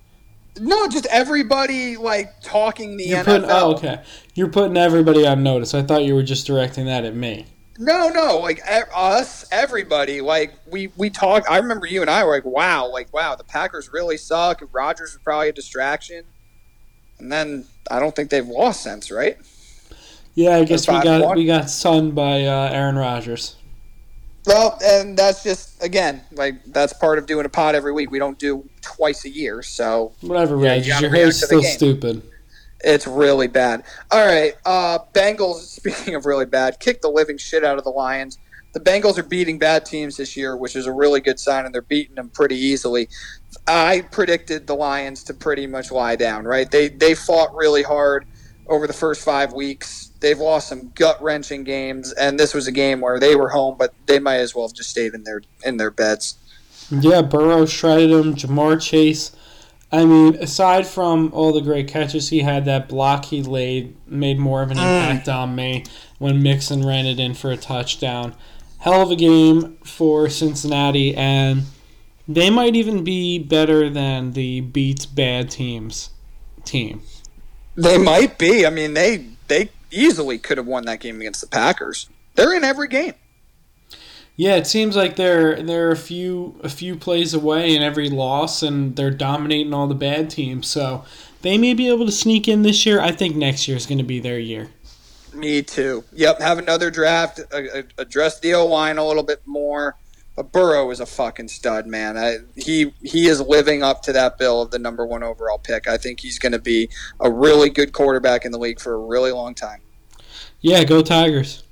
No, 0.59 0.87
just 0.87 1.07
everybody 1.07 1.97
like 1.97 2.41
talking 2.41 2.95
the 2.97 3.03
You're 3.03 3.19
NFL. 3.19 3.25
putting 3.25 3.49
oh 3.49 3.73
okay. 3.75 4.03
You're 4.35 4.47
putting 4.49 4.77
everybody 4.77 5.27
on 5.27 5.43
notice. 5.43 5.73
I 5.73 5.81
thought 5.81 6.03
you 6.05 6.15
were 6.15 6.23
just 6.23 6.47
directing 6.47 6.85
that 6.85 7.03
at 7.03 7.15
me. 7.15 7.47
No, 7.77 8.07
no, 8.09 8.37
like 8.37 8.59
e- 8.59 8.83
us, 8.95 9.45
everybody. 9.51 10.21
Like 10.21 10.53
we 10.69 10.91
we 10.95 11.09
talk. 11.09 11.43
I 11.49 11.57
remember 11.57 11.87
you 11.87 12.01
and 12.01 12.09
I 12.09 12.23
were 12.23 12.31
like, 12.31 12.45
"Wow, 12.45 12.89
like 12.89 13.11
wow, 13.11 13.35
the 13.35 13.43
Packers 13.43 13.91
really 13.91 14.17
suck. 14.17 14.61
Rodgers 14.71 15.13
was 15.13 15.21
probably 15.23 15.49
a 15.49 15.53
distraction." 15.53 16.23
And 17.19 17.31
then 17.31 17.65
I 17.89 17.99
don't 17.99 18.15
think 18.15 18.29
they've 18.29 18.47
lost 18.47 18.83
since, 18.83 19.09
right? 19.11 19.37
Yeah, 20.35 20.57
I 20.57 20.63
guess 20.63 20.87
we 20.87 21.01
got 21.01 21.21
one? 21.21 21.37
we 21.37 21.45
got 21.45 21.69
sunned 21.69 22.13
by 22.13 22.45
uh, 22.45 22.69
Aaron 22.71 22.95
Rodgers. 22.97 23.55
Well, 24.47 24.77
and 24.83 25.17
that's 25.17 25.43
just 25.43 25.81
again 25.83 26.21
like 26.31 26.63
that's 26.65 26.93
part 26.93 27.17
of 27.17 27.25
doing 27.25 27.45
a 27.45 27.49
pod 27.49 27.75
every 27.75 27.91
week. 27.91 28.11
We 28.11 28.19
don't 28.19 28.37
do 28.37 28.67
twice 28.81 29.25
a 29.25 29.29
year, 29.29 29.61
so 29.63 30.13
Whatever, 30.21 30.57
Yeah, 30.63 30.75
you 30.75 30.93
Your 30.99 31.09
hair's 31.09 31.43
still 31.43 31.61
game. 31.61 31.71
stupid. 31.71 32.21
it's 32.81 33.07
really 33.07 33.47
bad. 33.47 33.83
All 34.11 34.25
right, 34.25 34.53
uh, 34.65 34.99
Bengals. 35.13 35.55
Speaking 35.75 36.15
of 36.15 36.25
really 36.25 36.45
bad, 36.45 36.79
kick 36.79 37.01
the 37.01 37.09
living 37.09 37.37
shit 37.37 37.63
out 37.63 37.77
of 37.77 37.83
the 37.83 37.89
Lions. 37.89 38.37
The 38.73 38.79
Bengals 38.81 39.17
are 39.17 39.23
beating 39.23 39.57
bad 39.57 39.85
teams 39.85 40.17
this 40.17 40.35
year, 40.35 40.55
which 40.57 40.75
is 40.75 40.85
a 40.85 40.91
really 40.91 41.21
good 41.21 41.39
sign, 41.39 41.65
and 41.65 41.73
they're 41.73 41.81
beating 41.81 42.15
them 42.15 42.29
pretty 42.29 42.57
easily. 42.57 43.07
I 43.67 44.01
predicted 44.11 44.67
the 44.67 44.75
Lions 44.75 45.23
to 45.23 45.33
pretty 45.33 45.65
much 45.65 45.91
lie 45.91 46.17
down. 46.17 46.43
Right? 46.45 46.69
They 46.69 46.89
they 46.89 47.15
fought 47.15 47.55
really 47.55 47.83
hard 47.83 48.25
over 48.67 48.85
the 48.85 48.93
first 48.93 49.23
five 49.23 49.53
weeks. 49.53 50.11
They've 50.25 50.39
lost 50.39 50.69
some 50.69 50.91
gut 50.95 51.21
wrenching 51.21 51.65
games, 51.65 52.11
and 52.13 52.39
this 52.39 52.55
was 52.55 52.65
a 52.65 52.71
game 52.71 52.99
where 52.99 53.19
they 53.19 53.35
were 53.35 53.49
home, 53.49 53.75
but 53.77 53.93
they 54.07 54.17
might 54.17 54.37
as 54.37 54.55
well 54.55 54.67
have 54.67 54.75
just 54.75 54.89
stayed 54.89 55.13
in 55.13 55.23
their 55.23 55.43
in 55.63 55.77
their 55.77 55.91
beds. 55.91 56.39
Yeah, 56.89 57.21
Burrow 57.21 57.67
shredded 57.67 58.09
him. 58.09 58.33
Ja'Marr 58.33 58.81
Chase. 58.81 59.35
I 59.91 60.03
mean, 60.03 60.33
aside 60.37 60.87
from 60.87 61.29
all 61.31 61.53
the 61.53 61.61
great 61.61 61.87
catches 61.87 62.29
he 62.29 62.39
had, 62.39 62.65
that 62.65 62.89
block 62.89 63.25
he 63.25 63.43
laid 63.43 63.95
made 64.07 64.39
more 64.39 64.63
of 64.63 64.71
an 64.71 64.77
mm. 64.77 64.81
impact 64.81 65.29
on 65.29 65.53
me 65.53 65.83
when 66.17 66.41
Mixon 66.41 66.83
ran 66.83 67.05
it 67.05 67.19
in 67.19 67.35
for 67.35 67.51
a 67.51 67.57
touchdown. 67.57 68.33
Hell 68.79 69.03
of 69.03 69.11
a 69.11 69.15
game 69.15 69.77
for 69.83 70.27
Cincinnati, 70.27 71.15
and 71.15 71.65
they 72.27 72.49
might 72.49 72.75
even 72.75 73.03
be 73.03 73.37
better 73.37 73.91
than 73.91 74.31
the 74.31 74.61
beats 74.61 75.05
bad 75.05 75.51
teams 75.51 76.09
team. 76.63 77.03
They 77.75 77.99
might 77.99 78.39
be. 78.39 78.65
I 78.65 78.71
mean, 78.71 78.95
they 78.95 79.27
they 79.49 79.69
easily 79.91 80.37
could 80.37 80.57
have 80.57 80.67
won 80.67 80.85
that 80.85 80.99
game 80.99 81.19
against 81.19 81.41
the 81.41 81.47
Packers. 81.47 82.09
They're 82.35 82.53
in 82.53 82.63
every 82.63 82.87
game. 82.87 83.13
Yeah, 84.37 84.55
it 84.55 84.67
seems 84.67 84.97
like 84.97 85.15
they're 85.15 85.61
they're 85.63 85.91
a 85.91 85.97
few 85.97 86.59
a 86.61 86.69
few 86.69 86.97
plays 86.97 87.33
away 87.33 87.73
in 87.73 87.81
every 87.81 88.09
loss, 88.09 88.61
and 88.63 88.95
they're 88.95 89.11
dominating 89.11 89.73
all 89.73 89.87
the 89.87 89.95
bad 89.95 90.29
teams. 90.29 90.67
So 90.67 91.05
they 91.41 91.57
may 91.57 91.73
be 91.73 91.87
able 91.87 92.05
to 92.05 92.11
sneak 92.11 92.47
in 92.47 92.61
this 92.61 92.85
year. 92.85 92.99
I 92.99 93.11
think 93.11 93.35
next 93.35 93.67
year 93.67 93.77
is 93.77 93.85
going 93.85 93.99
to 93.99 94.03
be 94.03 94.19
their 94.19 94.39
year. 94.39 94.69
Me 95.33 95.61
too. 95.61 96.03
Yep. 96.13 96.39
Have 96.39 96.57
another 96.57 96.91
draft. 96.91 97.39
Address 97.97 98.39
the 98.39 98.53
O 98.55 98.65
line 98.65 98.97
a 98.97 99.05
little 99.05 99.23
bit 99.23 99.41
more. 99.45 99.95
But 100.35 100.51
Burrow 100.51 100.91
is 100.91 100.99
a 100.99 101.05
fucking 101.05 101.47
stud, 101.47 101.87
man. 101.87 102.17
I, 102.17 102.39
he 102.55 102.93
he 103.01 103.27
is 103.27 103.39
living 103.39 103.83
up 103.83 104.01
to 104.03 104.13
that 104.13 104.37
bill 104.37 104.61
of 104.61 104.71
the 104.71 104.79
number 104.79 105.05
one 105.05 105.23
overall 105.23 105.57
pick. 105.57 105.87
I 105.87 105.97
think 105.97 106.19
he's 106.19 106.39
going 106.39 106.51
to 106.51 106.59
be 106.59 106.89
a 107.21 107.31
really 107.31 107.69
good 107.69 107.93
quarterback 107.93 108.43
in 108.43 108.51
the 108.51 108.59
league 108.59 108.81
for 108.81 108.93
a 108.93 108.99
really 108.99 109.31
long 109.31 109.55
time. 109.55 109.81
Yeah, 110.59 110.83
go 110.83 111.01
Tigers. 111.01 111.63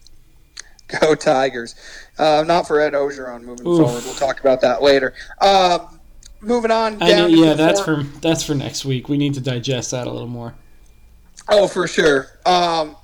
Go 1.01 1.15
Tigers. 1.15 1.73
Uh, 2.19 2.43
not 2.45 2.67
for 2.67 2.79
Ed 2.79 2.93
Orgeron 2.93 3.41
moving 3.41 3.65
Oof. 3.65 3.79
forward. 3.79 4.03
We'll 4.03 4.13
talk 4.13 4.41
about 4.41 4.61
that 4.61 4.83
later. 4.83 5.15
Um, 5.41 5.99
moving 6.39 6.69
on. 6.69 6.99
Know, 6.99 7.25
yeah, 7.25 7.53
that's 7.53 7.81
for 7.81 8.03
that's 8.21 8.43
for 8.43 8.53
next 8.53 8.85
week. 8.85 9.09
We 9.09 9.17
need 9.17 9.33
to 9.33 9.41
digest 9.41 9.91
that 9.91 10.05
a 10.05 10.11
little 10.11 10.27
more. 10.27 10.53
Oh, 11.49 11.67
for 11.67 11.87
sure. 11.87 12.27
Um, 12.45 12.95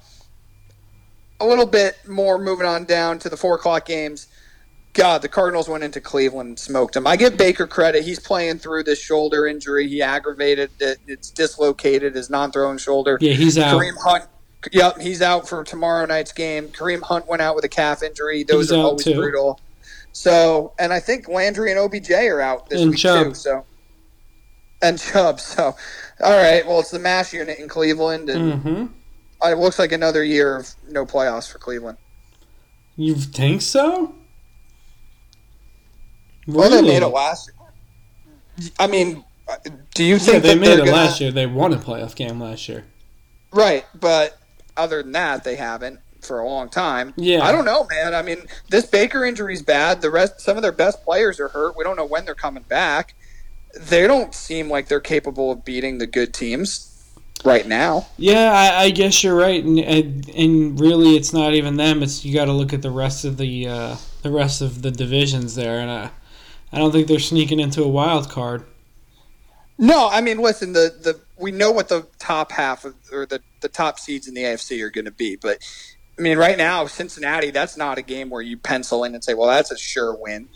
a 1.39 1.45
little 1.45 1.65
bit 1.65 1.97
more 2.07 2.37
moving 2.37 2.67
on 2.67 2.83
down 2.83 3.17
to 3.19 3.29
the 3.29 3.37
four 3.37 3.55
o'clock 3.55 3.85
games. 3.85 4.27
God, 4.93 5.21
the 5.21 5.29
Cardinals 5.29 5.69
went 5.69 5.83
into 5.83 6.01
Cleveland 6.01 6.49
and 6.49 6.59
smoked 6.59 6.95
them. 6.95 7.05
I 7.05 7.15
give 7.15 7.37
Baker 7.37 7.67
credit. 7.67 8.03
He's 8.03 8.19
playing 8.19 8.57
through 8.59 8.83
this 8.83 8.99
shoulder 8.99 9.45
injury. 9.45 9.87
He 9.87 10.01
aggravated 10.01 10.71
it. 10.79 10.97
It's 11.07 11.29
dislocated 11.29 12.15
his 12.15 12.29
non-throwing 12.29 12.79
shoulder. 12.79 13.17
Yeah, 13.21 13.33
he's 13.33 13.57
out. 13.57 13.79
Kareem 13.79 13.95
Hunt. 14.01 14.25
Yep, 14.71 14.99
he's 14.99 15.21
out 15.21 15.47
for 15.47 15.63
tomorrow 15.63 16.05
night's 16.05 16.33
game. 16.33 16.67
Kareem 16.69 17.01
Hunt 17.01 17.27
went 17.27 17.41
out 17.41 17.55
with 17.55 17.63
a 17.65 17.69
calf 17.69 18.03
injury. 18.03 18.43
Those 18.43 18.69
He's 18.69 18.77
are 18.77 18.83
always 18.83 19.05
too. 19.05 19.13
brutal. 19.15 19.59
So, 20.11 20.73
and 20.79 20.91
I 20.91 20.99
think 20.99 21.29
Landry 21.29 21.71
and 21.71 21.79
OBJ 21.79 22.11
are 22.11 22.41
out 22.41 22.67
this 22.69 22.81
And 22.81 22.89
week 22.91 22.99
Chubb. 22.99 23.27
too. 23.27 23.33
So, 23.35 23.65
and 24.81 24.99
Chubb. 24.99 25.39
So, 25.39 25.75
all 26.21 26.31
right. 26.37 26.65
Well, 26.65 26.79
it's 26.79 26.91
the 26.91 26.99
mash 26.99 27.31
unit 27.31 27.59
in 27.59 27.69
Cleveland, 27.69 28.29
and 28.29 28.53
Mm-hmm. 28.63 29.47
it 29.49 29.57
looks 29.59 29.77
like 29.79 29.91
another 29.91 30.23
year 30.23 30.57
of 30.57 30.69
no 30.89 31.05
playoffs 31.05 31.49
for 31.49 31.59
Cleveland. 31.59 31.97
You 32.97 33.15
think 33.15 33.61
so? 33.61 34.13
Well, 36.53 36.69
they 36.69 36.81
made 36.81 37.03
it 37.03 37.07
last. 37.07 37.49
Year. 38.57 38.71
I 38.79 38.87
mean, 38.87 39.23
uh, 39.47 39.55
do 39.93 40.03
you 40.03 40.13
Yeah, 40.13 40.19
think 40.19 40.43
they 40.43 40.55
that 40.55 40.59
made 40.59 40.73
it 40.73 40.85
gonna, 40.85 40.91
last 40.91 41.21
year. 41.21 41.31
They 41.31 41.45
won 41.45 41.73
a 41.73 41.77
playoff 41.77 42.15
game 42.15 42.39
last 42.39 42.67
year. 42.67 42.85
Right, 43.51 43.85
but 43.99 44.37
other 44.77 45.01
than 45.01 45.13
that, 45.13 45.43
they 45.43 45.55
haven't 45.55 45.99
for 46.21 46.39
a 46.39 46.47
long 46.47 46.69
time. 46.69 47.13
Yeah. 47.17 47.43
I 47.43 47.51
don't 47.51 47.65
know, 47.65 47.87
man. 47.89 48.13
I 48.13 48.21
mean, 48.21 48.45
this 48.69 48.85
Baker 48.85 49.25
injury's 49.25 49.61
bad. 49.61 50.01
The 50.01 50.11
rest, 50.11 50.41
some 50.41 50.57
of 50.57 50.63
their 50.63 50.71
best 50.71 51.03
players 51.03 51.39
are 51.39 51.47
hurt. 51.47 51.77
We 51.77 51.83
don't 51.83 51.95
know 51.95 52.05
when 52.05 52.25
they're 52.25 52.35
coming 52.35 52.63
back. 52.63 53.15
They 53.79 54.07
don't 54.07 54.33
seem 54.33 54.69
like 54.69 54.87
they're 54.87 54.99
capable 54.99 55.51
of 55.51 55.63
beating 55.63 55.97
the 55.99 56.07
good 56.07 56.33
teams 56.33 56.85
right 57.45 57.67
now. 57.67 58.07
Yeah, 58.17 58.51
I, 58.51 58.83
I 58.83 58.89
guess 58.89 59.23
you're 59.23 59.35
right, 59.35 59.63
and, 59.63 59.79
and 59.79 60.29
and 60.29 60.79
really, 60.79 61.15
it's 61.15 61.33
not 61.33 61.53
even 61.53 61.77
them. 61.77 62.01
It's 62.01 62.25
you 62.25 62.33
got 62.33 62.45
to 62.45 62.51
look 62.53 62.73
at 62.73 62.81
the 62.81 62.91
rest 62.91 63.25
of 63.25 63.37
the 63.37 63.67
uh, 63.67 63.95
the 64.23 64.31
rest 64.31 64.61
of 64.61 64.81
the 64.81 64.91
divisions 64.91 65.53
there, 65.55 65.79
and 65.79 65.91
I, 65.91 66.09
I 66.71 66.77
don't 66.77 66.91
think 66.91 67.07
they're 67.07 67.19
sneaking 67.19 67.59
into 67.59 67.83
a 67.83 67.87
wild 67.87 68.29
card. 68.29 68.65
No, 69.77 70.09
I 70.09 70.21
mean, 70.21 70.39
listen, 70.39 70.73
the, 70.73 70.93
the 71.01 71.19
we 71.37 71.51
know 71.51 71.71
what 71.71 71.87
the 71.87 72.05
top 72.19 72.51
half 72.51 72.83
of, 72.83 72.95
or 73.13 73.25
the, 73.25 73.41
the 73.61 73.69
top 73.69 73.97
seeds 73.97 74.27
in 74.27 74.33
the 74.33 74.41
AFC 74.41 74.83
are 74.83 74.89
going 74.89 75.05
to 75.05 75.11
be, 75.11 75.37
but 75.37 75.59
I 76.17 76.21
mean, 76.21 76.37
right 76.37 76.57
now, 76.57 76.85
Cincinnati, 76.85 77.49
that's 77.49 77.77
not 77.77 77.97
a 77.97 78.01
game 78.01 78.29
where 78.29 78.41
you 78.41 78.57
pencil 78.57 79.05
in 79.05 79.15
and 79.15 79.23
say, 79.23 79.33
well, 79.33 79.47
that's 79.47 79.71
a 79.71 79.77
sure 79.77 80.13
win. 80.13 80.49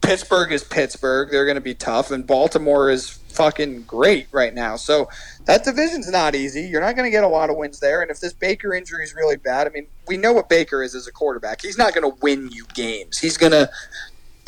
Pittsburgh 0.00 0.52
is 0.52 0.64
Pittsburgh; 0.64 1.30
they're 1.30 1.44
going 1.44 1.56
to 1.56 1.60
be 1.60 1.74
tough, 1.74 2.10
and 2.10 2.26
Baltimore 2.26 2.88
is 2.88 3.10
fucking 3.28 3.82
great 3.82 4.28
right 4.32 4.54
now. 4.54 4.76
So 4.76 5.10
that 5.44 5.64
division's 5.64 6.10
not 6.10 6.34
easy. 6.34 6.62
You're 6.62 6.80
not 6.80 6.96
going 6.96 7.04
to 7.06 7.10
get 7.10 7.22
a 7.22 7.28
lot 7.28 7.50
of 7.50 7.56
wins 7.56 7.80
there, 7.80 8.00
and 8.00 8.10
if 8.10 8.20
this 8.20 8.32
Baker 8.32 8.72
injury 8.72 9.04
is 9.04 9.14
really 9.14 9.36
bad, 9.36 9.66
I 9.66 9.70
mean, 9.70 9.86
we 10.08 10.16
know 10.16 10.32
what 10.32 10.48
Baker 10.48 10.82
is 10.82 10.94
as 10.94 11.06
a 11.06 11.12
quarterback. 11.12 11.60
He's 11.60 11.76
not 11.76 11.94
going 11.94 12.10
to 12.10 12.18
win 12.22 12.48
you 12.50 12.64
games. 12.72 13.18
He's 13.18 13.36
going 13.36 13.52
to 13.52 13.68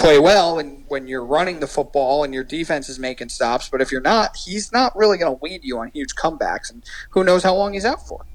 play 0.02 0.18
well 0.18 0.58
and 0.58 0.84
when 0.88 1.06
you're 1.06 1.24
running 1.24 1.60
the 1.60 1.66
football 1.66 2.24
and 2.24 2.34
your 2.34 2.44
defense 2.44 2.88
is 2.88 2.98
making 2.98 3.28
stops. 3.28 3.68
But 3.68 3.80
if 3.80 3.92
you're 3.92 4.00
not, 4.00 4.36
he's 4.36 4.72
not 4.72 4.94
really 4.96 5.16
going 5.16 5.38
to 5.38 5.44
lead 5.44 5.64
you 5.64 5.78
on 5.78 5.88
huge 5.88 6.14
comebacks. 6.14 6.70
And 6.70 6.84
who 7.10 7.24
knows 7.24 7.42
how 7.42 7.54
long 7.54 7.72
he's 7.74 7.84
out 7.84 8.06
for? 8.06 8.26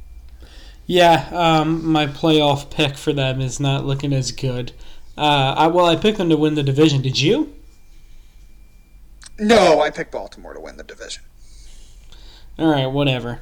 Yeah, 0.85 1.27
um, 1.33 1.85
my 1.85 2.07
playoff 2.07 2.69
pick 2.69 2.95
for 2.95 3.11
them 3.11 3.41
is 3.41 3.59
not 3.59 3.85
looking 3.85 4.13
as 4.13 4.31
good. 4.31 4.71
Uh, 5.17 5.53
I, 5.57 5.67
well, 5.67 5.85
I 5.85 5.97
picked 5.97 6.17
them 6.17 6.29
to 6.29 6.37
win 6.37 6.55
the 6.55 6.63
division. 6.63 7.01
Did 7.01 7.19
you? 7.19 7.53
No, 9.37 9.81
I 9.81 9.89
picked 9.89 10.11
Baltimore 10.11 10.53
to 10.53 10.59
win 10.61 10.77
the 10.77 10.83
division. 10.83 11.23
All 12.57 12.71
right, 12.71 12.87
whatever. 12.87 13.41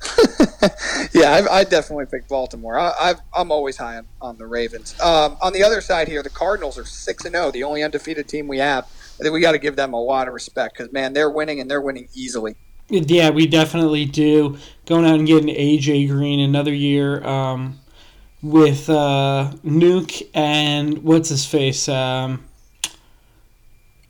yeah, 1.12 1.32
I, 1.50 1.58
I 1.60 1.64
definitely 1.64 2.06
picked 2.06 2.28
Baltimore. 2.28 2.78
I, 2.78 2.92
I've, 3.00 3.20
I'm 3.34 3.50
always 3.50 3.76
high 3.76 3.96
on, 3.98 4.06
on 4.20 4.38
the 4.38 4.46
Ravens. 4.46 4.98
Um, 5.00 5.36
on 5.42 5.52
the 5.52 5.62
other 5.62 5.80
side 5.80 6.08
here, 6.08 6.22
the 6.22 6.30
Cardinals 6.30 6.78
are 6.78 6.84
six 6.84 7.24
and 7.24 7.34
zero, 7.34 7.50
the 7.50 7.64
only 7.64 7.82
undefeated 7.82 8.28
team 8.28 8.48
we 8.48 8.58
have. 8.58 8.84
I 9.20 9.22
think 9.24 9.32
we 9.34 9.40
got 9.40 9.52
to 9.52 9.58
give 9.58 9.76
them 9.76 9.92
a 9.92 10.00
lot 10.00 10.28
of 10.28 10.34
respect 10.34 10.76
because 10.78 10.92
man, 10.92 11.12
they're 11.12 11.30
winning 11.30 11.60
and 11.60 11.70
they're 11.70 11.80
winning 11.80 12.08
easily. 12.14 12.54
Yeah, 12.90 13.30
we 13.30 13.46
definitely 13.46 14.04
do. 14.06 14.56
Going 14.86 15.04
out 15.04 15.16
and 15.18 15.26
getting 15.26 15.54
AJ 15.54 16.08
Green 16.08 16.40
another 16.40 16.72
year 16.72 17.22
um, 17.26 17.78
with 18.40 18.88
uh, 18.88 19.52
Nuke 19.64 20.22
and 20.32 21.02
what's 21.02 21.28
his 21.28 21.44
face, 21.44 21.88
um, 21.88 22.44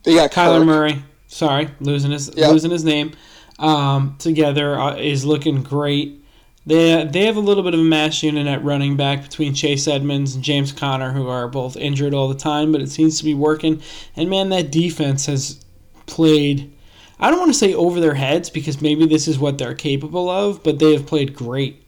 They 0.03 0.15
got 0.15 0.31
Kyler 0.31 0.59
Kirk. 0.59 0.65
Murray. 0.65 1.03
Sorry, 1.27 1.69
losing 1.79 2.11
his 2.11 2.31
Yep. 2.35 2.51
losing 2.51 2.71
his 2.71 2.83
name. 2.83 3.11
Um, 3.59 4.15
together 4.19 4.79
uh, 4.79 4.95
is 4.95 5.25
looking 5.25 5.61
great. 5.61 6.19
They 6.65 7.03
they 7.03 7.25
have 7.25 7.35
a 7.35 7.41
little 7.41 7.63
bit 7.63 7.73
of 7.73 7.79
a 7.79 7.83
mash 7.83 8.23
unit 8.23 8.47
at 8.47 8.63
running 8.63 8.95
back 8.95 9.23
between 9.23 9.53
Chase 9.53 9.87
Edmonds 9.87 10.35
and 10.35 10.43
James 10.43 10.71
Conner, 10.71 11.11
who 11.11 11.27
are 11.27 11.47
both 11.47 11.75
injured 11.75 12.13
all 12.13 12.27
the 12.27 12.35
time, 12.35 12.71
but 12.71 12.79
it 12.79 12.89
seems 12.89 13.17
to 13.17 13.25
be 13.25 13.33
working. 13.33 13.81
And 14.15 14.29
man, 14.29 14.49
that 14.49 14.71
defense 14.71 15.25
has 15.25 15.65
played. 16.05 16.73
I 17.19 17.29
don't 17.29 17.39
want 17.39 17.51
to 17.51 17.57
say 17.57 17.73
over 17.73 17.99
their 17.99 18.13
heads 18.13 18.49
because 18.49 18.81
maybe 18.81 19.05
this 19.05 19.27
is 19.27 19.39
what 19.39 19.57
they're 19.57 19.73
capable 19.73 20.29
of, 20.29 20.63
but 20.63 20.79
they 20.79 20.93
have 20.93 21.05
played 21.05 21.33
great. 21.33 21.83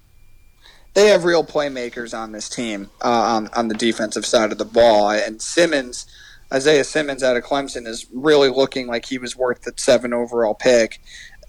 They 0.93 1.07
have 1.07 1.23
real 1.23 1.45
playmakers 1.45 2.17
on 2.17 2.31
this 2.31 2.49
team 2.49 2.89
uh, 3.01 3.07
on 3.07 3.49
on 3.53 3.67
the 3.67 3.75
defensive 3.75 4.25
side 4.25 4.51
of 4.51 4.57
the 4.57 4.65
ball, 4.65 5.11
and 5.11 5.41
Simmons, 5.41 6.05
Isaiah 6.51 6.83
Simmons 6.83 7.23
out 7.23 7.37
of 7.37 7.43
Clemson, 7.43 7.87
is 7.87 8.07
really 8.13 8.49
looking 8.49 8.87
like 8.87 9.05
he 9.05 9.17
was 9.17 9.35
worth 9.35 9.61
the 9.61 9.73
seven 9.77 10.13
overall 10.13 10.55
pick. 10.55 10.99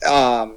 Um, 0.07 0.57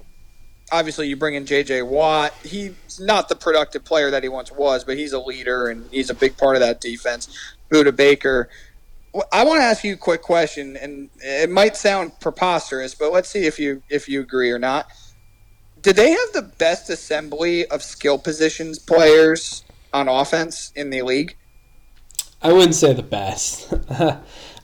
obviously, 0.72 1.08
you 1.08 1.16
bring 1.16 1.36
in 1.36 1.46
J.J. 1.46 1.84
Watt. 1.84 2.34
He's 2.44 3.00
not 3.00 3.30
the 3.30 3.36
productive 3.36 3.84
player 3.84 4.12
that 4.12 4.24
he 4.24 4.30
once 4.30 4.52
was, 4.52 4.84
but 4.84 4.98
he's 4.98 5.14
a 5.14 5.20
leader 5.20 5.68
and 5.68 5.90
he's 5.92 6.10
a 6.10 6.14
big 6.14 6.38
part 6.38 6.56
of 6.56 6.62
that 6.62 6.82
defense. 6.82 7.56
Budda 7.72 7.96
Baker. 7.96 8.50
I 9.32 9.46
want 9.46 9.62
to 9.62 9.64
ask 9.64 9.84
you 9.84 9.94
a 9.94 9.98
quick 9.98 10.22
question, 10.22 10.76
and 10.76 11.10
it 11.22 11.50
might 11.50 11.78
sound 11.78 12.20
preposterous, 12.20 12.94
but 12.96 13.14
let's 13.14 13.30
see 13.30 13.46
if 13.46 13.58
you 13.58 13.82
if 13.90 14.10
you 14.10 14.20
agree 14.20 14.52
or 14.52 14.60
not. 14.60 14.88
Did 15.82 15.96
they 15.96 16.12
have 16.12 16.34
the 16.34 16.42
best 16.42 16.90
assembly 16.90 17.66
of 17.68 17.82
skill 17.82 18.18
positions 18.18 18.78
players 18.78 19.64
on 19.94 20.10
offense 20.10 20.74
in 20.76 20.90
the 20.90 21.02
league? 21.04 21.38
I 22.46 22.54
wouldn't 22.54 22.76
say 22.76 22.94
the 22.94 23.02
best. 23.02 23.74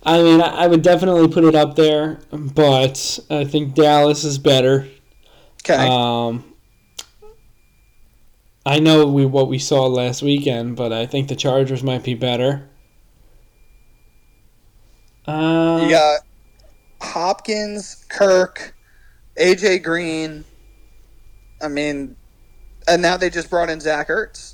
I 0.03 0.21
mean, 0.21 0.39
I 0.39 0.67
would 0.67 0.83
definitely 0.83 1.27
put 1.29 1.43
it 1.43 1.55
up 1.55 1.75
there, 1.75 2.19
but 2.31 3.19
I 3.27 3.43
think 3.43 3.73
Dallas 3.73 4.23
is 4.23 4.37
better. 4.37 4.87
Okay. 5.63 5.87
Um, 5.87 6.53
I 8.67 8.77
know 8.77 9.07
we 9.07 9.25
what 9.25 9.47
we 9.47 9.57
saw 9.57 9.87
last 9.87 10.21
weekend, 10.21 10.75
but 10.75 10.93
I 10.93 11.07
think 11.07 11.27
the 11.27 11.35
Chargers 11.35 11.81
might 11.81 12.03
be 12.03 12.13
better. 12.13 12.69
Uh, 15.25 15.79
you 15.81 15.89
got 15.89 16.19
Hopkins, 17.01 18.05
Kirk, 18.09 18.75
AJ 19.39 19.81
Green. 19.81 20.45
I 21.59 21.67
mean, 21.67 22.15
and 22.87 23.01
now 23.01 23.17
they 23.17 23.31
just 23.31 23.49
brought 23.49 23.71
in 23.71 23.79
Zach 23.79 24.09
Ertz. 24.09 24.53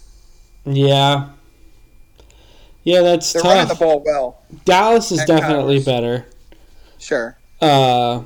Yeah. 0.64 1.32
Yeah, 2.88 3.02
that's 3.02 3.34
They're 3.34 3.42
tough. 3.42 3.52
running 3.54 3.68
the 3.68 3.76
ball 3.76 4.02
well. 4.06 4.42
Dallas 4.64 5.12
is 5.12 5.18
definitely 5.26 5.80
Cowboys. 5.80 5.86
better. 5.86 6.26
Sure. 6.98 7.38
Uh, 7.60 8.22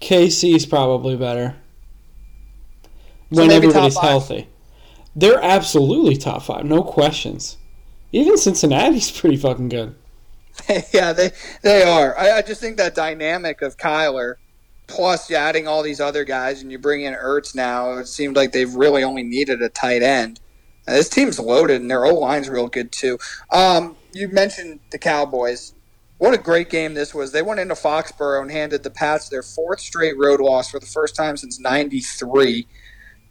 KC's 0.00 0.64
probably 0.64 1.16
better 1.16 1.54
So 3.30 3.42
when 3.42 3.50
everybody's 3.50 3.98
healthy. 3.98 4.48
They're 5.14 5.42
absolutely 5.42 6.16
top 6.16 6.44
five, 6.44 6.64
no 6.64 6.82
questions. 6.82 7.58
Even 8.10 8.38
Cincinnati's 8.38 9.10
pretty 9.20 9.36
fucking 9.36 9.68
good. 9.68 9.94
yeah, 10.94 11.12
they 11.12 11.32
they 11.60 11.82
are. 11.82 12.18
I, 12.18 12.38
I 12.38 12.42
just 12.42 12.62
think 12.62 12.78
that 12.78 12.94
dynamic 12.94 13.60
of 13.60 13.76
Kyler, 13.76 14.36
plus 14.86 15.28
you're 15.28 15.38
adding 15.38 15.68
all 15.68 15.82
these 15.82 16.00
other 16.00 16.24
guys, 16.24 16.62
and 16.62 16.72
you 16.72 16.78
bring 16.78 17.02
in 17.02 17.12
Ertz 17.12 17.54
now. 17.54 17.92
It 17.98 18.06
seemed 18.08 18.34
like 18.34 18.52
they've 18.52 18.74
really 18.74 19.04
only 19.04 19.24
needed 19.24 19.60
a 19.60 19.68
tight 19.68 20.02
end. 20.02 20.40
This 20.88 21.08
team's 21.08 21.38
loaded, 21.38 21.80
and 21.80 21.90
their 21.90 22.04
O 22.06 22.14
line's 22.14 22.48
real 22.48 22.68
good 22.68 22.90
too. 22.92 23.18
Um, 23.50 23.96
you 24.12 24.28
mentioned 24.28 24.80
the 24.90 24.98
Cowboys. 24.98 25.74
What 26.18 26.34
a 26.34 26.38
great 26.38 26.68
game 26.68 26.94
this 26.94 27.14
was. 27.14 27.30
They 27.30 27.42
went 27.42 27.60
into 27.60 27.74
Foxborough 27.74 28.42
and 28.42 28.50
handed 28.50 28.82
the 28.82 28.90
Pats 28.90 29.28
their 29.28 29.42
fourth 29.42 29.78
straight 29.80 30.18
road 30.18 30.40
loss 30.40 30.70
for 30.70 30.80
the 30.80 30.86
first 30.86 31.14
time 31.14 31.36
since 31.36 31.60
'93, 31.60 32.66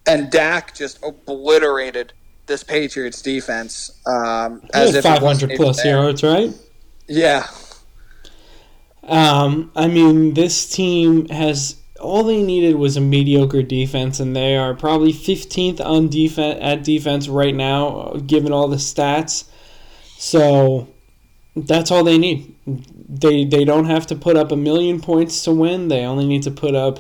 and 0.08 0.32
Dak 0.32 0.74
just 0.76 1.00
obliterated 1.04 2.14
this 2.46 2.64
Patriots 2.64 3.22
defense. 3.22 3.92
Um, 4.06 4.62
as 4.74 4.92
if 4.92 4.98
it 4.98 5.02
Five 5.04 5.22
wasn't 5.22 5.52
hundred 5.52 5.54
even 5.56 5.66
plus 5.66 5.84
there. 5.84 5.98
yards, 5.98 6.24
right? 6.24 6.54
Yeah, 7.10 7.48
Um, 9.04 9.72
I 9.76 9.88
mean, 9.88 10.34
this 10.34 10.70
team 10.70 11.28
has 11.30 11.76
all 12.00 12.24
they 12.24 12.42
needed 12.42 12.76
was 12.76 12.98
a 12.98 13.02
mediocre 13.02 13.64
defense, 13.64 14.20
and 14.20 14.36
they 14.36 14.56
are 14.56 14.74
probably 14.74 15.14
15th 15.14 15.80
on 15.80 16.10
defense 16.10 16.60
at 16.62 16.84
defense 16.84 17.28
right 17.28 17.56
now, 17.56 18.14
given 18.26 18.52
all 18.52 18.68
the 18.68 18.78
stats. 18.78 19.46
So 20.18 20.88
that's 21.56 21.92
all 21.92 22.04
they 22.04 22.18
need. 22.18 22.56
They 22.66 23.46
they 23.46 23.66
don't 23.66 23.86
have 23.86 24.08
to 24.08 24.16
put 24.16 24.38
up 24.38 24.52
a 24.52 24.58
million 24.58 25.02
points 25.02 25.44
to 25.44 25.52
win. 25.52 25.88
They 25.88 26.04
only 26.04 26.26
need 26.26 26.44
to 26.44 26.52
put 26.52 26.76
up, 26.76 27.00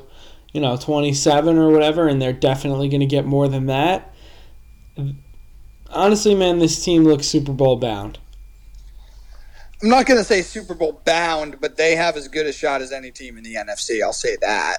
you 0.53 0.61
know, 0.61 0.77
27 0.77 1.57
or 1.57 1.71
whatever, 1.71 2.07
and 2.07 2.21
they're 2.21 2.33
definitely 2.33 2.89
going 2.89 3.01
to 3.01 3.05
get 3.05 3.25
more 3.25 3.47
than 3.47 3.67
that. 3.67 4.13
Honestly, 5.89 6.35
man, 6.35 6.59
this 6.59 6.83
team 6.83 7.03
looks 7.03 7.27
Super 7.27 7.53
Bowl 7.53 7.75
bound. 7.75 8.19
I'm 9.81 9.89
not 9.89 10.07
going 10.07 10.19
to 10.19 10.23
say 10.23 10.41
Super 10.41 10.73
Bowl 10.73 11.01
bound, 11.05 11.61
but 11.61 11.77
they 11.77 11.95
have 11.95 12.17
as 12.17 12.27
good 12.27 12.47
a 12.47 12.51
shot 12.51 12.81
as 12.81 12.91
any 12.91 13.11
team 13.11 13.37
in 13.37 13.43
the 13.43 13.55
NFC. 13.55 14.01
I'll 14.01 14.11
say 14.11 14.35
that. 14.41 14.77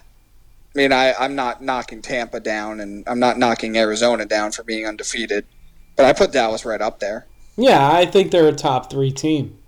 I 0.79 0.81
mean, 0.81 0.93
I, 0.93 1.13
I'm 1.15 1.35
not 1.35 1.61
knocking 1.61 2.03
Tampa 2.03 2.39
down, 2.39 2.79
and 2.79 3.03
I'm 3.09 3.19
not 3.19 3.37
knocking 3.37 3.77
Arizona 3.77 4.25
down 4.25 4.53
for 4.53 4.63
being 4.63 4.87
undefeated, 4.87 5.45
but 5.97 6.07
I 6.07 6.13
put 6.13 6.31
Dallas 6.31 6.65
right 6.65 6.81
up 6.81 7.01
there. 7.01 7.27
Yeah, 7.57 7.91
I 7.91 8.07
think 8.07 8.31
they're 8.31 8.47
a 8.47 8.53
top 8.53 8.89
three 8.89 9.11
team. 9.11 9.59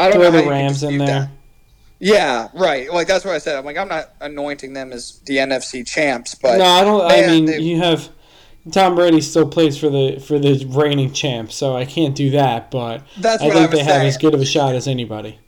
I 0.00 0.08
don't 0.08 0.14
Throw 0.14 0.30
know 0.32 0.42
the 0.42 0.50
Rams 0.50 0.82
in 0.82 0.98
there. 0.98 1.06
that. 1.06 1.30
Yeah, 2.00 2.48
right. 2.54 2.92
Like 2.92 3.06
that's 3.06 3.24
what 3.24 3.36
I 3.36 3.38
said. 3.38 3.56
I'm 3.56 3.64
like, 3.64 3.76
I'm 3.76 3.86
not 3.86 4.10
anointing 4.20 4.72
them 4.72 4.92
as 4.92 5.20
the 5.26 5.36
NFC 5.36 5.86
champs, 5.86 6.34
but 6.34 6.58
no, 6.58 6.64
I 6.64 6.82
don't. 6.82 7.00
I 7.00 7.26
mean, 7.28 7.44
they- 7.44 7.60
you 7.60 7.78
have 7.78 8.08
Tom 8.72 8.96
Brady 8.96 9.20
still 9.20 9.46
plays 9.46 9.78
for 9.78 9.90
the 9.90 10.18
for 10.18 10.40
the 10.40 10.64
reigning 10.70 11.12
champ, 11.12 11.52
so 11.52 11.76
I 11.76 11.84
can't 11.84 12.16
do 12.16 12.30
that. 12.30 12.72
But 12.72 13.04
that's 13.16 13.40
I 13.44 13.50
think 13.50 13.70
they 13.70 13.84
have 13.84 14.02
as 14.02 14.16
good 14.18 14.34
of 14.34 14.40
a 14.40 14.44
shot 14.44 14.74
as 14.74 14.88
anybody. 14.88 15.38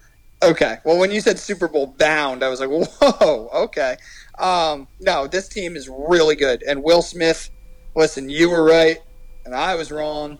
Okay. 0.51 0.79
Well, 0.85 0.99
when 0.99 1.11
you 1.11 1.21
said 1.21 1.39
Super 1.39 1.69
Bowl 1.69 1.87
bound, 1.87 2.43
I 2.43 2.49
was 2.49 2.61
like, 2.61 2.71
whoa, 2.71 3.49
okay. 3.65 3.97
Um, 4.39 4.89
no, 5.01 5.27
this 5.27 5.49
team 5.49 5.77
is 5.77 5.89
really 5.89 6.37
good. 6.37 6.63
And 6.63 6.83
Will 6.83 7.03
Smith, 7.03 7.51
listen, 7.95 8.29
you 8.29 8.51
were 8.51 8.65
right, 8.65 8.99
and 9.45 9.55
I 9.55 9.75
was 9.75 9.91
wrong. 9.91 10.39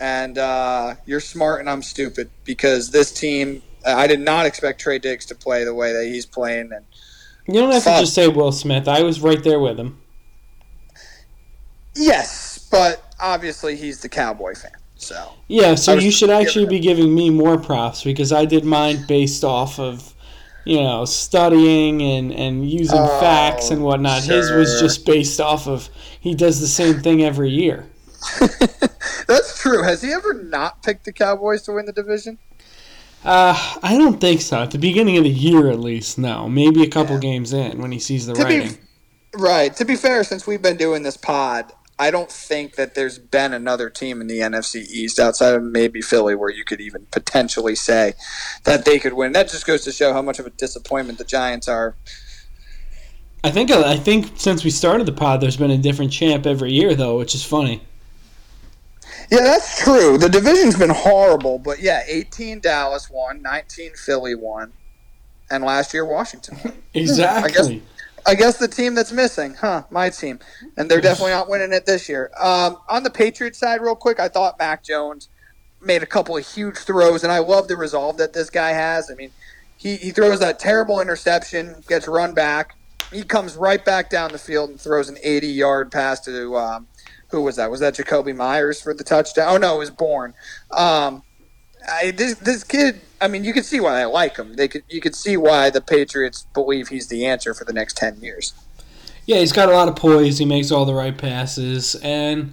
And 0.00 0.38
uh, 0.38 0.96
you're 1.06 1.20
smart, 1.20 1.60
and 1.60 1.70
I'm 1.70 1.82
stupid 1.82 2.30
because 2.44 2.90
this 2.90 3.12
team, 3.12 3.62
I 3.86 4.06
did 4.08 4.20
not 4.20 4.44
expect 4.44 4.80
Trey 4.80 4.98
Diggs 4.98 5.26
to 5.26 5.34
play 5.36 5.64
the 5.64 5.74
way 5.74 5.92
that 5.92 6.04
he's 6.04 6.26
playing. 6.26 6.72
And 6.72 6.84
You 7.46 7.60
don't 7.60 7.70
have 7.72 7.84
to 7.84 8.00
just 8.00 8.14
say 8.14 8.26
Will 8.28 8.50
Smith. 8.52 8.88
I 8.88 9.02
was 9.02 9.20
right 9.20 9.42
there 9.42 9.60
with 9.60 9.78
him. 9.78 10.00
yes, 11.94 12.66
but 12.70 13.14
obviously 13.20 13.76
he's 13.76 14.00
the 14.00 14.08
Cowboy 14.08 14.54
fan. 14.54 14.72
So 15.04 15.32
Yeah, 15.48 15.74
so 15.74 15.94
you 15.94 16.10
should 16.10 16.30
actually 16.30 16.66
be 16.66 16.80
giving 16.80 17.14
me 17.14 17.30
more 17.30 17.58
props 17.58 18.02
because 18.02 18.32
I 18.32 18.44
did 18.44 18.64
mine 18.64 19.04
based 19.06 19.44
off 19.44 19.78
of, 19.78 20.14
you 20.64 20.80
know, 20.80 21.04
studying 21.04 22.00
and, 22.02 22.32
and 22.32 22.68
using 22.70 22.98
Oh, 22.98 23.20
facts 23.20 23.70
and 23.70 23.82
whatnot. 23.82 24.22
His 24.24 24.50
was 24.50 24.80
just 24.80 25.04
based 25.04 25.40
off 25.40 25.66
of 25.66 25.88
he 26.20 26.34
does 26.34 26.60
the 26.60 26.66
same 26.66 27.00
thing 27.02 27.22
every 27.22 27.50
year. 27.50 27.86
that's 29.26 29.60
true. 29.60 29.82
Has 29.82 30.02
he 30.02 30.12
ever 30.12 30.32
not 30.34 30.82
picked 30.82 31.04
the 31.04 31.12
Cowboys 31.12 31.62
to 31.62 31.72
win 31.72 31.86
the 31.86 31.92
division? 31.92 32.38
Uh, 33.24 33.54
I 33.82 33.96
don't 33.96 34.20
think 34.20 34.40
so. 34.42 34.62
At 34.62 34.70
the 34.70 34.78
beginning 34.78 35.16
of 35.16 35.24
the 35.24 35.30
year, 35.30 35.70
at 35.70 35.80
least, 35.80 36.18
no. 36.18 36.48
Maybe 36.48 36.82
a 36.82 36.88
couple 36.88 37.14
Yeah. 37.16 37.20
games 37.20 37.52
in 37.52 37.80
when 37.80 37.90
he 37.92 37.98
sees 37.98 38.26
the 38.26 38.34
To 38.34 38.44
be- 38.46 38.58
writing. 38.60 38.78
Right. 39.36 39.74
To 39.76 39.84
be 39.84 39.96
fair, 39.96 40.22
since 40.24 40.46
we've 40.46 40.62
been 40.62 40.76
doing 40.76 41.02
this 41.02 41.16
pod, 41.16 41.72
I 41.98 42.10
don't 42.10 42.30
think 42.30 42.74
that 42.74 42.94
there's 42.94 43.18
been 43.18 43.52
another 43.52 43.88
team 43.88 44.20
in 44.20 44.26
the 44.26 44.40
NFC 44.40 44.86
East 44.88 45.20
outside 45.20 45.54
of 45.54 45.62
maybe 45.62 46.00
Philly 46.00 46.34
where 46.34 46.50
you 46.50 46.64
could 46.64 46.80
even 46.80 47.06
potentially 47.12 47.76
say 47.76 48.14
that 48.64 48.84
they 48.84 48.98
could 48.98 49.12
win. 49.12 49.32
That 49.32 49.48
just 49.48 49.66
goes 49.66 49.84
to 49.84 49.92
show 49.92 50.12
how 50.12 50.22
much 50.22 50.38
of 50.40 50.46
a 50.46 50.50
disappointment 50.50 51.18
the 51.18 51.24
Giants 51.24 51.68
are. 51.68 51.94
I 53.44 53.50
think 53.50 53.70
uh, 53.70 53.84
I 53.86 53.96
think 53.96 54.32
since 54.36 54.64
we 54.64 54.70
started 54.70 55.06
the 55.06 55.12
pod, 55.12 55.40
there's 55.40 55.56
been 55.56 55.70
a 55.70 55.78
different 55.78 56.10
champ 56.10 56.46
every 56.46 56.72
year, 56.72 56.94
though, 56.94 57.18
which 57.18 57.34
is 57.34 57.44
funny. 57.44 57.82
Yeah, 59.30 59.42
that's 59.42 59.82
true. 59.82 60.18
The 60.18 60.28
division's 60.28 60.76
been 60.76 60.90
horrible, 60.90 61.58
but 61.58 61.80
yeah, 61.80 62.02
18 62.06 62.60
Dallas 62.60 63.08
won, 63.10 63.42
19 63.42 63.92
Philly 63.94 64.34
won, 64.34 64.72
and 65.50 65.64
last 65.64 65.94
year 65.94 66.04
Washington 66.04 66.58
won. 66.64 66.74
Exactly. 66.94 67.82
I 68.26 68.34
guess 68.34 68.58
the 68.58 68.68
team 68.68 68.94
that's 68.94 69.12
missing, 69.12 69.54
huh? 69.54 69.84
My 69.90 70.10
team, 70.10 70.38
and 70.76 70.90
they're 70.90 71.00
definitely 71.00 71.32
not 71.32 71.48
winning 71.48 71.72
it 71.72 71.86
this 71.86 72.08
year. 72.08 72.30
Um, 72.40 72.78
on 72.88 73.02
the 73.02 73.10
Patriots 73.10 73.58
side, 73.58 73.80
real 73.80 73.96
quick, 73.96 74.18
I 74.18 74.28
thought 74.28 74.58
Mac 74.58 74.82
Jones 74.82 75.28
made 75.82 76.02
a 76.02 76.06
couple 76.06 76.36
of 76.36 76.46
huge 76.46 76.78
throws, 76.78 77.22
and 77.22 77.30
I 77.30 77.40
love 77.40 77.68
the 77.68 77.76
resolve 77.76 78.16
that 78.16 78.32
this 78.32 78.48
guy 78.48 78.70
has. 78.70 79.10
I 79.10 79.14
mean, 79.14 79.30
he, 79.76 79.96
he 79.96 80.10
throws 80.10 80.40
that 80.40 80.58
terrible 80.58 81.00
interception, 81.00 81.82
gets 81.86 82.08
run 82.08 82.32
back, 82.32 82.76
he 83.12 83.22
comes 83.22 83.56
right 83.56 83.84
back 83.84 84.10
down 84.10 84.32
the 84.32 84.38
field 84.38 84.70
and 84.70 84.80
throws 84.80 85.08
an 85.08 85.16
80 85.22 85.46
yard 85.48 85.92
pass 85.92 86.20
to 86.22 86.56
um, 86.56 86.88
who 87.28 87.42
was 87.42 87.56
that? 87.56 87.70
Was 87.70 87.80
that 87.80 87.94
Jakobi 87.94 88.34
Meyers 88.34 88.80
for 88.80 88.94
the 88.94 89.04
touchdown? 89.04 89.46
Oh 89.48 89.56
no, 89.56 89.76
it 89.76 89.78
was 89.78 89.90
Bourne. 89.90 90.34
Um, 90.70 91.22
I, 91.88 92.10
this 92.10 92.34
this 92.36 92.64
kid. 92.64 93.00
I 93.24 93.28
mean, 93.28 93.42
you 93.42 93.54
can 93.54 93.62
see 93.62 93.80
why 93.80 94.02
I 94.02 94.04
like 94.04 94.36
him. 94.36 94.54
They 94.54 94.68
could 94.68 94.84
you 94.90 95.00
could 95.00 95.14
see 95.14 95.38
why 95.38 95.70
the 95.70 95.80
Patriots 95.80 96.46
believe 96.52 96.88
he's 96.88 97.08
the 97.08 97.24
answer 97.24 97.54
for 97.54 97.64
the 97.64 97.72
next 97.72 97.96
ten 97.96 98.20
years. 98.20 98.52
Yeah, 99.24 99.38
he's 99.38 99.52
got 99.52 99.70
a 99.70 99.72
lot 99.72 99.88
of 99.88 99.96
poise. 99.96 100.36
He 100.36 100.44
makes 100.44 100.70
all 100.70 100.84
the 100.84 100.92
right 100.92 101.16
passes, 101.16 101.94
and 102.02 102.52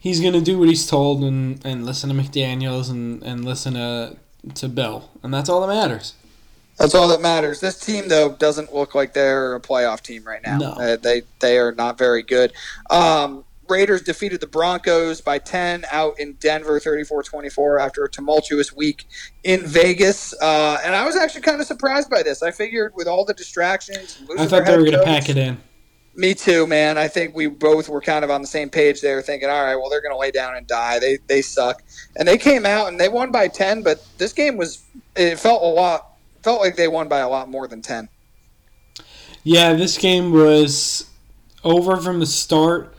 he's 0.00 0.22
gonna 0.22 0.40
do 0.40 0.58
what 0.58 0.68
he's 0.68 0.86
told 0.86 1.22
and, 1.22 1.64
and 1.66 1.84
listen 1.84 2.08
to 2.08 2.14
McDaniels 2.14 2.90
and, 2.90 3.22
and 3.22 3.44
listen 3.44 3.74
to 3.74 4.16
to 4.54 4.68
Bill, 4.70 5.10
and 5.22 5.34
that's 5.34 5.50
all 5.50 5.60
that 5.60 5.68
matters. 5.68 6.14
That's 6.78 6.94
all 6.94 7.08
that 7.08 7.20
matters. 7.22 7.60
This 7.60 7.78
team, 7.78 8.08
though, 8.08 8.32
doesn't 8.32 8.74
look 8.74 8.94
like 8.94 9.14
they're 9.14 9.54
a 9.54 9.60
playoff 9.60 10.00
team 10.00 10.24
right 10.24 10.42
now. 10.42 10.58
No. 10.58 10.70
Uh, 10.72 10.96
they 10.96 11.22
they 11.40 11.58
are 11.58 11.72
not 11.72 11.98
very 11.98 12.22
good. 12.22 12.52
Um, 12.88 13.44
Raiders 13.68 14.02
defeated 14.02 14.40
the 14.40 14.46
Broncos 14.46 15.20
by 15.20 15.38
10 15.38 15.84
out 15.90 16.18
in 16.18 16.34
Denver, 16.34 16.80
34-24 16.80 17.80
after 17.80 18.04
a 18.04 18.10
tumultuous 18.10 18.72
week 18.72 19.06
in 19.44 19.64
Vegas. 19.66 20.34
Uh, 20.40 20.78
and 20.84 20.94
I 20.94 21.04
was 21.04 21.16
actually 21.16 21.42
kind 21.42 21.60
of 21.60 21.66
surprised 21.66 22.10
by 22.10 22.22
this. 22.22 22.42
I 22.42 22.50
figured 22.50 22.92
with 22.94 23.06
all 23.06 23.24
the 23.24 23.34
distractions, 23.34 24.20
I 24.38 24.46
thought 24.46 24.66
they 24.66 24.76
were 24.76 24.84
going 24.84 24.98
to 24.98 25.04
pack 25.04 25.28
it 25.28 25.36
in. 25.36 25.58
Me 26.14 26.32
too, 26.32 26.66
man. 26.66 26.96
I 26.96 27.08
think 27.08 27.36
we 27.36 27.46
both 27.46 27.90
were 27.90 28.00
kind 28.00 28.24
of 28.24 28.30
on 28.30 28.40
the 28.40 28.46
same 28.46 28.70
page 28.70 29.02
there, 29.02 29.20
thinking, 29.20 29.50
all 29.50 29.62
right, 29.62 29.76
well, 29.76 29.90
they're 29.90 30.00
going 30.00 30.14
to 30.14 30.18
lay 30.18 30.30
down 30.30 30.56
and 30.56 30.66
die. 30.66 30.98
They 30.98 31.18
they 31.26 31.42
suck, 31.42 31.82
and 32.16 32.26
they 32.26 32.38
came 32.38 32.64
out 32.64 32.88
and 32.88 32.98
they 32.98 33.10
won 33.10 33.30
by 33.30 33.48
ten. 33.48 33.82
But 33.82 34.02
this 34.16 34.32
game 34.32 34.56
was 34.56 34.82
it 35.14 35.38
felt 35.38 35.62
a 35.62 35.66
lot 35.66 36.16
felt 36.42 36.62
like 36.62 36.76
they 36.76 36.88
won 36.88 37.08
by 37.08 37.18
a 37.18 37.28
lot 37.28 37.50
more 37.50 37.68
than 37.68 37.82
ten. 37.82 38.08
Yeah, 39.44 39.74
this 39.74 39.98
game 39.98 40.32
was 40.32 41.08
over 41.62 41.98
from 41.98 42.20
the 42.20 42.26
start. 42.26 42.95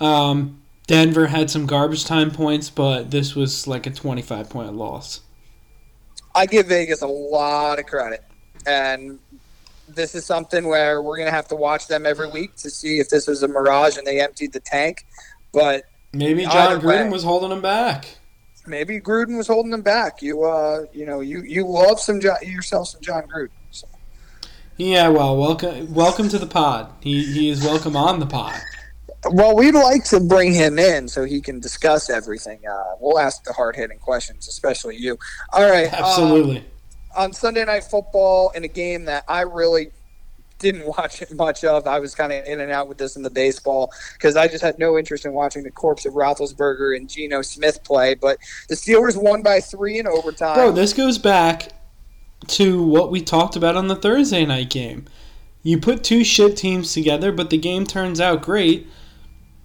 Um, 0.00 0.62
Denver 0.86 1.26
had 1.26 1.50
some 1.50 1.66
garbage 1.66 2.04
time 2.04 2.30
points, 2.30 2.70
but 2.70 3.10
this 3.10 3.34
was 3.34 3.66
like 3.66 3.86
a 3.86 3.90
twenty-five 3.90 4.48
point 4.48 4.74
loss. 4.74 5.20
I 6.34 6.46
give 6.46 6.66
Vegas 6.66 7.02
a 7.02 7.06
lot 7.06 7.78
of 7.78 7.86
credit, 7.86 8.24
and 8.66 9.18
this 9.88 10.14
is 10.14 10.24
something 10.24 10.66
where 10.66 11.02
we're 11.02 11.16
going 11.16 11.26
to 11.26 11.32
have 11.32 11.48
to 11.48 11.56
watch 11.56 11.88
them 11.88 12.06
every 12.06 12.30
week 12.30 12.54
to 12.56 12.70
see 12.70 12.98
if 13.00 13.08
this 13.08 13.26
was 13.26 13.42
a 13.42 13.48
mirage 13.48 13.96
and 13.96 14.06
they 14.06 14.20
emptied 14.20 14.52
the 14.52 14.60
tank. 14.60 15.04
But 15.52 15.84
maybe 16.12 16.44
Jon 16.44 16.80
Gruden 16.80 17.04
way, 17.04 17.08
was 17.08 17.24
holding 17.24 17.50
them 17.50 17.60
back. 17.60 18.06
Maybe 18.66 19.00
Gruden 19.00 19.36
was 19.36 19.48
holding 19.48 19.70
them 19.72 19.82
back. 19.82 20.22
You, 20.22 20.44
uh, 20.44 20.86
you 20.92 21.06
know, 21.06 21.20
you 21.20 21.42
you 21.42 21.66
love 21.66 21.98
some 21.98 22.20
Jon, 22.20 22.36
yourself 22.42 22.88
some 22.88 23.00
Jon 23.00 23.24
Gruden. 23.24 23.50
So. 23.70 23.88
Yeah, 24.76 25.08
well, 25.08 25.36
welcome 25.36 25.92
welcome 25.92 26.28
to 26.28 26.38
the 26.38 26.46
pod. 26.46 26.92
He 27.00 27.24
he 27.32 27.50
is 27.50 27.62
welcome 27.62 27.96
on 27.96 28.20
the 28.20 28.26
pod. 28.26 28.60
Well, 29.24 29.54
we'd 29.54 29.74
like 29.74 30.04
to 30.04 30.20
bring 30.20 30.54
him 30.54 30.78
in 30.78 31.08
so 31.08 31.24
he 31.24 31.40
can 31.40 31.60
discuss 31.60 32.08
everything. 32.08 32.60
Uh, 32.66 32.94
we'll 33.00 33.18
ask 33.18 33.44
the 33.44 33.52
hard 33.52 33.76
hitting 33.76 33.98
questions, 33.98 34.48
especially 34.48 34.96
you. 34.96 35.18
All 35.52 35.68
right, 35.68 35.92
absolutely. 35.92 36.58
Um, 36.58 36.64
on 37.16 37.32
Sunday 37.32 37.64
Night 37.64 37.84
Football 37.84 38.50
in 38.50 38.64
a 38.64 38.68
game 38.68 39.04
that 39.06 39.24
I 39.28 39.42
really 39.42 39.90
didn't 40.58 40.86
watch 40.98 41.22
much 41.32 41.64
of. 41.64 41.86
I 41.86 41.98
was 41.98 42.14
kind 42.14 42.32
of 42.32 42.44
in 42.44 42.60
and 42.60 42.70
out 42.70 42.88
with 42.88 42.98
this 42.98 43.16
in 43.16 43.22
the 43.22 43.30
baseball 43.30 43.92
because 44.14 44.36
I 44.36 44.46
just 44.48 44.62
had 44.62 44.78
no 44.78 44.96
interest 44.96 45.24
in 45.24 45.32
watching 45.32 45.64
the 45.64 45.70
corpse 45.70 46.06
of 46.06 46.14
Roethlisberger 46.14 46.96
and 46.96 47.08
Geno 47.08 47.42
Smith 47.42 47.82
play. 47.82 48.14
But 48.14 48.38
the 48.68 48.74
Steelers 48.74 49.20
won 49.20 49.42
by 49.42 49.60
three 49.60 49.98
in 49.98 50.06
overtime. 50.06 50.54
Bro, 50.54 50.72
this 50.72 50.92
goes 50.92 51.18
back 51.18 51.72
to 52.46 52.82
what 52.82 53.10
we 53.10 53.20
talked 53.20 53.56
about 53.56 53.76
on 53.76 53.88
the 53.88 53.96
Thursday 53.96 54.46
night 54.46 54.70
game. 54.70 55.06
You 55.62 55.78
put 55.78 56.02
two 56.02 56.24
shit 56.24 56.56
teams 56.56 56.94
together, 56.94 57.32
but 57.32 57.50
the 57.50 57.58
game 57.58 57.86
turns 57.86 58.18
out 58.18 58.40
great. 58.40 58.88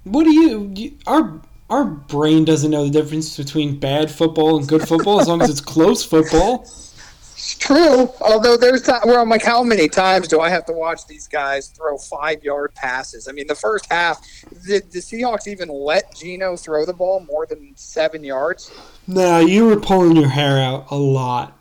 What 0.06 0.24
do 0.24 0.32
you, 0.32 0.72
you 0.76 0.98
our 1.08 1.42
our 1.70 1.86
brain 1.86 2.46
doesn't 2.46 2.70
know 2.70 2.86
the 2.86 2.92
difference 2.92 3.36
between 3.36 3.80
bad 3.80 4.12
football 4.12 4.58
and 4.58 4.68
good 4.68 4.88
football 4.88 5.20
as 5.20 5.28
long 5.28 5.42
as 5.42 5.50
it's 5.50 5.62
close 5.62 6.06
football. 6.06 6.62
It's 6.62 7.58
true. 7.58 8.12
Although 8.22 8.56
there's 8.56 8.84
time 8.84 9.02
where 9.06 9.20
I'm 9.20 9.30
like, 9.30 9.44
how 9.44 9.64
many 9.64 9.88
times 9.88 10.28
do 10.28 10.40
I 10.40 10.50
have 10.50 10.66
to 10.66 10.74
watch 10.74 11.08
these 11.08 11.28
guys 11.28 11.68
throw 11.68 11.98
five 11.98 12.44
yard 12.44 12.74
passes? 12.76 13.28
I 13.28 13.32
mean, 13.32 13.48
the 13.48 13.56
first 13.56 13.92
half, 13.92 14.22
did 14.66 14.92
the 14.92 15.00
Seahawks 15.00 15.48
even 15.48 15.70
let 15.70 16.16
Geno 16.16 16.56
throw 16.56 16.86
the 16.86 16.94
ball 16.94 17.20
more 17.22 17.48
than 17.48 17.74
seven 17.76 18.24
yards? 18.24 18.72
No, 19.08 19.40
you 19.40 19.66
were 19.66 19.80
pulling 19.80 20.16
your 20.16 20.30
hair 20.30 20.60
out 20.60 20.86
a 20.92 20.96
lot. 20.96 21.58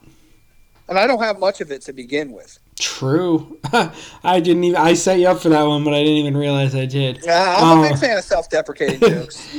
And 0.89 0.99
I 0.99 1.07
don't 1.07 1.23
have 1.23 1.39
much 1.39 1.63
of 1.63 1.73
it 1.73 1.81
to 1.83 1.95
begin 1.95 2.33
with. 2.33 2.59
True. 2.79 3.59
I 4.25 4.41
didn't 4.41 4.65
even. 4.65 4.77
I 4.77 4.95
set 4.95 5.19
you 5.19 5.29
up 5.29 5.41
for 5.41 5.49
that 5.51 5.63
one, 5.63 5.85
but 5.85 5.95
I 5.95 5.99
didn't 5.99 6.17
even 6.17 6.37
realize 6.37 6.75
I 6.75 6.87
did. 6.87 7.21
Yeah, 7.25 7.57
I'm 7.59 7.79
a 7.79 7.83
big 7.83 7.93
uh, 7.93 7.97
fan 7.97 8.19
of 8.19 8.25
self-deprecating 8.25 9.01
jokes. 9.09 9.57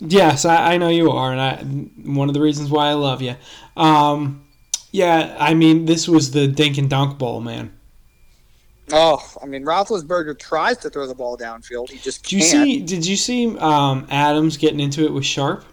Yes, 0.00 0.44
I, 0.44 0.74
I, 0.74 0.78
know 0.78 0.88
you 0.88 1.10
are, 1.10 1.32
and 1.32 1.40
I, 1.40 1.62
one 2.10 2.28
of 2.28 2.34
the 2.34 2.40
reasons 2.40 2.70
why 2.70 2.88
I 2.88 2.92
love 2.92 3.22
you. 3.22 3.34
Um, 3.76 4.46
yeah, 4.90 5.36
I 5.38 5.54
mean, 5.54 5.86
this 5.86 6.08
was 6.08 6.30
the 6.30 6.46
dink 6.46 6.78
and 6.78 6.88
dunk 6.88 7.18
ball, 7.18 7.40
man. 7.40 7.72
Oh, 8.92 9.20
I 9.42 9.46
mean, 9.46 9.64
Roethlisberger 9.64 10.38
tries 10.38 10.78
to 10.78 10.90
throw 10.90 11.06
the 11.06 11.14
ball 11.14 11.36
downfield. 11.36 11.90
He 11.90 11.98
just 11.98 12.22
can't. 12.22 12.30
Did 12.30 12.36
you 12.36 12.42
see? 12.42 12.80
Did 12.82 13.06
you 13.06 13.16
see 13.16 13.58
um, 13.58 14.06
Adams 14.10 14.56
getting 14.56 14.80
into 14.80 15.04
it 15.04 15.12
with 15.12 15.24
Sharpe? 15.24 15.64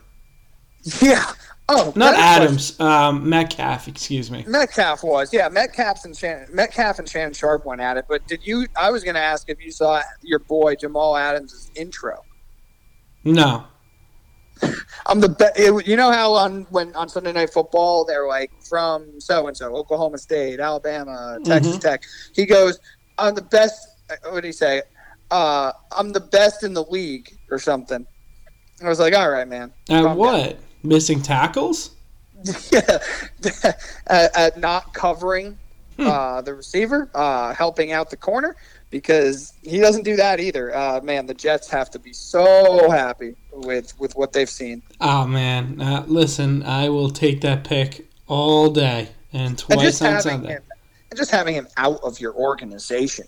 Yeah. 1.01 1.31
Oh, 1.69 1.93
not 1.95 2.13
Adams. 2.15 2.77
Um, 2.79 3.27
Metcalf. 3.29 3.87
Excuse 3.87 4.29
me. 4.29 4.43
Metcalf 4.47 5.03
was 5.03 5.33
yeah. 5.33 5.47
Metcalf 5.47 6.03
and 6.03 6.15
Shannon, 6.15 6.47
Metcalf 6.53 6.99
and 6.99 7.07
Shannon 7.07 7.33
Sharpe 7.33 7.65
went 7.65 7.79
at 7.79 7.95
it. 7.95 8.05
But 8.09 8.27
did 8.27 8.45
you? 8.45 8.67
I 8.75 8.91
was 8.91 9.03
going 9.03 9.15
to 9.15 9.21
ask 9.21 9.49
if 9.49 9.63
you 9.63 9.71
saw 9.71 10.01
your 10.21 10.39
boy 10.39 10.75
Jamal 10.75 11.15
Adams' 11.15 11.71
intro. 11.75 12.23
No. 13.23 13.65
I'm 15.05 15.21
the 15.21 15.29
best. 15.29 15.57
You 15.57 15.95
know 15.95 16.11
how 16.11 16.33
on 16.33 16.63
when 16.69 16.93
on 16.95 17.07
Sunday 17.07 17.31
Night 17.31 17.51
Football 17.51 18.05
they're 18.05 18.27
like 18.27 18.51
from 18.67 19.19
so 19.19 19.47
and 19.47 19.55
so, 19.55 19.75
Oklahoma 19.75 20.17
State, 20.17 20.59
Alabama, 20.59 21.39
Texas 21.45 21.73
mm-hmm. 21.73 21.79
Tech. 21.79 22.03
He 22.35 22.45
goes, 22.45 22.79
"I'm 23.17 23.35
the 23.35 23.41
best." 23.41 23.87
What 24.23 24.35
did 24.35 24.45
he 24.45 24.51
say? 24.51 24.83
Uh, 25.31 25.71
I'm 25.91 26.11
the 26.11 26.19
best 26.19 26.63
in 26.63 26.73
the 26.73 26.83
league 26.83 27.35
or 27.49 27.57
something. 27.57 28.05
I 28.83 28.89
was 28.89 28.99
like, 28.99 29.15
"All 29.15 29.29
right, 29.29 29.47
man." 29.47 29.71
At 29.89 30.15
what? 30.15 30.51
Down. 30.51 30.63
Missing 30.83 31.21
tackles? 31.21 31.91
yeah, 32.71 32.99
not 34.57 34.93
covering 34.93 35.57
hmm. 35.97 36.07
uh, 36.07 36.41
the 36.41 36.53
receiver, 36.53 37.09
uh, 37.15 37.53
helping 37.53 37.93
out 37.93 38.09
the 38.09 38.17
corner 38.17 38.55
because 38.89 39.53
he 39.63 39.79
doesn't 39.79 40.03
do 40.03 40.15
that 40.15 40.39
either. 40.39 40.75
Uh, 40.75 41.01
man, 41.01 41.25
the 41.25 41.33
Jets 41.33 41.67
have 41.69 41.89
to 41.91 41.99
be 41.99 42.13
so 42.13 42.89
happy 42.91 43.35
with 43.51 43.99
with 43.99 44.15
what 44.15 44.33
they've 44.33 44.49
seen. 44.49 44.83
Oh 45.01 45.25
man, 45.25 45.81
uh, 45.81 46.03
listen, 46.07 46.63
I 46.63 46.89
will 46.89 47.09
take 47.09 47.41
that 47.41 47.63
pick 47.63 48.07
all 48.27 48.69
day 48.69 49.09
and 49.33 49.57
twice 49.57 50.01
and 50.01 50.15
on 50.15 50.21
Sunday. 50.21 50.53
Him, 50.53 50.63
and 51.09 51.17
just 51.17 51.31
having 51.31 51.55
him 51.55 51.67
out 51.77 51.99
of 52.03 52.19
your 52.19 52.33
organization. 52.35 53.27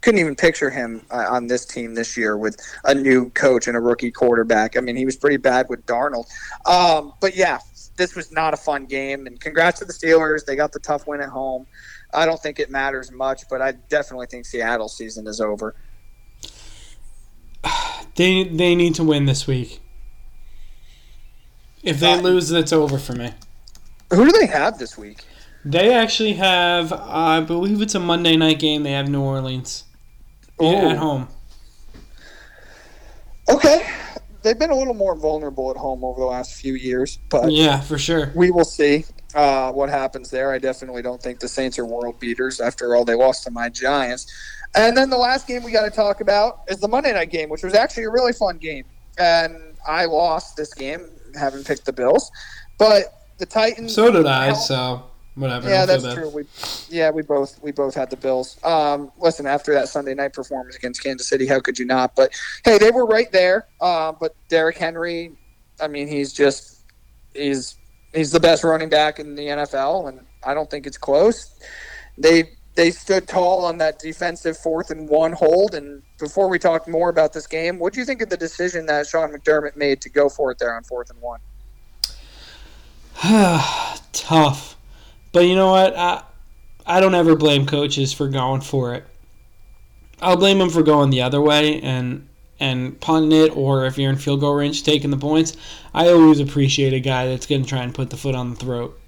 Couldn't 0.00 0.20
even 0.20 0.36
picture 0.36 0.70
him 0.70 1.04
uh, 1.10 1.26
on 1.28 1.48
this 1.48 1.64
team 1.66 1.94
this 1.94 2.16
year 2.16 2.36
with 2.36 2.56
a 2.84 2.94
new 2.94 3.30
coach 3.30 3.66
and 3.66 3.76
a 3.76 3.80
rookie 3.80 4.12
quarterback. 4.12 4.76
I 4.76 4.80
mean, 4.80 4.94
he 4.94 5.04
was 5.04 5.16
pretty 5.16 5.38
bad 5.38 5.68
with 5.68 5.84
Darnold. 5.86 6.26
Um, 6.66 7.12
but 7.20 7.34
yeah, 7.34 7.58
this 7.96 8.14
was 8.14 8.30
not 8.30 8.54
a 8.54 8.56
fun 8.56 8.86
game. 8.86 9.26
And 9.26 9.40
congrats 9.40 9.80
to 9.80 9.84
the 9.84 9.92
Steelers; 9.92 10.44
they 10.44 10.56
got 10.56 10.72
the 10.72 10.78
tough 10.78 11.06
win 11.06 11.20
at 11.20 11.28
home. 11.28 11.66
I 12.14 12.26
don't 12.26 12.40
think 12.40 12.58
it 12.58 12.70
matters 12.70 13.10
much, 13.10 13.42
but 13.50 13.60
I 13.60 13.72
definitely 13.72 14.26
think 14.26 14.46
Seattle 14.46 14.88
season 14.88 15.26
is 15.26 15.40
over. 15.40 15.74
They 18.14 18.42
they 18.42 18.74
need 18.74 18.96
to 18.96 19.04
win 19.04 19.26
this 19.26 19.46
week. 19.46 19.80
If 21.84 22.00
they 22.00 22.14
uh, 22.14 22.20
lose, 22.20 22.48
that's 22.48 22.72
over 22.72 22.98
for 22.98 23.12
me. 23.12 23.32
Who 24.10 24.24
do 24.24 24.32
they 24.32 24.46
have 24.46 24.78
this 24.78 24.98
week? 24.98 25.24
They 25.64 25.92
actually 25.92 26.32
have, 26.34 26.92
I 26.92 27.40
believe 27.40 27.82
it's 27.82 27.94
a 27.94 28.00
Monday 28.00 28.36
night 28.36 28.58
game. 28.58 28.82
They 28.82 28.92
have 28.92 29.08
New 29.08 29.20
Orleans 29.20 29.84
at 30.60 30.96
home. 30.96 31.28
Okay, 33.48 33.88
they've 34.42 34.58
been 34.58 34.70
a 34.70 34.76
little 34.76 34.94
more 34.94 35.14
vulnerable 35.16 35.70
at 35.70 35.76
home 35.76 36.04
over 36.04 36.20
the 36.20 36.26
last 36.26 36.60
few 36.60 36.74
years, 36.74 37.18
but 37.30 37.50
yeah, 37.50 37.80
for 37.80 37.98
sure, 37.98 38.32
we 38.34 38.50
will 38.50 38.64
see 38.64 39.04
uh, 39.34 39.72
what 39.72 39.88
happens 39.88 40.30
there. 40.30 40.52
I 40.52 40.58
definitely 40.58 41.02
don't 41.02 41.22
think 41.22 41.40
the 41.40 41.48
Saints 41.48 41.78
are 41.78 41.86
world 41.86 42.18
beaters. 42.20 42.60
After 42.60 42.94
all, 42.94 43.04
they 43.04 43.14
lost 43.14 43.44
to 43.44 43.50
my 43.50 43.68
Giants. 43.68 44.26
And 44.74 44.96
then 44.96 45.08
the 45.10 45.16
last 45.16 45.46
game 45.46 45.62
we 45.62 45.72
got 45.72 45.84
to 45.84 45.90
talk 45.90 46.20
about 46.20 46.60
is 46.68 46.78
the 46.78 46.88
Monday 46.88 47.12
night 47.12 47.30
game, 47.30 47.48
which 47.48 47.62
was 47.62 47.74
actually 47.74 48.04
a 48.04 48.10
really 48.10 48.32
fun 48.32 48.58
game. 48.58 48.84
And 49.18 49.76
I 49.86 50.04
lost 50.04 50.56
this 50.56 50.74
game, 50.74 51.08
having 51.34 51.64
picked 51.64 51.86
the 51.86 51.92
Bills, 51.92 52.30
but 52.78 53.24
the 53.38 53.46
Titans. 53.46 53.94
So 53.94 54.10
did 54.10 54.26
I. 54.26 54.52
So 54.52 55.04
whatever. 55.38 55.68
Yeah, 55.68 55.86
that's 55.86 56.14
true. 56.14 56.30
We, 56.30 56.44
yeah, 56.88 57.10
we 57.10 57.22
both 57.22 57.62
we 57.62 57.72
both 57.72 57.94
had 57.94 58.10
the 58.10 58.16
Bills. 58.16 58.62
Um, 58.64 59.12
listen, 59.18 59.46
after 59.46 59.72
that 59.74 59.88
Sunday 59.88 60.14
night 60.14 60.32
performance 60.32 60.76
against 60.76 61.02
Kansas 61.02 61.28
City, 61.28 61.46
how 61.46 61.60
could 61.60 61.78
you 61.78 61.84
not? 61.84 62.14
But 62.14 62.32
hey, 62.64 62.78
they 62.78 62.90
were 62.90 63.06
right 63.06 63.30
there. 63.32 63.66
Uh, 63.80 64.12
but 64.12 64.34
Derrick 64.48 64.76
Henry, 64.76 65.32
I 65.80 65.88
mean, 65.88 66.08
he's 66.08 66.32
just 66.32 66.80
he's 67.34 67.76
he's 68.12 68.32
the 68.32 68.40
best 68.40 68.64
running 68.64 68.88
back 68.88 69.18
in 69.18 69.34
the 69.34 69.46
NFL, 69.46 70.08
and 70.08 70.20
I 70.44 70.54
don't 70.54 70.70
think 70.70 70.86
it's 70.86 70.98
close. 70.98 71.58
They 72.16 72.50
they 72.78 72.92
stood 72.92 73.26
tall 73.26 73.64
on 73.64 73.78
that 73.78 73.98
defensive 73.98 74.56
fourth 74.56 74.92
and 74.92 75.08
one 75.08 75.32
hold. 75.32 75.74
And 75.74 76.00
before 76.16 76.48
we 76.48 76.60
talk 76.60 76.86
more 76.86 77.08
about 77.08 77.32
this 77.32 77.44
game, 77.44 77.80
what 77.80 77.92
do 77.92 77.98
you 77.98 78.06
think 78.06 78.22
of 78.22 78.28
the 78.28 78.36
decision 78.36 78.86
that 78.86 79.08
Sean 79.08 79.32
McDermott 79.32 79.74
made 79.76 80.00
to 80.02 80.08
go 80.08 80.28
for 80.28 80.52
it 80.52 80.60
there 80.60 80.72
on 80.72 80.84
fourth 80.84 81.10
and 81.10 81.20
one? 81.20 81.40
Tough, 84.12 84.76
but 85.38 85.46
you 85.46 85.54
know 85.54 85.70
what? 85.70 85.96
I 85.96 86.24
I 86.84 86.98
don't 86.98 87.14
ever 87.14 87.36
blame 87.36 87.64
coaches 87.64 88.12
for 88.12 88.26
going 88.26 88.60
for 88.60 88.94
it. 88.94 89.04
I'll 90.20 90.36
blame 90.36 90.58
them 90.58 90.68
for 90.68 90.82
going 90.82 91.10
the 91.10 91.22
other 91.22 91.40
way 91.40 91.80
and 91.80 92.28
and 92.58 93.00
punting 93.00 93.30
it, 93.30 93.56
or 93.56 93.86
if 93.86 93.96
you're 93.96 94.10
in 94.10 94.16
field 94.16 94.40
goal 94.40 94.54
range, 94.54 94.82
taking 94.82 95.12
the 95.12 95.16
points. 95.16 95.56
I 95.94 96.08
always 96.08 96.40
appreciate 96.40 96.92
a 96.92 96.98
guy 96.98 97.28
that's 97.28 97.46
going 97.46 97.62
to 97.62 97.68
try 97.68 97.84
and 97.84 97.94
put 97.94 98.10
the 98.10 98.16
foot 98.16 98.34
on 98.34 98.50
the 98.50 98.56
throat. 98.56 98.98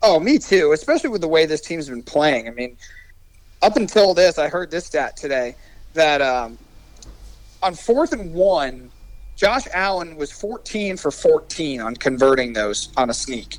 Oh, 0.00 0.18
me 0.18 0.38
too. 0.38 0.72
Especially 0.72 1.10
with 1.10 1.20
the 1.20 1.28
way 1.28 1.44
this 1.44 1.60
team's 1.60 1.90
been 1.90 2.02
playing. 2.02 2.48
I 2.48 2.52
mean, 2.52 2.78
up 3.60 3.76
until 3.76 4.14
this, 4.14 4.38
I 4.38 4.48
heard 4.48 4.70
this 4.70 4.86
stat 4.86 5.14
today 5.14 5.56
that 5.92 6.22
um, 6.22 6.56
on 7.62 7.74
fourth 7.74 8.14
and 8.14 8.32
one, 8.32 8.90
Josh 9.36 9.64
Allen 9.74 10.16
was 10.16 10.32
14 10.32 10.96
for 10.96 11.10
14 11.10 11.82
on 11.82 11.96
converting 11.96 12.54
those 12.54 12.88
on 12.96 13.10
a 13.10 13.14
sneak. 13.14 13.58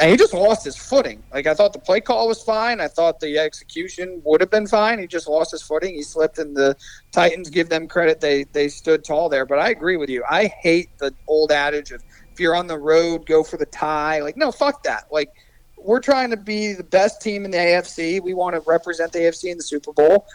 And 0.00 0.10
he 0.10 0.16
just 0.16 0.32
lost 0.32 0.64
his 0.64 0.76
footing. 0.76 1.22
Like, 1.30 1.46
I 1.46 1.52
thought 1.52 1.74
the 1.74 1.78
play 1.78 2.00
call 2.00 2.26
was 2.26 2.42
fine. 2.42 2.80
I 2.80 2.88
thought 2.88 3.20
the 3.20 3.38
execution 3.38 4.22
would 4.24 4.40
have 4.40 4.50
been 4.50 4.66
fine. 4.66 4.98
He 4.98 5.06
just 5.06 5.28
lost 5.28 5.50
his 5.50 5.60
footing. 5.60 5.94
He 5.94 6.02
slipped, 6.02 6.38
and 6.38 6.56
the 6.56 6.74
Titans 7.12 7.50
give 7.50 7.68
them 7.68 7.86
credit. 7.86 8.18
They, 8.18 8.44
they 8.44 8.68
stood 8.68 9.04
tall 9.04 9.28
there. 9.28 9.44
But 9.44 9.58
I 9.58 9.68
agree 9.68 9.98
with 9.98 10.08
you. 10.08 10.24
I 10.28 10.46
hate 10.46 10.88
the 10.98 11.12
old 11.26 11.52
adage 11.52 11.90
of 11.90 12.02
if 12.32 12.40
you're 12.40 12.56
on 12.56 12.66
the 12.66 12.78
road, 12.78 13.26
go 13.26 13.44
for 13.44 13.58
the 13.58 13.66
tie. 13.66 14.22
Like, 14.22 14.38
no, 14.38 14.50
fuck 14.50 14.82
that. 14.84 15.04
Like, 15.12 15.30
we're 15.76 16.00
trying 16.00 16.30
to 16.30 16.36
be 16.38 16.72
the 16.72 16.84
best 16.84 17.20
team 17.20 17.44
in 17.44 17.50
the 17.50 17.58
AFC. 17.58 18.22
We 18.22 18.32
want 18.32 18.54
to 18.54 18.60
represent 18.60 19.12
the 19.12 19.18
AFC 19.18 19.50
in 19.50 19.58
the 19.58 19.62
Super 19.62 19.92
Bowl. 19.92 20.26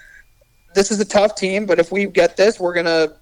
This 0.75 0.91
is 0.91 0.99
a 0.99 1.05
tough 1.05 1.35
team, 1.35 1.65
but 1.65 1.79
if 1.79 1.91
we 1.91 2.05
get 2.05 2.37
this, 2.37 2.59
we're 2.59 2.73
to 2.85 3.15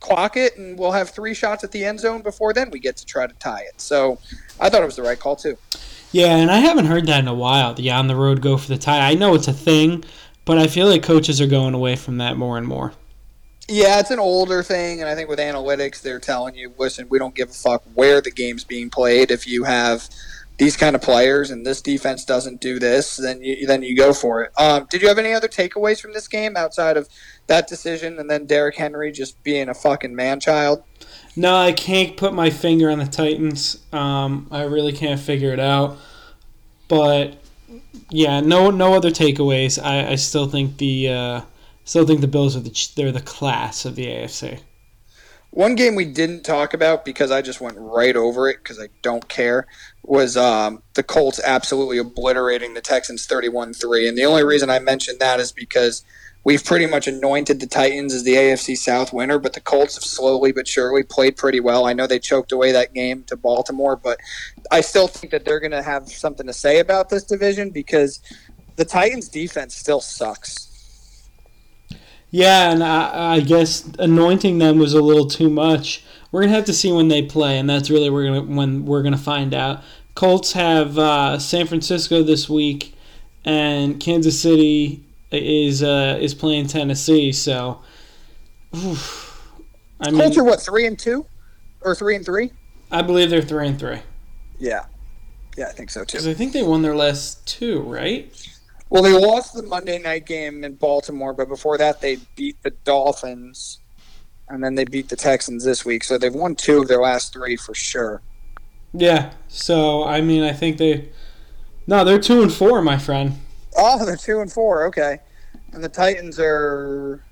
clock 0.00 0.36
it 0.36 0.56
and 0.56 0.78
we'll 0.78 0.92
have 0.92 1.10
three 1.10 1.34
shots 1.34 1.64
at 1.64 1.72
the 1.72 1.84
end 1.84 2.00
zone 2.00 2.22
before 2.22 2.52
then 2.52 2.70
we 2.70 2.78
get 2.78 2.96
to 2.96 3.06
try 3.06 3.26
to 3.26 3.34
tie 3.34 3.62
it. 3.62 3.80
So 3.80 4.18
I 4.60 4.68
thought 4.68 4.82
it 4.82 4.86
was 4.86 4.96
the 4.96 5.02
right 5.02 5.18
call, 5.18 5.36
too. 5.36 5.56
Yeah, 6.12 6.36
and 6.36 6.50
I 6.50 6.58
haven't 6.58 6.86
heard 6.86 7.06
that 7.06 7.20
in 7.20 7.28
a 7.28 7.34
while. 7.34 7.74
The 7.74 7.90
on 7.90 8.06
the 8.06 8.16
road 8.16 8.40
go 8.40 8.56
for 8.56 8.68
the 8.68 8.78
tie. 8.78 9.10
I 9.10 9.14
know 9.14 9.34
it's 9.34 9.48
a 9.48 9.52
thing, 9.52 10.04
but 10.44 10.56
I 10.58 10.66
feel 10.66 10.88
like 10.88 11.02
coaches 11.02 11.40
are 11.40 11.46
going 11.46 11.74
away 11.74 11.96
from 11.96 12.18
that 12.18 12.36
more 12.36 12.56
and 12.56 12.66
more. 12.66 12.92
Yeah, 13.70 14.00
it's 14.00 14.10
an 14.10 14.18
older 14.18 14.62
thing, 14.62 15.00
and 15.00 15.10
I 15.10 15.14
think 15.14 15.28
with 15.28 15.38
analytics, 15.38 16.00
they're 16.00 16.18
telling 16.18 16.54
you, 16.54 16.72
listen, 16.78 17.06
we 17.10 17.18
don't 17.18 17.34
give 17.34 17.50
a 17.50 17.52
fuck 17.52 17.82
where 17.92 18.22
the 18.22 18.30
game's 18.30 18.64
being 18.64 18.88
played. 18.88 19.30
If 19.30 19.46
you 19.46 19.64
have 19.64 20.08
these 20.58 20.76
kind 20.76 20.96
of 20.96 21.02
players 21.02 21.50
and 21.50 21.64
this 21.64 21.80
defense 21.80 22.24
doesn't 22.24 22.60
do 22.60 22.78
this, 22.78 23.16
then 23.16 23.42
you 23.42 23.66
then 23.66 23.82
you 23.82 23.96
go 23.96 24.12
for 24.12 24.42
it. 24.42 24.52
Um, 24.58 24.86
did 24.90 25.00
you 25.00 25.08
have 25.08 25.18
any 25.18 25.32
other 25.32 25.48
takeaways 25.48 26.00
from 26.00 26.12
this 26.12 26.28
game 26.28 26.56
outside 26.56 26.96
of 26.96 27.08
that 27.46 27.68
decision 27.68 28.18
and 28.18 28.28
then 28.28 28.44
Derrick 28.44 28.76
Henry 28.76 29.12
just 29.12 29.42
being 29.44 29.68
a 29.68 29.74
fucking 29.74 30.14
man 30.14 30.40
child? 30.40 30.82
No, 31.36 31.56
I 31.56 31.72
can't 31.72 32.16
put 32.16 32.34
my 32.34 32.50
finger 32.50 32.90
on 32.90 32.98
the 32.98 33.06
Titans. 33.06 33.78
Um, 33.92 34.48
I 34.50 34.62
really 34.62 34.92
can't 34.92 35.20
figure 35.20 35.52
it 35.52 35.60
out. 35.60 35.96
But 36.88 37.36
yeah, 38.10 38.40
no, 38.40 38.70
no 38.70 38.94
other 38.94 39.10
takeaways. 39.10 39.82
I, 39.82 40.10
I 40.10 40.14
still 40.16 40.48
think 40.48 40.78
the 40.78 41.08
uh, 41.08 41.40
still 41.84 42.06
think 42.06 42.20
the 42.20 42.28
Bills 42.28 42.56
are 42.56 42.60
the 42.60 42.88
they're 42.96 43.12
the 43.12 43.20
class 43.20 43.84
of 43.84 43.94
the 43.94 44.06
AFC. 44.06 44.60
One 45.58 45.74
game 45.74 45.96
we 45.96 46.04
didn't 46.04 46.44
talk 46.44 46.72
about 46.72 47.04
because 47.04 47.32
I 47.32 47.42
just 47.42 47.60
went 47.60 47.76
right 47.80 48.14
over 48.14 48.48
it 48.48 48.58
because 48.62 48.78
I 48.78 48.90
don't 49.02 49.28
care 49.28 49.66
was 50.04 50.36
um, 50.36 50.84
the 50.94 51.02
Colts 51.02 51.40
absolutely 51.44 51.98
obliterating 51.98 52.74
the 52.74 52.80
Texans 52.80 53.26
31 53.26 53.74
3. 53.74 54.08
And 54.08 54.16
the 54.16 54.24
only 54.24 54.44
reason 54.44 54.70
I 54.70 54.78
mentioned 54.78 55.18
that 55.18 55.40
is 55.40 55.50
because 55.50 56.04
we've 56.44 56.64
pretty 56.64 56.86
much 56.86 57.08
anointed 57.08 57.58
the 57.58 57.66
Titans 57.66 58.14
as 58.14 58.22
the 58.22 58.34
AFC 58.34 58.76
South 58.76 59.12
winner, 59.12 59.40
but 59.40 59.54
the 59.54 59.60
Colts 59.60 59.96
have 59.96 60.04
slowly 60.04 60.52
but 60.52 60.68
surely 60.68 61.02
played 61.02 61.36
pretty 61.36 61.58
well. 61.58 61.86
I 61.86 61.92
know 61.92 62.06
they 62.06 62.20
choked 62.20 62.52
away 62.52 62.70
that 62.70 62.94
game 62.94 63.24
to 63.24 63.34
Baltimore, 63.34 63.96
but 63.96 64.20
I 64.70 64.80
still 64.80 65.08
think 65.08 65.32
that 65.32 65.44
they're 65.44 65.58
going 65.58 65.72
to 65.72 65.82
have 65.82 66.08
something 66.08 66.46
to 66.46 66.52
say 66.52 66.78
about 66.78 67.08
this 67.08 67.24
division 67.24 67.70
because 67.70 68.20
the 68.76 68.84
Titans' 68.84 69.28
defense 69.28 69.74
still 69.74 70.00
sucks. 70.00 70.67
Yeah, 72.30 72.70
and 72.70 72.84
I, 72.84 73.36
I 73.36 73.40
guess 73.40 73.88
anointing 73.98 74.58
them 74.58 74.78
was 74.78 74.92
a 74.92 75.00
little 75.00 75.26
too 75.26 75.48
much. 75.48 76.04
We're 76.30 76.42
gonna 76.42 76.52
have 76.52 76.66
to 76.66 76.74
see 76.74 76.92
when 76.92 77.08
they 77.08 77.22
play, 77.22 77.58
and 77.58 77.68
that's 77.68 77.88
really 77.88 78.10
we're 78.10 78.26
gonna 78.26 78.42
when 78.42 78.84
we're 78.84 79.02
gonna 79.02 79.16
find 79.16 79.54
out. 79.54 79.82
Colts 80.14 80.52
have 80.52 80.98
uh, 80.98 81.38
San 81.38 81.66
Francisco 81.66 82.22
this 82.22 82.48
week, 82.48 82.94
and 83.44 83.98
Kansas 83.98 84.38
City 84.38 85.04
is 85.30 85.82
uh, 85.82 86.18
is 86.20 86.34
playing 86.34 86.66
Tennessee. 86.66 87.32
So, 87.32 87.80
oof, 88.76 89.42
I 90.00 90.10
mean, 90.10 90.20
Colts 90.20 90.36
are 90.36 90.44
what 90.44 90.60
three 90.60 90.86
and 90.86 90.98
two, 90.98 91.24
or 91.80 91.94
three 91.94 92.14
and 92.14 92.26
three? 92.26 92.52
I 92.90 93.00
believe 93.00 93.30
they're 93.30 93.40
three 93.40 93.68
and 93.68 93.78
three. 93.78 94.00
Yeah, 94.58 94.84
yeah, 95.56 95.68
I 95.68 95.72
think 95.72 95.88
so 95.88 96.00
too. 96.00 96.18
Because 96.18 96.28
I 96.28 96.34
think 96.34 96.52
they 96.52 96.62
won 96.62 96.82
their 96.82 96.96
last 96.96 97.46
two, 97.46 97.80
right? 97.80 98.30
Well, 98.90 99.02
they 99.02 99.12
lost 99.12 99.54
the 99.54 99.62
Monday 99.62 99.98
night 99.98 100.24
game 100.24 100.64
in 100.64 100.74
Baltimore, 100.74 101.34
but 101.34 101.48
before 101.48 101.76
that, 101.76 102.00
they 102.00 102.16
beat 102.36 102.62
the 102.62 102.70
Dolphins, 102.70 103.80
and 104.48 104.64
then 104.64 104.74
they 104.74 104.84
beat 104.84 105.10
the 105.10 105.16
Texans 105.16 105.64
this 105.64 105.84
week. 105.84 106.04
So 106.04 106.16
they've 106.16 106.34
won 106.34 106.54
two 106.54 106.80
of 106.80 106.88
their 106.88 107.00
last 107.00 107.32
three 107.32 107.56
for 107.56 107.74
sure. 107.74 108.22
Yeah. 108.94 109.32
So 109.48 110.04
I 110.04 110.20
mean, 110.20 110.42
I 110.42 110.52
think 110.52 110.78
they. 110.78 111.10
No, 111.86 112.04
they're 112.04 112.18
two 112.18 112.42
and 112.42 112.52
four, 112.52 112.80
my 112.82 112.98
friend. 112.98 113.34
Oh, 113.76 114.04
they're 114.04 114.16
two 114.16 114.40
and 114.40 114.50
four. 114.50 114.86
Okay, 114.86 115.18
and 115.72 115.84
the 115.84 115.88
Titans 115.88 116.38
are. 116.40 117.22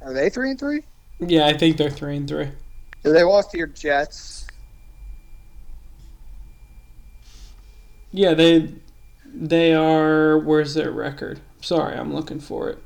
Are 0.00 0.14
they 0.14 0.30
three 0.30 0.50
and 0.50 0.58
three? 0.58 0.82
Yeah, 1.20 1.46
I 1.46 1.56
think 1.56 1.76
they're 1.76 1.90
three 1.90 2.16
and 2.16 2.28
three. 2.28 2.48
So 3.02 3.12
they 3.12 3.22
lost 3.22 3.50
to 3.50 3.58
your 3.58 3.66
Jets. 3.66 4.46
Yeah, 8.10 8.34
they 8.34 8.72
they 9.38 9.74
are. 9.74 10.38
Where's 10.38 10.74
their 10.74 10.90
record? 10.90 11.40
Sorry, 11.60 11.96
I'm 11.96 12.12
looking 12.12 12.40
for 12.40 12.68
it. 12.68 12.78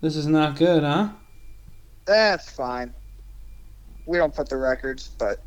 This 0.00 0.16
is 0.16 0.26
not 0.26 0.56
good, 0.56 0.82
huh? 0.82 1.10
That's 2.04 2.50
fine. 2.50 2.92
We 4.06 4.18
don't 4.18 4.34
put 4.34 4.50
the 4.50 4.58
records, 4.58 5.08
but 5.18 5.40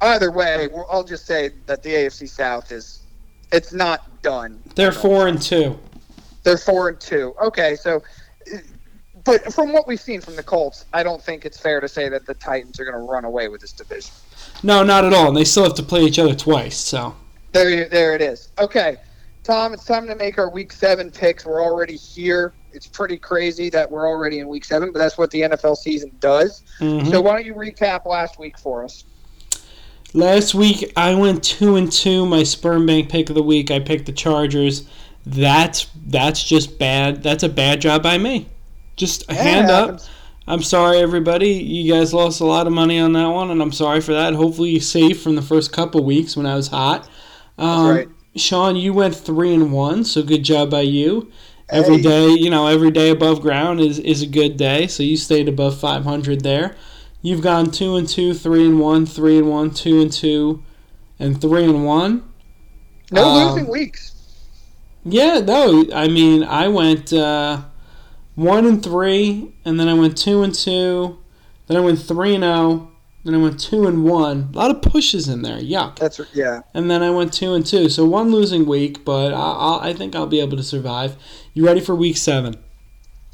either 0.00 0.32
way, 0.32 0.68
I'll 0.90 1.04
just 1.04 1.24
say 1.26 1.50
that 1.66 1.84
the 1.84 1.90
AFC 1.90 2.28
South 2.28 2.72
is 2.72 3.02
it's 3.52 3.72
not 3.72 4.22
done. 4.22 4.60
They're 4.74 4.92
four 4.92 5.28
and 5.28 5.40
two. 5.40 5.78
They're 6.42 6.58
four 6.58 6.88
and 6.88 7.00
two. 7.00 7.34
Okay, 7.40 7.76
so 7.76 8.02
but 9.24 9.52
from 9.52 9.72
what 9.72 9.86
we've 9.86 10.00
seen 10.00 10.20
from 10.20 10.34
the 10.34 10.42
Colts, 10.42 10.84
I 10.92 11.02
don't 11.04 11.22
think 11.22 11.44
it's 11.44 11.58
fair 11.58 11.80
to 11.80 11.86
say 11.88 12.08
that 12.08 12.26
the 12.26 12.34
Titans 12.34 12.80
are 12.80 12.84
going 12.84 12.96
to 12.96 13.10
run 13.10 13.24
away 13.24 13.46
with 13.48 13.60
this 13.60 13.72
division. 13.72 14.10
No, 14.64 14.82
not 14.82 15.04
at 15.04 15.12
all. 15.12 15.28
And 15.28 15.36
they 15.36 15.44
still 15.44 15.62
have 15.62 15.74
to 15.74 15.82
play 15.82 16.02
each 16.02 16.18
other 16.18 16.34
twice. 16.34 16.76
So 16.76 17.14
there, 17.52 17.88
there 17.88 18.14
it 18.14 18.22
is. 18.22 18.50
Okay, 18.58 18.96
Tom, 19.44 19.72
it's 19.72 19.84
time 19.84 20.06
to 20.06 20.14
make 20.14 20.38
our 20.38 20.50
Week 20.50 20.72
Seven 20.72 21.10
picks. 21.10 21.44
We're 21.44 21.62
already 21.62 21.96
here. 21.96 22.54
It's 22.72 22.86
pretty 22.86 23.18
crazy 23.18 23.68
that 23.70 23.90
we're 23.90 24.08
already 24.08 24.38
in 24.38 24.48
Week 24.48 24.64
Seven, 24.64 24.92
but 24.92 24.98
that's 24.98 25.18
what 25.18 25.30
the 25.30 25.42
NFL 25.42 25.76
season 25.76 26.12
does. 26.20 26.62
Mm-hmm. 26.80 27.10
So 27.10 27.20
why 27.20 27.34
don't 27.34 27.44
you 27.44 27.54
recap 27.54 28.06
last 28.06 28.38
week 28.38 28.58
for 28.58 28.84
us? 28.84 29.04
Last 30.14 30.54
week 30.54 30.92
I 30.96 31.14
went 31.14 31.42
two 31.42 31.76
and 31.76 31.90
two. 31.90 32.26
My 32.26 32.42
sperm 32.42 32.86
bank 32.86 33.10
pick 33.10 33.30
of 33.30 33.34
the 33.34 33.42
week. 33.42 33.70
I 33.70 33.80
picked 33.80 34.06
the 34.06 34.12
Chargers. 34.12 34.88
That's 35.24 35.86
that's 36.06 36.42
just 36.42 36.78
bad. 36.78 37.22
That's 37.22 37.42
a 37.42 37.48
bad 37.48 37.80
job 37.80 38.02
by 38.02 38.18
me. 38.18 38.48
Just 38.96 39.30
a 39.30 39.34
yeah, 39.34 39.42
hand 39.42 39.70
up. 39.70 40.00
I'm 40.46 40.62
sorry, 40.62 40.98
everybody. 40.98 41.50
You 41.50 41.92
guys 41.92 42.12
lost 42.12 42.40
a 42.40 42.44
lot 42.44 42.66
of 42.66 42.72
money 42.72 42.98
on 42.98 43.12
that 43.12 43.28
one, 43.28 43.50
and 43.50 43.62
I'm 43.62 43.72
sorry 43.72 44.00
for 44.00 44.12
that. 44.12 44.34
Hopefully, 44.34 44.70
you 44.70 44.80
saved 44.80 45.20
from 45.20 45.36
the 45.36 45.42
first 45.42 45.72
couple 45.72 46.04
weeks 46.04 46.36
when 46.36 46.46
I 46.46 46.56
was 46.56 46.68
hot. 46.68 47.08
Um, 47.62 47.88
right. 47.88 48.08
Sean, 48.34 48.76
you 48.76 48.92
went 48.92 49.14
three 49.14 49.54
and 49.54 49.72
one, 49.72 50.04
so 50.04 50.22
good 50.22 50.42
job 50.42 50.70
by 50.70 50.80
you. 50.80 51.30
Every 51.68 51.96
hey. 51.96 52.02
day, 52.02 52.28
you 52.30 52.50
know, 52.50 52.66
every 52.66 52.90
day 52.90 53.10
above 53.10 53.40
ground 53.40 53.80
is, 53.80 53.98
is 54.00 54.20
a 54.20 54.26
good 54.26 54.56
day, 54.56 54.88
so 54.88 55.02
you 55.02 55.16
stayed 55.16 55.48
above 55.48 55.78
500 55.78 56.42
there. 56.42 56.74
You've 57.22 57.40
gone 57.40 57.70
two 57.70 57.96
and 57.96 58.08
two, 58.08 58.34
three 58.34 58.66
and 58.66 58.80
one, 58.80 59.06
three 59.06 59.38
and 59.38 59.48
one, 59.48 59.70
two 59.70 60.00
and 60.02 60.12
two, 60.12 60.62
and 61.20 61.40
three 61.40 61.64
and 61.64 61.86
one. 61.86 62.28
No 63.12 63.24
um, 63.24 63.54
losing 63.54 63.70
weeks. 63.70 64.12
Yeah, 65.04 65.38
no. 65.38 65.86
I 65.94 66.08
mean, 66.08 66.42
I 66.42 66.66
went 66.66 67.12
uh, 67.12 67.62
one 68.34 68.66
and 68.66 68.82
three, 68.82 69.54
and 69.64 69.78
then 69.78 69.88
I 69.88 69.94
went 69.94 70.18
two 70.18 70.42
and 70.42 70.54
two, 70.54 71.18
then 71.68 71.76
I 71.76 71.80
went 71.80 72.00
three 72.00 72.34
and 72.34 72.42
zero, 72.42 72.54
oh, 72.54 72.91
then 73.24 73.34
I 73.34 73.38
went 73.38 73.60
two 73.60 73.86
and 73.86 74.04
one. 74.04 74.50
A 74.52 74.56
lot 74.56 74.70
of 74.70 74.82
pushes 74.82 75.28
in 75.28 75.42
there. 75.42 75.58
Yuck. 75.58 75.96
That's 75.96 76.20
yeah. 76.34 76.62
And 76.74 76.90
then 76.90 77.02
I 77.02 77.10
went 77.10 77.32
two 77.32 77.54
and 77.54 77.64
two. 77.64 77.88
So 77.88 78.04
one 78.04 78.30
losing 78.30 78.66
week, 78.66 79.04
but 79.04 79.32
I, 79.32 79.90
I 79.90 79.92
think 79.92 80.16
I'll 80.16 80.26
be 80.26 80.40
able 80.40 80.56
to 80.56 80.62
survive. 80.62 81.16
You 81.54 81.64
ready 81.64 81.80
for 81.80 81.94
week 81.94 82.16
seven? 82.16 82.56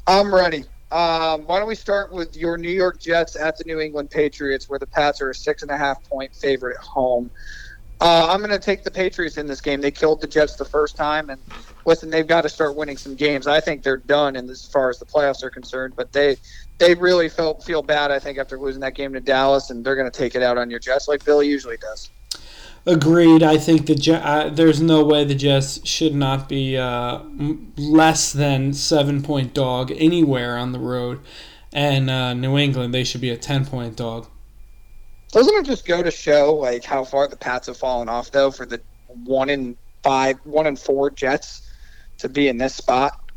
I'm 0.05 0.33
ready. 0.33 0.65
Um, 0.91 1.45
why 1.45 1.59
don't 1.59 1.67
we 1.67 1.75
start 1.75 2.11
with 2.11 2.35
your 2.35 2.57
New 2.57 2.71
York 2.71 2.99
Jets 2.99 3.35
at 3.35 3.57
the 3.57 3.63
New 3.63 3.79
England 3.79 4.09
Patriots, 4.09 4.67
where 4.67 4.79
the 4.79 4.87
Pats 4.87 5.21
are 5.21 5.29
a 5.29 5.35
six 5.35 5.61
and 5.61 5.69
a 5.69 5.77
half 5.77 6.03
point 6.09 6.35
favorite 6.35 6.77
at 6.77 6.83
home. 6.83 7.29
Uh, 8.01 8.27
I'm 8.29 8.39
going 8.39 8.49
to 8.51 8.59
take 8.59 8.83
the 8.83 8.91
Patriots 8.91 9.37
in 9.37 9.45
this 9.45 9.59
game. 9.59 9.81
They 9.81 9.91
killed 9.91 10.21
the 10.21 10.27
Jets 10.27 10.55
the 10.55 10.63
first 10.63 10.95
time, 10.95 11.29
and 11.29 11.41
listen, 11.85 12.09
they've 12.09 12.25
got 12.27 12.41
to 12.41 12.49
start 12.49 12.75
winning 12.75 12.95
some 12.95 13.13
games. 13.13 13.45
I 13.45 13.59
think 13.59 13.83
they're 13.83 13.97
done 13.97 14.37
in 14.37 14.49
as 14.49 14.65
far 14.65 14.89
as 14.89 14.99
the 14.99 15.05
playoffs 15.05 15.43
are 15.43 15.49
concerned, 15.49 15.95
but 15.97 16.13
they 16.13 16.37
they 16.77 16.95
really 16.95 17.27
felt 17.27 17.63
feel 17.63 17.81
bad. 17.81 18.09
I 18.09 18.19
think 18.19 18.37
after 18.37 18.57
losing 18.57 18.79
that 18.81 18.95
game 18.95 19.11
to 19.13 19.19
Dallas, 19.19 19.69
and 19.69 19.83
they're 19.83 19.97
going 19.97 20.09
to 20.09 20.17
take 20.17 20.33
it 20.35 20.41
out 20.41 20.57
on 20.57 20.69
your 20.69 20.79
Jets 20.79 21.09
like 21.09 21.25
Billy 21.25 21.47
usually 21.47 21.77
does. 21.77 22.09
Agreed. 22.85 23.43
I 23.43 23.57
think 23.57 23.87
the 23.87 23.95
Je- 23.95 24.49
there's 24.53 24.81
no 24.81 25.03
way 25.03 25.25
the 25.25 25.35
Jets 25.35 25.85
should 25.85 26.15
not 26.15 26.47
be 26.47 26.77
uh, 26.77 27.19
less 27.75 28.31
than 28.31 28.73
seven 28.73 29.21
point 29.21 29.53
dog 29.53 29.91
anywhere 29.91 30.55
on 30.55 30.71
the 30.71 30.79
road, 30.79 31.19
and 31.73 32.09
uh, 32.09 32.33
New 32.33 32.57
England 32.57 32.93
they 32.93 33.03
should 33.03 33.19
be 33.21 33.29
a 33.29 33.37
ten 33.37 33.65
point 33.65 33.97
dog. 33.97 34.27
Doesn't 35.31 35.55
it 35.55 35.65
just 35.65 35.85
go 35.85 36.01
to 36.01 36.11
show 36.11 36.53
like 36.55 36.83
how 36.83 37.03
far 37.03 37.27
the 37.27 37.35
Pats 37.35 37.67
have 37.67 37.77
fallen 37.77 38.09
off 38.09 38.31
though 38.31 38.51
for 38.51 38.65
the 38.65 38.81
one 39.07 39.49
in 39.49 39.77
five, 40.03 40.37
one 40.43 40.67
in 40.67 40.75
four 40.75 41.09
Jets 41.09 41.69
to 42.17 42.29
be 42.29 42.47
in 42.47 42.57
this 42.57 42.75
spot? 42.75 43.31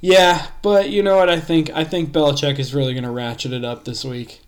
Yeah, 0.00 0.46
but 0.62 0.90
you 0.90 1.02
know 1.02 1.16
what 1.16 1.28
I 1.28 1.40
think? 1.40 1.70
I 1.74 1.84
think 1.84 2.10
Belichick 2.10 2.58
is 2.58 2.74
really 2.74 2.94
going 2.94 3.04
to 3.04 3.10
ratchet 3.10 3.52
it 3.52 3.64
up 3.64 3.84
this 3.84 4.04
week. 4.04 4.42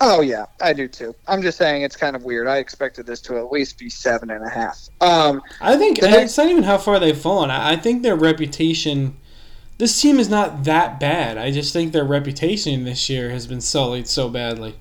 Oh 0.00 0.20
yeah, 0.20 0.46
I 0.60 0.72
do 0.72 0.88
too. 0.88 1.14
I'm 1.26 1.42
just 1.42 1.58
saying 1.58 1.82
it's 1.82 1.96
kind 1.96 2.16
of 2.16 2.24
weird. 2.24 2.48
I 2.48 2.58
expected 2.58 3.06
this 3.06 3.20
to 3.22 3.38
at 3.38 3.52
least 3.52 3.78
be 3.78 3.88
seven 3.88 4.30
and 4.30 4.44
a 4.44 4.48
half. 4.48 4.88
Um, 5.00 5.42
I 5.60 5.76
think 5.76 5.98
it's 6.00 6.36
not 6.36 6.48
even 6.48 6.64
how 6.64 6.78
far 6.78 6.98
they've 6.98 7.16
fallen. 7.16 7.50
I 7.50 7.76
think 7.76 8.02
their 8.02 8.16
reputation. 8.16 9.16
This 9.78 10.00
team 10.00 10.18
is 10.18 10.28
not 10.28 10.64
that 10.64 11.00
bad. 11.00 11.38
I 11.38 11.50
just 11.50 11.72
think 11.72 11.92
their 11.92 12.04
reputation 12.04 12.84
this 12.84 13.08
year 13.08 13.30
has 13.30 13.46
been 13.46 13.60
sullied 13.60 14.06
so 14.06 14.28
badly. 14.28 14.76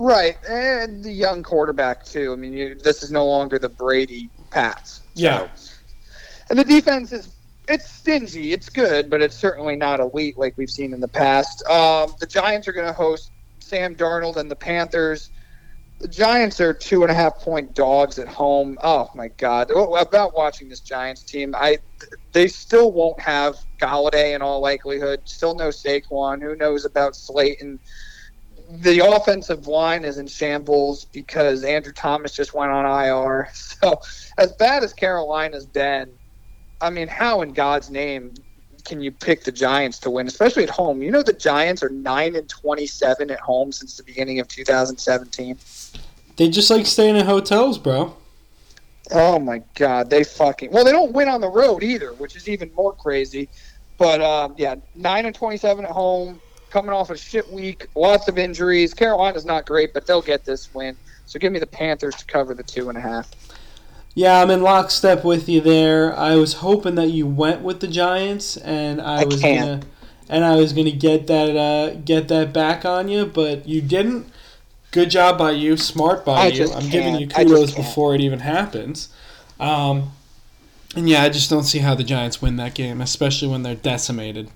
Right, 0.00 0.38
and 0.48 1.04
the 1.04 1.12
young 1.12 1.42
quarterback 1.42 2.06
too. 2.06 2.32
I 2.32 2.36
mean, 2.36 2.54
you, 2.54 2.74
this 2.74 3.02
is 3.02 3.12
no 3.12 3.26
longer 3.26 3.58
the 3.58 3.68
Brady 3.68 4.30
Pats. 4.50 4.94
So. 4.94 5.02
Yeah, 5.14 5.48
and 6.48 6.58
the 6.58 6.64
defense 6.64 7.12
is 7.12 7.34
it's 7.68 7.90
stingy. 7.90 8.54
It's 8.54 8.70
good, 8.70 9.10
but 9.10 9.20
it's 9.20 9.36
certainly 9.36 9.76
not 9.76 10.00
elite 10.00 10.38
like 10.38 10.56
we've 10.56 10.70
seen 10.70 10.94
in 10.94 11.00
the 11.00 11.08
past. 11.08 11.62
Um, 11.66 12.14
the 12.18 12.24
Giants 12.24 12.66
are 12.66 12.72
going 12.72 12.86
to 12.86 12.94
host 12.94 13.30
Sam 13.58 13.94
Darnold 13.94 14.38
and 14.38 14.50
the 14.50 14.56
Panthers. 14.56 15.28
The 15.98 16.08
Giants 16.08 16.62
are 16.62 16.72
two 16.72 17.02
and 17.02 17.10
a 17.10 17.14
half 17.14 17.38
point 17.38 17.74
dogs 17.74 18.18
at 18.18 18.26
home. 18.26 18.78
Oh 18.82 19.10
my 19.14 19.28
God! 19.28 19.70
About 19.70 20.34
watching 20.34 20.70
this 20.70 20.80
Giants 20.80 21.22
team, 21.22 21.54
I 21.54 21.76
they 22.32 22.48
still 22.48 22.90
won't 22.90 23.20
have 23.20 23.58
Golladay 23.78 24.34
in 24.34 24.40
all 24.40 24.60
likelihood. 24.60 25.20
Still 25.26 25.54
no 25.54 25.68
Saquon. 25.68 26.40
Who 26.40 26.56
knows 26.56 26.86
about 26.86 27.14
Slayton? 27.14 27.78
The 28.78 29.04
offensive 29.04 29.66
line 29.66 30.04
is 30.04 30.18
in 30.18 30.26
shambles 30.26 31.04
because 31.06 31.64
Andrew 31.64 31.92
Thomas 31.92 32.32
just 32.32 32.54
went 32.54 32.70
on 32.70 32.84
IR. 32.86 33.48
So, 33.80 33.98
as 34.36 34.52
bad 34.52 34.84
as 34.84 34.92
Carolina's 34.92 35.64
been, 35.64 36.10
I 36.82 36.90
mean, 36.90 37.08
how 37.08 37.40
in 37.40 37.54
God's 37.54 37.88
name 37.88 38.34
can 38.84 39.00
you 39.00 39.10
pick 39.10 39.44
the 39.44 39.52
Giants 39.52 39.98
to 40.00 40.10
win, 40.10 40.26
especially 40.26 40.64
at 40.64 40.70
home? 40.70 41.00
You 41.00 41.10
know, 41.10 41.22
the 41.22 41.32
Giants 41.32 41.82
are 41.82 41.88
nine 41.88 42.36
and 42.36 42.46
twenty-seven 42.46 43.30
at 43.30 43.40
home 43.40 43.72
since 43.72 43.96
the 43.96 44.02
beginning 44.02 44.38
of 44.38 44.48
2017. 44.48 45.56
They 46.36 46.48
just 46.50 46.70
like 46.70 46.84
staying 46.84 47.16
in 47.16 47.24
hotels, 47.24 47.78
bro. 47.78 48.14
Oh 49.12 49.38
my 49.38 49.62
God, 49.76 50.10
they 50.10 50.24
fucking 50.24 50.70
well, 50.70 50.84
they 50.84 50.92
don't 50.92 51.12
win 51.12 51.28
on 51.28 51.40
the 51.40 51.48
road 51.48 51.82
either, 51.82 52.12
which 52.12 52.36
is 52.36 52.48
even 52.48 52.70
more 52.74 52.92
crazy. 52.92 53.48
But 53.96 54.20
um, 54.20 54.54
yeah, 54.58 54.76
nine 54.94 55.26
and 55.26 55.34
twenty-seven 55.34 55.84
at 55.86 55.90
home, 55.90 56.40
coming 56.70 56.92
off 56.92 57.10
a 57.10 57.16
shit 57.16 57.50
week, 57.52 57.86
lots 57.94 58.28
of 58.28 58.38
injuries. 58.38 58.94
Carolina's 58.94 59.44
not 59.44 59.66
great, 59.66 59.92
but 59.92 60.06
they'll 60.06 60.22
get 60.22 60.44
this 60.44 60.72
win. 60.74 60.96
So 61.26 61.38
give 61.38 61.52
me 61.52 61.58
the 61.58 61.66
Panthers 61.66 62.16
to 62.16 62.24
cover 62.24 62.54
the 62.54 62.62
two 62.62 62.88
and 62.88 62.96
a 62.96 63.00
half. 63.00 63.30
Yeah, 64.14 64.42
I'm 64.42 64.50
in 64.50 64.62
lockstep 64.62 65.24
with 65.24 65.48
you 65.48 65.60
there. 65.60 66.16
I 66.16 66.34
was 66.34 66.54
hoping 66.54 66.96
that 66.96 67.10
you 67.10 67.26
went 67.26 67.62
with 67.62 67.80
the 67.80 67.86
Giants, 67.86 68.56
and 68.56 69.00
I, 69.00 69.22
I 69.22 69.24
was 69.24 69.40
can't. 69.40 69.82
gonna, 69.82 69.92
and 70.28 70.44
I 70.44 70.56
was 70.56 70.72
gonna 70.72 70.90
get 70.90 71.28
that 71.28 71.56
uh, 71.56 71.94
get 71.94 72.28
that 72.28 72.52
back 72.52 72.84
on 72.84 73.08
you, 73.08 73.26
but 73.26 73.68
you 73.68 73.80
didn't. 73.80 74.26
Good 74.90 75.10
job 75.10 75.38
by 75.38 75.52
you, 75.52 75.76
smart 75.76 76.24
by 76.24 76.32
I 76.32 76.46
you. 76.48 76.72
I'm 76.72 76.88
giving 76.88 77.14
you 77.14 77.28
can't. 77.28 77.38
I 77.38 77.44
just 77.44 77.54
kudos 77.54 77.74
before 77.74 78.16
it 78.16 78.20
even 78.20 78.40
happens. 78.40 79.08
Um, 79.60 80.10
and 80.96 81.08
yeah, 81.08 81.22
I 81.22 81.28
just 81.28 81.48
don't 81.48 81.62
see 81.62 81.78
how 81.78 81.94
the 81.94 82.02
Giants 82.02 82.42
win 82.42 82.56
that 82.56 82.74
game, 82.74 83.00
especially 83.00 83.46
when 83.46 83.62
they're 83.62 83.76
decimated. 83.76 84.50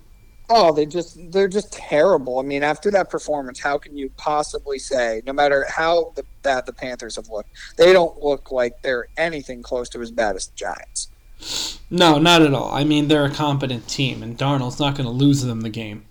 Oh, 0.49 0.71
they 0.71 0.85
just 0.85 1.17
they're 1.31 1.47
just 1.47 1.73
terrible. 1.73 2.39
I 2.39 2.43
mean, 2.43 2.63
after 2.63 2.91
that 2.91 3.09
performance, 3.09 3.59
how 3.59 3.77
can 3.77 3.97
you 3.97 4.11
possibly 4.17 4.77
say, 4.77 5.21
no 5.25 5.33
matter 5.33 5.65
how 5.69 6.13
the, 6.15 6.23
bad 6.43 6.65
the 6.65 6.73
Panthers 6.73 7.15
have 7.15 7.29
looked, 7.29 7.49
they 7.77 7.93
don't 7.93 8.21
look 8.21 8.51
like 8.51 8.81
they're 8.81 9.07
anything 9.17 9.63
close 9.63 9.89
to 9.89 10.01
as 10.01 10.11
bad 10.11 10.35
as 10.35 10.47
the 10.47 10.55
Giants. 10.55 11.09
No, 11.89 12.17
not 12.17 12.41
at 12.41 12.53
all. 12.53 12.71
I 12.71 12.83
mean, 12.83 13.07
they're 13.07 13.25
a 13.25 13.31
competent 13.31 13.87
team, 13.87 14.23
and 14.23 14.37
Darnold's 14.37 14.79
not 14.79 14.95
going 14.95 15.05
to 15.05 15.11
lose 15.11 15.43
them 15.43 15.61
the 15.61 15.69
game. 15.69 16.05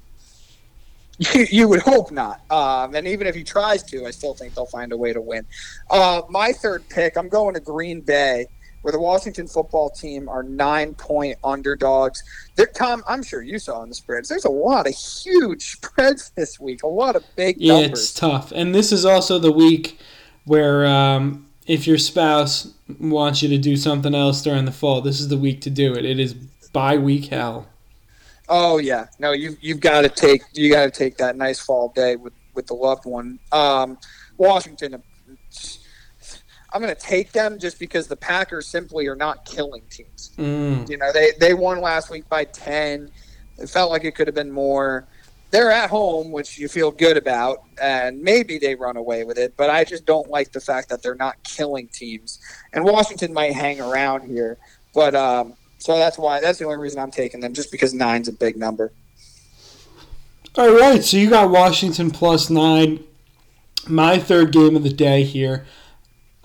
You, 1.19 1.47
you 1.51 1.69
would 1.69 1.83
hope 1.83 2.11
not. 2.11 2.41
Um, 2.51 2.95
and 2.95 3.07
even 3.07 3.27
if 3.27 3.35
he 3.35 3.45
tries 3.45 3.83
to, 3.85 4.07
I 4.07 4.11
still 4.11 4.35
think 4.35 4.55
they'll 4.55 4.67
find 4.67 4.93
a 4.93 4.97
way 4.97 5.13
to 5.13 5.21
win. 5.21 5.47
Uh, 5.91 6.23
my 6.29 6.53
third 6.53 6.89
pick, 6.89 7.17
I'm 7.17 7.29
going 7.29 7.55
to 7.55 7.61
Green 7.61 8.01
Bay, 8.01 8.47
where 8.85 8.93
the 8.93 9.01
Washington 9.01 9.47
football 9.49 9.89
team 9.89 10.29
are 10.29 10.43
nine 10.43 10.93
point 10.93 11.39
underdogs. 11.43 12.23
They're, 12.55 12.67
Tom, 12.67 13.03
I'm 13.09 13.23
sure 13.23 13.41
you 13.41 13.59
saw 13.59 13.83
in 13.83 13.89
the 13.89 13.95
spreads. 13.95 14.29
There's 14.29 14.45
a 14.45 14.51
lot 14.51 14.87
of 14.87 14.95
huge 14.95 15.71
spreads 15.73 16.33
this 16.37 16.61
week, 16.61 16.83
a 16.83 16.87
lot 16.87 17.17
of 17.17 17.25
big 17.35 17.57
Yeah, 17.59 17.81
numbers. 17.81 18.01
it's 18.01 18.13
tough. 18.13 18.53
And 18.53 18.75
this 18.75 18.93
is 18.93 19.07
also 19.07 19.39
the 19.39 19.51
week 19.51 19.99
where 20.45 20.85
um, 20.85 21.49
if 21.67 21.87
your 21.87 21.97
spouse 21.97 22.75
wants 23.01 23.43
you 23.43 23.49
to 23.49 23.57
do 23.57 23.75
something 23.79 24.15
else 24.15 24.43
during 24.43 24.67
the 24.67 24.71
fall, 24.73 25.01
this 25.01 25.19
is 25.19 25.29
the 25.29 25.39
week 25.39 25.63
to 25.63 25.71
do 25.71 25.95
it. 25.95 26.05
It 26.05 26.21
is 26.21 26.35
bye 26.35 26.99
week 26.99 27.29
hell. 27.29 27.67
Oh 28.51 28.77
yeah, 28.77 29.07
no, 29.19 29.33
you 29.33 29.57
you've 29.63 29.81
got 29.81 30.03
to 30.03 30.11
take 30.11 30.43
you 30.53 30.71
got 30.71 30.85
to 30.85 30.91
take 30.91 31.17
that 31.17 31.37
nice 31.37 31.59
fall 31.59 31.89
day 31.97 32.17
with 32.17 32.35
with 32.53 32.67
the 32.67 32.75
loved 32.75 33.07
one. 33.07 33.39
Um, 33.51 33.97
Washington, 34.37 35.03
I'm 36.75 36.83
going 36.83 36.95
to 36.95 37.01
take 37.01 37.31
them 37.31 37.61
just 37.61 37.79
because 37.79 38.09
the 38.09 38.17
Packers 38.17 38.67
simply 38.67 39.07
are 39.07 39.15
not 39.15 39.45
killing 39.45 39.83
teams. 39.91 40.33
Mm. 40.37 40.91
You 40.91 40.99
know, 40.99 41.13
they 41.13 41.31
they 41.39 41.55
won 41.55 41.81
last 41.81 42.11
week 42.11 42.29
by 42.29 42.45
ten. 42.45 43.11
It 43.59 43.69
felt 43.69 43.91
like 43.93 44.05
it 44.05 44.17
could 44.17 44.27
have 44.27 44.35
been 44.35 44.51
more. 44.51 45.07
They're 45.53 45.71
at 45.71 45.89
home, 45.89 46.33
which 46.33 46.59
you 46.59 46.67
feel 46.67 46.91
good 46.91 47.17
about, 47.17 47.63
and 47.81 48.21
maybe 48.21 48.59
they 48.59 48.75
run 48.75 48.97
away 48.97 49.23
with 49.23 49.39
it. 49.39 49.55
But 49.57 49.71
I 49.71 49.85
just 49.85 50.05
don't 50.05 50.29
like 50.29 50.51
the 50.51 50.61
fact 50.61 50.89
that 50.89 51.01
they're 51.01 51.15
not 51.15 51.41
killing 51.45 51.87
teams. 51.87 52.41
And 52.73 52.85
Washington 52.85 53.33
might 53.33 53.53
hang 53.53 53.81
around 53.81 54.29
here, 54.29 54.59
but 54.93 55.15
um, 55.15 55.55
so 55.79 55.97
that's 55.97 56.19
why 56.19 56.41
that's 56.41 56.59
the 56.59 56.65
only 56.65 56.79
reason 56.79 56.99
I'm 56.99 57.13
taking 57.13 57.39
them, 57.39 57.55
just 57.55 57.71
because 57.71 57.95
nine's 57.95 58.27
a 58.27 58.33
big 58.33 58.57
number. 58.57 58.91
All 60.57 60.77
right, 60.77 61.05
so 61.05 61.19
you 61.19 61.31
got 61.31 61.51
Washington 61.51 62.11
plus 62.11 62.51
nine. 62.51 63.05
My 63.87 64.19
third 64.19 64.51
game 64.51 64.75
of 64.75 64.83
the 64.83 64.93
day 64.93 65.23
here. 65.23 65.67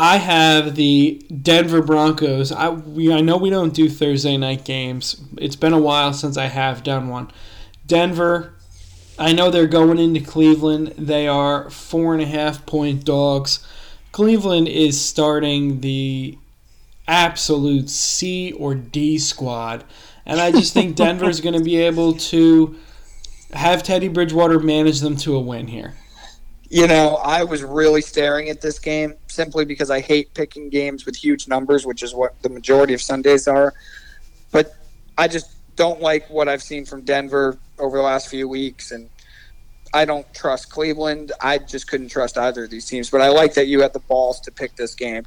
I 0.02 0.18
have 0.18 0.76
the 0.76 1.22
Denver 1.42 1.82
Broncos. 1.82 2.54
I 2.54 2.70
we 2.70 3.12
I 3.12 3.20
know 3.20 3.36
we 3.36 3.50
don't 3.50 3.74
do 3.74 3.90
Thursday 3.90 4.38
night 4.38 4.64
games. 4.64 5.22
It's 5.38 5.58
been 5.58 5.74
a 5.74 5.80
while 5.80 6.14
since 6.14 6.38
I 6.38 6.46
have 6.46 6.84
done 6.84 7.10
one. 7.10 7.30
Denver. 7.86 8.54
I 9.18 9.34
know 9.34 9.52
they're 9.52 9.68
going 9.68 10.00
into 10.00 10.22
Cleveland. 10.22 10.94
They 10.98 11.28
are 11.28 11.70
four 11.70 12.14
and 12.14 12.24
a 12.24 12.26
half 12.26 12.66
point 12.66 13.04
dogs. 13.04 13.68
Cleveland 14.14 14.70
is 14.70 15.04
starting 15.04 15.82
the 15.82 16.38
absolute 17.06 17.90
C 17.90 18.54
or 18.54 18.76
D 18.76 19.18
squad, 19.18 19.84
and 20.26 20.40
I 20.40 20.52
just 20.52 20.74
think 20.74 20.96
Denver's 20.96 21.42
going 21.42 21.58
to 21.58 21.64
be 21.64 21.76
able 21.76 22.14
to 22.14 22.78
have 23.52 23.84
Teddy 23.84 24.08
Bridgewater 24.08 24.60
manage 24.60 25.02
them 25.02 25.18
to 25.18 25.36
a 25.36 25.40
win 25.42 25.68
here. 25.68 25.96
You 26.70 26.88
know, 26.88 27.16
I 27.16 27.44
was 27.44 27.64
really 27.64 28.02
staring 28.02 28.48
at 28.50 28.62
this 28.62 28.78
game 28.78 29.16
simply 29.40 29.64
because 29.64 29.90
I 29.90 30.02
hate 30.02 30.34
picking 30.34 30.68
games 30.68 31.06
with 31.06 31.16
huge 31.16 31.48
numbers, 31.48 31.86
which 31.86 32.04
is 32.04 32.14
what 32.14 32.32
the 32.42 32.50
majority 32.50 32.94
of 32.94 33.02
Sundays 33.02 33.48
are. 33.48 33.74
But 34.52 34.76
I 35.18 35.30
just 35.30 35.52
don't 35.78 36.02
like 36.02 36.30
what 36.30 36.50
I've 36.50 36.62
seen 36.62 36.84
from 36.84 37.04
Denver 37.04 37.58
over 37.78 37.96
the 37.96 38.04
last 38.04 38.28
few 38.28 38.50
weeks, 38.50 38.92
and 38.92 39.10
I 39.94 40.04
don't 40.04 40.28
trust 40.34 40.70
Cleveland. 40.70 41.32
I 41.40 41.58
just 41.58 41.88
couldn't 41.88 42.10
trust 42.10 42.38
either 42.38 42.66
of 42.66 42.70
these 42.70 42.86
teams. 42.86 43.10
But 43.10 43.22
I 43.22 43.30
like 43.30 43.54
that 43.54 43.68
you 43.68 43.80
had 43.82 43.94
the 43.94 44.06
balls 44.12 44.42
to 44.42 44.52
pick 44.52 44.76
this 44.76 44.94
game. 44.94 45.24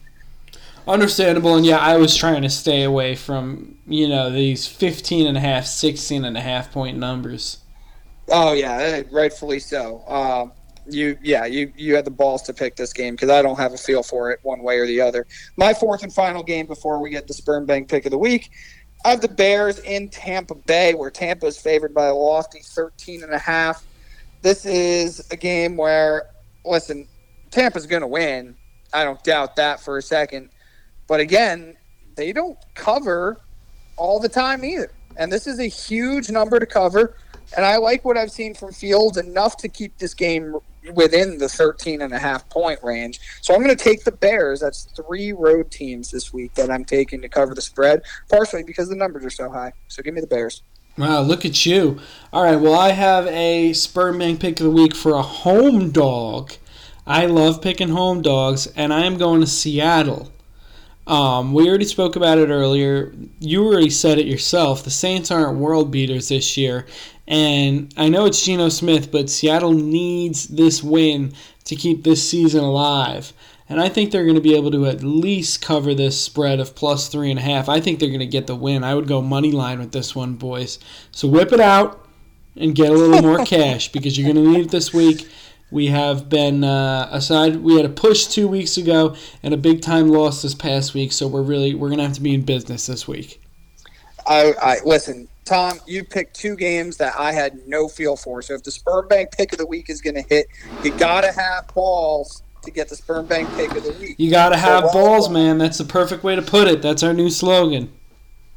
Understandable, 0.87 1.55
and 1.57 1.65
yeah, 1.65 1.79
I 1.79 1.97
was 1.97 2.15
trying 2.15 2.43
to 2.43 2.51
stay 2.51 2.83
away 2.83 3.15
from, 3.15 3.79
you 3.87 4.09
know, 4.09 4.29
these 4.29 4.67
15 4.67 5.27
and 5.27 5.39
a 5.39 5.41
half, 5.41 5.65
16 5.65 6.27
and 6.27 6.37
a 6.37 6.43
half 6.43 6.71
point 6.71 6.99
numbers. 6.99 7.63
Oh 8.29 8.53
yeah, 8.53 9.01
rightfully 9.11 9.59
so. 9.59 10.05
Um, 10.07 10.53
you 10.87 11.17
yeah 11.23 11.45
you 11.45 11.73
you 11.77 11.95
had 11.95 12.05
the 12.05 12.11
balls 12.11 12.43
to 12.43 12.53
pick 12.53 12.75
this 12.77 12.93
game 12.93 13.15
because 13.15 13.31
I 13.31 13.41
don't 13.41 13.59
have 13.59 13.73
a 13.73 13.79
feel 13.79 14.03
for 14.03 14.31
it 14.33 14.41
one 14.43 14.63
way 14.63 14.79
or 14.79 14.87
the 14.87 15.01
other. 15.01 15.27
My 15.57 15.73
fourth 15.75 16.03
and 16.03 16.13
final 16.13 16.43
game 16.43 16.67
before 16.67 17.01
we 17.01 17.11
get 17.11 17.27
the 17.27 17.35
sperm 17.35 17.67
bank 17.67 17.89
pick 17.89 18.05
of 18.05 18.11
the 18.11 18.19
week. 18.19 18.51
I 19.05 19.11
have 19.11 19.21
the 19.21 19.29
Bears 19.29 19.81
in 19.81 20.09
Tampa 20.11 20.55
Bay, 20.55 20.95
where 20.95 21.11
Tampa 21.11 21.47
is 21.47 21.59
favored 21.59 21.93
by 21.93 22.07
a 22.07 22.15
lofty 22.15 22.61
13 22.63 23.25
and 23.25 23.33
a 23.33 23.39
half. 23.39 23.85
This 24.43 24.65
is 24.65 25.27
a 25.33 25.37
game 25.37 25.77
where, 25.77 26.31
listen, 26.65 27.09
Tampa's 27.51 27.87
going 27.87 28.03
to 28.03 28.07
win. 28.07 28.55
I 28.93 29.03
don't 29.03 29.23
doubt 29.25 29.57
that 29.57 29.81
for 29.81 29.99
a 29.99 30.03
second. 30.03 30.51
But 31.09 31.19
again, 31.19 31.77
they 32.15 32.33
don't 32.33 32.57
cover 32.75 33.39
all 33.97 34.21
the 34.21 34.29
time 34.29 34.65
either. 34.65 34.93
And 35.17 35.33
this 35.33 35.47
is 35.47 35.59
a 35.59 35.67
huge 35.67 36.31
number 36.31 36.61
to 36.61 36.67
cover. 36.67 37.17
And 37.57 37.67
I 37.67 37.79
like 37.79 38.05
what 38.05 38.17
I've 38.17 38.31
seen 38.31 38.55
from 38.55 38.73
Fields 38.73 39.17
enough 39.17 39.57
to 39.59 39.69
keep 39.69 39.99
this 39.99 40.15
game 40.15 40.57
within 40.95 41.39
the 41.39 41.49
13 41.49 42.03
and 42.03 42.13
a 42.13 42.19
half 42.19 42.49
point 42.49 42.81
range. 42.83 43.21
So 43.41 43.55
I'm 43.55 43.63
going 43.63 43.77
to 43.77 43.85
take 43.85 44.05
the 44.05 44.13
Bears. 44.13 44.61
That's 44.61 44.85
three 44.97 45.33
road 45.33 45.71
teams 45.71 46.11
this 46.11 46.33
week 46.33 46.55
that 46.55 46.71
I'm 46.71 46.85
taking 46.85 47.23
to 47.23 47.29
cover 47.29 47.55
the 47.55 47.63
spread, 47.63 48.03
partially 48.31 48.63
because 48.63 48.89
the 48.89 48.97
numbers 48.97 49.25
are 49.25 49.31
so 49.31 49.51
high. 49.51 49.73
So 49.89 50.03
give 50.03 50.15
me 50.15 50.21
the 50.21 50.27
Bears. 50.27 50.63
Wow, 50.99 51.23
look 51.23 51.47
at 51.47 51.65
you. 51.65 52.01
All 52.33 52.45
right, 52.45 52.57
well, 52.57 52.75
I 52.75 52.91
have 52.91 53.27
a 53.29 53.73
sperm 53.73 54.19
bank 54.19 54.41
pick 54.41 54.61
of 54.61 54.65
the 54.65 54.71
week 54.71 54.95
for 54.95 55.15
a 55.15 55.23
home 55.23 55.91
dog. 55.91 56.53
I 57.07 57.27
love 57.27 57.63
picking 57.63 57.89
home 57.89 58.21
dogs, 58.21 58.67
and 58.77 58.93
I 58.93 59.07
am 59.07 59.17
going 59.17 59.41
to 59.41 59.47
Seattle. 59.47 60.31
Um, 61.07 61.53
we 61.53 61.69
already 61.69 61.85
spoke 61.85 62.15
about 62.15 62.39
it 62.39 62.49
earlier. 62.49 63.13
You 63.41 63.67
already 63.67 63.91
said 63.91 64.19
it 64.19 64.27
yourself. 64.27 64.85
The 64.85 64.91
Saints 64.91 65.31
aren't 65.31 65.59
world 65.59 65.91
beaters 65.91 66.29
this 66.29 66.57
year, 66.57 66.87
and 67.27 67.93
I 67.97 68.09
know 68.09 68.27
it's 68.27 68.45
Geno 68.45 68.69
Smith, 68.69 69.11
but 69.11 69.29
Seattle 69.29 69.73
needs 69.73 70.49
this 70.49 70.83
win 70.83 71.33
to 71.65 71.77
keep 71.77 72.05
this 72.05 72.29
season 72.29 72.63
alive. 72.63 73.33
And 73.69 73.81
I 73.81 73.89
think 73.89 74.11
they're 74.11 74.25
going 74.25 74.35
to 74.35 74.41
be 74.43 74.55
able 74.55 74.71
to 74.73 74.87
at 74.87 75.03
least 75.03 75.63
cover 75.63 75.95
this 75.95 76.21
spread 76.21 76.61
of 76.61 76.75
plus 76.75 77.09
three 77.09 77.31
and 77.31 77.39
a 77.39 77.43
half. 77.43 77.69
I 77.69 77.81
think 77.81 77.99
they're 77.99 78.09
going 78.09 78.21
to 78.21 78.27
get 78.27 78.47
the 78.47 78.55
win. 78.55 78.85
I 78.85 78.95
would 78.95 79.09
go 79.09 79.23
money 79.23 79.51
line 79.51 79.79
with 79.79 79.93
this 79.93 80.15
one, 80.15 80.35
boys. 80.35 80.79
So 81.11 81.27
whip 81.27 81.53
it 81.53 81.61
out 81.61 82.07
and 82.57 82.75
get 82.75 82.91
a 82.91 82.95
little 82.95 83.23
more 83.23 83.45
cash 83.47 83.91
because 83.91 84.19
you're 84.19 84.31
going 84.31 84.45
to 84.45 84.53
need 84.53 84.67
it 84.67 84.71
this 84.71 84.93
week. 84.93 85.27
We 85.73 85.87
have 85.87 86.29
been 86.29 86.65
uh, 86.65 87.09
aside. 87.11 87.57
We 87.57 87.77
had 87.77 87.87
a 87.87 87.89
push 87.89 88.27
two 88.27 88.47
weeks 88.47 88.77
ago 88.77 89.17
and 89.43 89.55
a 89.55 89.57
big 89.57 89.81
time 89.81 90.09
loss 90.09 90.43
this 90.43 90.55
past 90.55 90.93
week. 90.93 91.13
So 91.13 91.27
we're 91.27 91.43
really 91.43 91.75
we're 91.75 91.89
going 91.89 91.99
to 91.99 92.05
have 92.05 92.13
to 92.15 92.21
be 92.21 92.35
in 92.35 92.43
business 92.43 92.87
this 92.87 93.09
week. 93.09 93.41
I, 94.27 94.53
I 94.61 94.77
listen, 94.85 95.29
Tom. 95.47 95.81
You 95.87 96.05
picked 96.05 96.37
two 96.37 96.57
games 96.57 96.99
that 96.99 97.15
I 97.19 97.33
had 97.33 97.67
no 97.67 97.89
feel 97.89 98.17
for. 98.17 98.43
So 98.43 98.53
if 98.55 98.63
the 98.63 98.71
sperm 98.71 99.09
bank 99.09 99.33
pick 99.33 99.53
of 99.53 99.59
the 99.59 99.67
week 99.67 99.89
is 99.89 100.03
going 100.03 100.15
to 100.15 100.23
hit, 100.23 100.47
you 100.85 100.93
got 100.93 101.23
to 101.23 101.33
have 101.33 101.73
balls 101.75 102.43
to 102.63 102.71
get 102.71 102.91
the 102.91 102.97
sperm 102.97 103.27
bank 103.27 103.49
pick 103.57 103.75
of 103.75 103.83
the 103.83 103.93
week. 103.93 104.17
You 104.19 104.31
got 104.31 104.51
to 104.51 104.59
have 104.59 104.85
so, 104.89 104.93
balls, 104.93 105.31
man. 105.31 105.57
That's 105.57 105.79
the 105.79 105.85
perfect 105.85 106.23
way 106.23 106.37
to 106.37 106.43
put 106.43 106.69
it. 106.69 106.83
That's 106.83 107.03
our 107.03 107.15
new 107.15 107.31
slogan. 107.31 107.91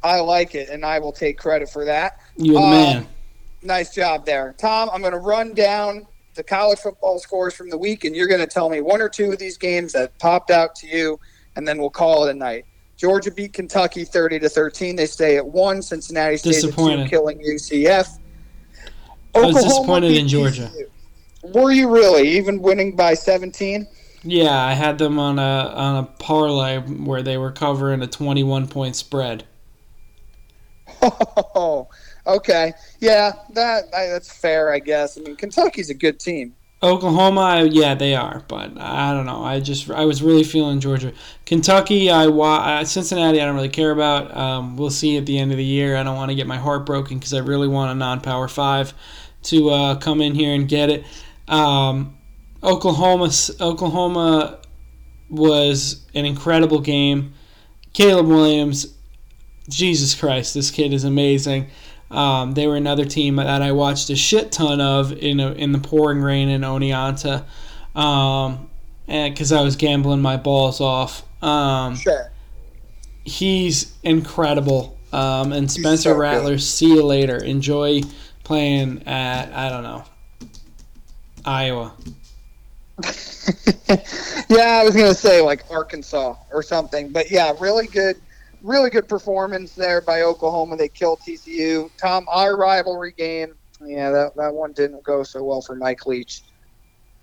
I 0.02 0.20
like 0.20 0.54
it, 0.54 0.68
and 0.68 0.84
I 0.84 0.98
will 0.98 1.12
take 1.12 1.38
credit 1.38 1.70
for 1.70 1.86
that. 1.86 2.20
You're 2.36 2.60
the 2.60 2.66
um, 2.66 2.70
man. 2.70 3.06
Nice 3.62 3.94
job 3.94 4.26
there, 4.26 4.54
Tom. 4.58 4.90
I'm 4.92 5.00
going 5.00 5.14
to 5.14 5.18
run 5.18 5.54
down 5.54 6.06
the 6.36 6.44
college 6.44 6.78
football 6.78 7.18
scores 7.18 7.54
from 7.54 7.70
the 7.70 7.78
week, 7.78 8.04
and 8.04 8.14
you're 8.14 8.28
going 8.28 8.40
to 8.40 8.46
tell 8.46 8.68
me 8.68 8.80
one 8.80 9.00
or 9.00 9.08
two 9.08 9.32
of 9.32 9.38
these 9.38 9.58
games 9.58 9.92
that 9.92 10.16
popped 10.18 10.50
out 10.50 10.74
to 10.76 10.86
you, 10.86 11.18
and 11.56 11.66
then 11.66 11.78
we'll 11.78 11.90
call 11.90 12.26
it 12.26 12.30
a 12.30 12.34
night. 12.34 12.64
Georgia 12.96 13.30
beat 13.30 13.52
Kentucky 13.52 14.04
30 14.04 14.38
to 14.40 14.48
13. 14.48 14.96
They 14.96 15.06
stay 15.06 15.36
at 15.36 15.46
one. 15.46 15.82
Cincinnati 15.82 16.36
stays 16.38 16.64
at 16.64 16.74
two, 16.74 17.06
killing 17.08 17.38
UCF. 17.38 18.18
I 19.34 19.40
was 19.40 19.64
disappointed 19.64 20.12
in 20.12 20.28
Georgia. 20.28 20.70
Were 21.42 21.70
you 21.72 21.90
really 21.90 22.28
even 22.28 22.62
winning 22.62 22.96
by 22.96 23.14
17? 23.14 23.86
Yeah, 24.22 24.56
I 24.56 24.72
had 24.72 24.98
them 24.98 25.18
on 25.18 25.38
a 25.38 25.42
on 25.42 26.04
a 26.04 26.06
parlay 26.18 26.78
where 26.80 27.22
they 27.22 27.36
were 27.36 27.52
covering 27.52 28.02
a 28.02 28.06
21 28.06 28.68
point 28.68 28.96
spread. 28.96 29.44
Oh, 31.58 31.88
Okay, 32.26 32.72
yeah, 33.00 33.32
that 33.54 33.90
that's 33.92 34.32
fair, 34.36 34.72
I 34.72 34.80
guess. 34.80 35.16
I 35.16 35.22
mean, 35.22 35.36
Kentucky's 35.36 35.90
a 35.90 35.94
good 35.94 36.18
team. 36.18 36.54
Oklahoma, 36.82 37.66
yeah, 37.70 37.94
they 37.94 38.14
are, 38.14 38.44
but 38.48 38.78
I 38.78 39.12
don't 39.14 39.24
know. 39.24 39.42
I 39.42 39.60
just 39.60 39.90
I 39.90 40.04
was 40.04 40.22
really 40.22 40.44
feeling 40.44 40.78
Georgia, 40.78 41.12
Kentucky. 41.46 42.10
I 42.10 42.26
uh, 42.26 42.84
Cincinnati. 42.84 43.40
I 43.40 43.46
don't 43.46 43.54
really 43.54 43.70
care 43.70 43.92
about. 43.92 44.36
Um, 44.36 44.76
we'll 44.76 44.90
see 44.90 45.16
at 45.16 45.24
the 45.24 45.38
end 45.38 45.52
of 45.52 45.56
the 45.56 45.64
year. 45.64 45.96
I 45.96 46.02
don't 46.02 46.16
want 46.16 46.30
to 46.30 46.34
get 46.34 46.46
my 46.46 46.58
heart 46.58 46.84
broken 46.84 47.18
because 47.18 47.32
I 47.32 47.38
really 47.38 47.68
want 47.68 47.92
a 47.92 47.94
non-power 47.94 48.48
five 48.48 48.92
to 49.44 49.70
uh, 49.70 49.94
come 49.96 50.20
in 50.20 50.34
here 50.34 50.52
and 50.52 50.68
get 50.68 50.90
it. 50.90 51.04
Um, 51.48 52.18
Oklahoma, 52.62 53.30
Oklahoma 53.60 54.60
was 55.30 56.04
an 56.14 56.24
incredible 56.26 56.80
game. 56.80 57.32
Caleb 57.94 58.26
Williams, 58.26 58.94
Jesus 59.68 60.14
Christ, 60.14 60.52
this 60.52 60.70
kid 60.70 60.92
is 60.92 61.04
amazing. 61.04 61.68
Um, 62.10 62.52
they 62.52 62.66
were 62.66 62.76
another 62.76 63.04
team 63.04 63.36
that 63.36 63.62
I 63.62 63.72
watched 63.72 64.10
a 64.10 64.16
shit 64.16 64.52
ton 64.52 64.80
of 64.80 65.12
in 65.12 65.40
a, 65.40 65.52
in 65.52 65.72
the 65.72 65.78
pouring 65.78 66.20
rain 66.20 66.48
in 66.48 66.60
Oneonta, 66.60 67.44
um, 67.98 68.70
because 69.06 69.52
I 69.52 69.62
was 69.62 69.76
gambling 69.76 70.20
my 70.20 70.36
balls 70.36 70.80
off. 70.80 71.24
Um, 71.42 71.96
sure. 71.96 72.30
He's 73.24 73.94
incredible. 74.02 74.96
Um, 75.12 75.52
and 75.52 75.70
Spencer 75.70 76.10
so 76.10 76.16
Rattler, 76.16 76.52
good. 76.52 76.62
see 76.62 76.88
you 76.88 77.04
later. 77.04 77.36
Enjoy 77.36 78.02
playing 78.44 79.02
at 79.06 79.52
I 79.52 79.68
don't 79.68 79.82
know 79.82 80.04
Iowa. 81.44 81.92
yeah, 84.48 84.80
I 84.80 84.84
was 84.84 84.94
gonna 84.94 85.14
say 85.14 85.40
like 85.40 85.64
Arkansas 85.70 86.34
or 86.52 86.62
something, 86.62 87.10
but 87.10 87.30
yeah, 87.30 87.52
really 87.60 87.86
good 87.86 88.16
really 88.66 88.90
good 88.90 89.08
performance 89.08 89.74
there 89.74 90.00
by 90.00 90.22
Oklahoma. 90.22 90.76
They 90.76 90.88
killed 90.88 91.20
TCU. 91.20 91.90
Tom, 91.96 92.26
our 92.28 92.56
rivalry 92.56 93.12
game, 93.12 93.54
yeah, 93.80 94.10
that, 94.10 94.36
that 94.36 94.52
one 94.52 94.72
didn't 94.72 95.04
go 95.04 95.22
so 95.22 95.42
well 95.44 95.62
for 95.62 95.76
Mike 95.76 96.06
Leach. 96.06 96.42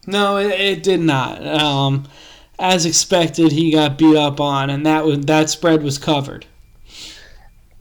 No, 0.07 0.37
it, 0.37 0.51
it 0.59 0.83
did 0.83 1.01
not. 1.01 1.45
Um, 1.45 2.07
as 2.59 2.85
expected, 2.85 3.51
he 3.51 3.71
got 3.71 3.97
beat 3.97 4.15
up 4.15 4.39
on, 4.39 4.69
and 4.69 4.85
that 4.85 5.05
was, 5.05 5.19
that 5.25 5.49
spread 5.49 5.83
was 5.83 5.97
covered. 5.97 6.45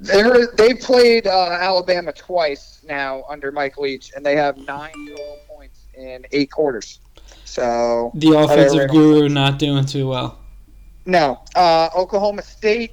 They're, 0.00 0.48
they 0.56 0.74
played 0.74 1.28
uh, 1.28 1.50
Alabama 1.60 2.12
twice 2.12 2.80
now 2.88 3.22
under 3.28 3.52
Mike 3.52 3.78
Leach, 3.78 4.12
and 4.16 4.26
they 4.26 4.34
have 4.34 4.56
nine 4.58 4.92
total 5.08 5.38
points 5.48 5.86
in 5.96 6.26
eight 6.32 6.50
quarters. 6.50 6.98
So 7.44 8.10
the 8.14 8.36
offensive 8.36 8.90
guru 8.90 9.28
not 9.28 9.58
doing 9.58 9.84
too 9.84 10.08
well. 10.08 10.38
No, 11.04 11.40
uh, 11.54 11.90
Oklahoma 11.94 12.42
State 12.42 12.92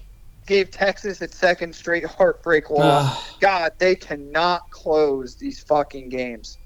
gave 0.50 0.72
Texas 0.72 1.22
its 1.22 1.38
second 1.38 1.74
straight 1.74 2.06
heartbreak 2.06 2.70
loss. 2.70 3.38
God, 3.40 3.72
they 3.78 3.96
cannot 3.96 4.70
close 4.72 5.36
these 5.36 5.62
fucking 5.62 6.10
games. 6.10 6.58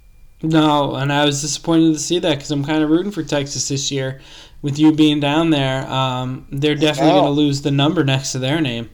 No, 0.42 0.96
and 0.96 1.14
I 1.14 1.26
was 1.26 1.42
disappointed 1.42 1.94
to 1.94 2.00
see 2.00 2.20
that 2.20 2.36
because 2.36 2.50
I'm 2.50 2.66
kind 2.66 2.84
of 2.84 2.90
rooting 2.90 3.12
for 3.12 3.24
Texas 3.24 3.68
this 3.68 3.92
year. 3.92 4.22
With 4.62 4.80
you 4.80 4.94
being 4.94 5.20
down 5.20 5.50
there, 5.50 5.86
um, 5.88 6.48
they're 6.50 6.76
definitely 6.76 7.12
going 7.12 7.26
to 7.26 7.30
lose 7.32 7.62
the 7.62 7.72
number 7.72 8.04
next 8.04 8.32
to 8.32 8.40
their 8.40 8.62
name. 8.62 8.90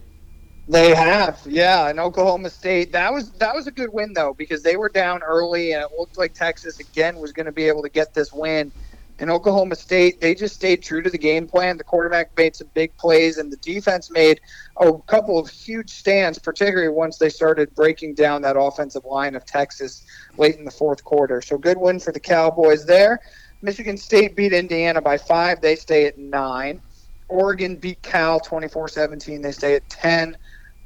They 0.68 0.94
have, 0.94 1.40
yeah. 1.48 1.90
And 1.90 2.00
Oklahoma 2.00 2.50
State, 2.50 2.92
that 2.92 3.12
was 3.12 3.32
that 3.34 3.56
was 3.56 3.66
a 3.66 3.72
good 3.72 3.92
win 3.92 4.14
though 4.14 4.36
because 4.36 4.62
they 4.62 4.78
were 4.78 4.90
down 4.90 5.24
early, 5.24 5.74
and 5.74 5.84
it 5.84 5.90
looked 5.98 6.18
like 6.18 6.34
Texas 6.34 6.80
again 6.80 7.18
was 7.18 7.32
going 7.32 7.48
to 7.48 7.52
be 7.52 7.68
able 7.68 7.82
to 7.82 7.90
get 7.90 8.14
this 8.14 8.32
win 8.32 8.72
in 9.20 9.30
Oklahoma 9.30 9.76
State, 9.76 10.22
they 10.22 10.34
just 10.34 10.56
stayed 10.56 10.82
true 10.82 11.02
to 11.02 11.10
the 11.10 11.18
game 11.18 11.46
plan. 11.48 11.78
The 11.78 11.84
quarterback 11.84 12.36
made 12.38 12.56
some 12.56 12.70
big 12.74 12.96
plays, 12.98 13.38
and 13.38 13.52
the 13.52 13.58
defense 13.58 14.10
made 14.10 14.40
a 14.78 14.94
couple 15.08 15.38
of 15.38 15.50
huge 15.50 15.90
stands, 15.90 16.40
particularly 16.40 16.90
once 16.90 17.18
they 17.18 17.30
started 17.30 17.74
breaking 17.76 18.16
down 18.16 18.42
that 18.44 18.58
offensive 18.58 19.04
line 19.04 19.36
of 19.36 19.46
Texas 19.46 20.06
late 20.38 20.56
in 20.56 20.64
the 20.64 20.72
fourth 20.72 21.04
quarter. 21.04 21.42
So, 21.42 21.58
good 21.58 21.78
win 21.78 22.00
for 22.00 22.14
the 22.14 22.20
Cowboys 22.20 22.86
there. 22.86 23.20
Michigan 23.62 23.98
State 23.98 24.38
beat 24.38 24.54
Indiana 24.54 25.02
by 25.02 25.18
five. 25.18 25.60
They 25.60 25.76
stay 25.76 26.06
at 26.06 26.18
nine. 26.18 26.82
Oregon 27.28 27.76
beat 27.76 28.02
Cal 28.02 28.40
24 28.40 28.88
17. 28.88 29.42
They 29.42 29.52
stay 29.52 29.76
at 29.76 29.88
10. 29.90 30.38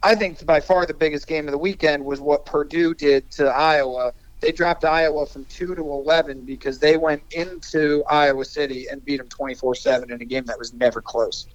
I 0.02 0.16
think 0.16 0.46
by 0.46 0.60
far 0.60 0.86
the 0.86 0.94
biggest 0.94 1.28
game 1.28 1.48
of 1.48 1.52
the 1.52 1.58
weekend 1.58 2.04
was 2.04 2.20
what 2.20 2.46
Purdue 2.46 2.94
did 2.94 3.30
to 3.32 3.46
Iowa 3.46 4.12
they 4.44 4.52
dropped 4.52 4.84
Iowa 4.84 5.26
from 5.26 5.46
two 5.46 5.74
to 5.74 5.82
eleven 5.82 6.42
because 6.42 6.78
they 6.78 6.98
went 6.98 7.24
into 7.32 8.04
Iowa 8.10 8.44
City 8.44 8.88
and 8.92 9.04
beat 9.04 9.18
them 9.18 9.30
twenty 9.30 9.56
four 9.56 9.74
seven 9.74 10.12
in 10.12 10.22
a 10.22 10.26
game 10.26 10.46
that 10.46 10.60
was 10.60 10.74
never 10.74 11.02
close. 11.02 11.48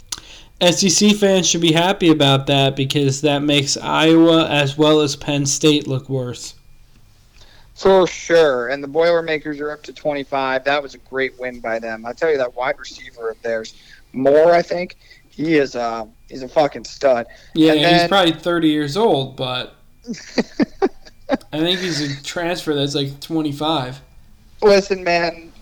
SEC 0.60 1.14
fans 1.16 1.48
should 1.48 1.60
be 1.60 1.72
happy 1.72 2.08
about 2.08 2.46
that 2.46 2.74
because 2.74 3.20
that 3.20 3.40
makes 3.40 3.76
Iowa 3.76 4.48
as 4.48 4.76
well 4.76 5.00
as 5.00 5.14
Penn 5.14 5.46
State 5.46 5.86
look 5.86 6.08
worse. 6.08 6.54
For 7.74 8.08
sure. 8.08 8.68
And 8.68 8.82
the 8.82 8.88
Boilermakers 8.88 9.60
are 9.60 9.70
up 9.70 9.84
to 9.84 9.92
25. 9.92 10.64
That 10.64 10.82
was 10.82 10.94
a 10.96 10.98
great 10.98 11.38
win 11.38 11.60
by 11.60 11.78
them. 11.78 12.04
I 12.04 12.12
tell 12.12 12.28
you, 12.28 12.36
that 12.38 12.56
wide 12.56 12.76
receiver 12.76 13.30
of 13.30 13.40
theirs, 13.42 13.74
Moore, 14.12 14.52
I 14.52 14.62
think, 14.62 14.96
he 15.30 15.58
is 15.58 15.76
uh, 15.76 16.06
he's 16.28 16.42
a 16.42 16.48
fucking 16.48 16.84
stud. 16.84 17.26
Yeah, 17.54 17.74
then, 17.74 18.00
he's 18.00 18.08
probably 18.08 18.32
30 18.32 18.68
years 18.68 18.96
old, 18.96 19.36
but. 19.36 19.76
I 21.52 21.58
think 21.58 21.80
he's 21.80 22.00
a 22.00 22.22
transfer 22.22 22.74
that's 22.74 22.94
like 22.94 23.20
25. 23.20 24.00
Listen, 24.62 25.04
man, 25.04 25.52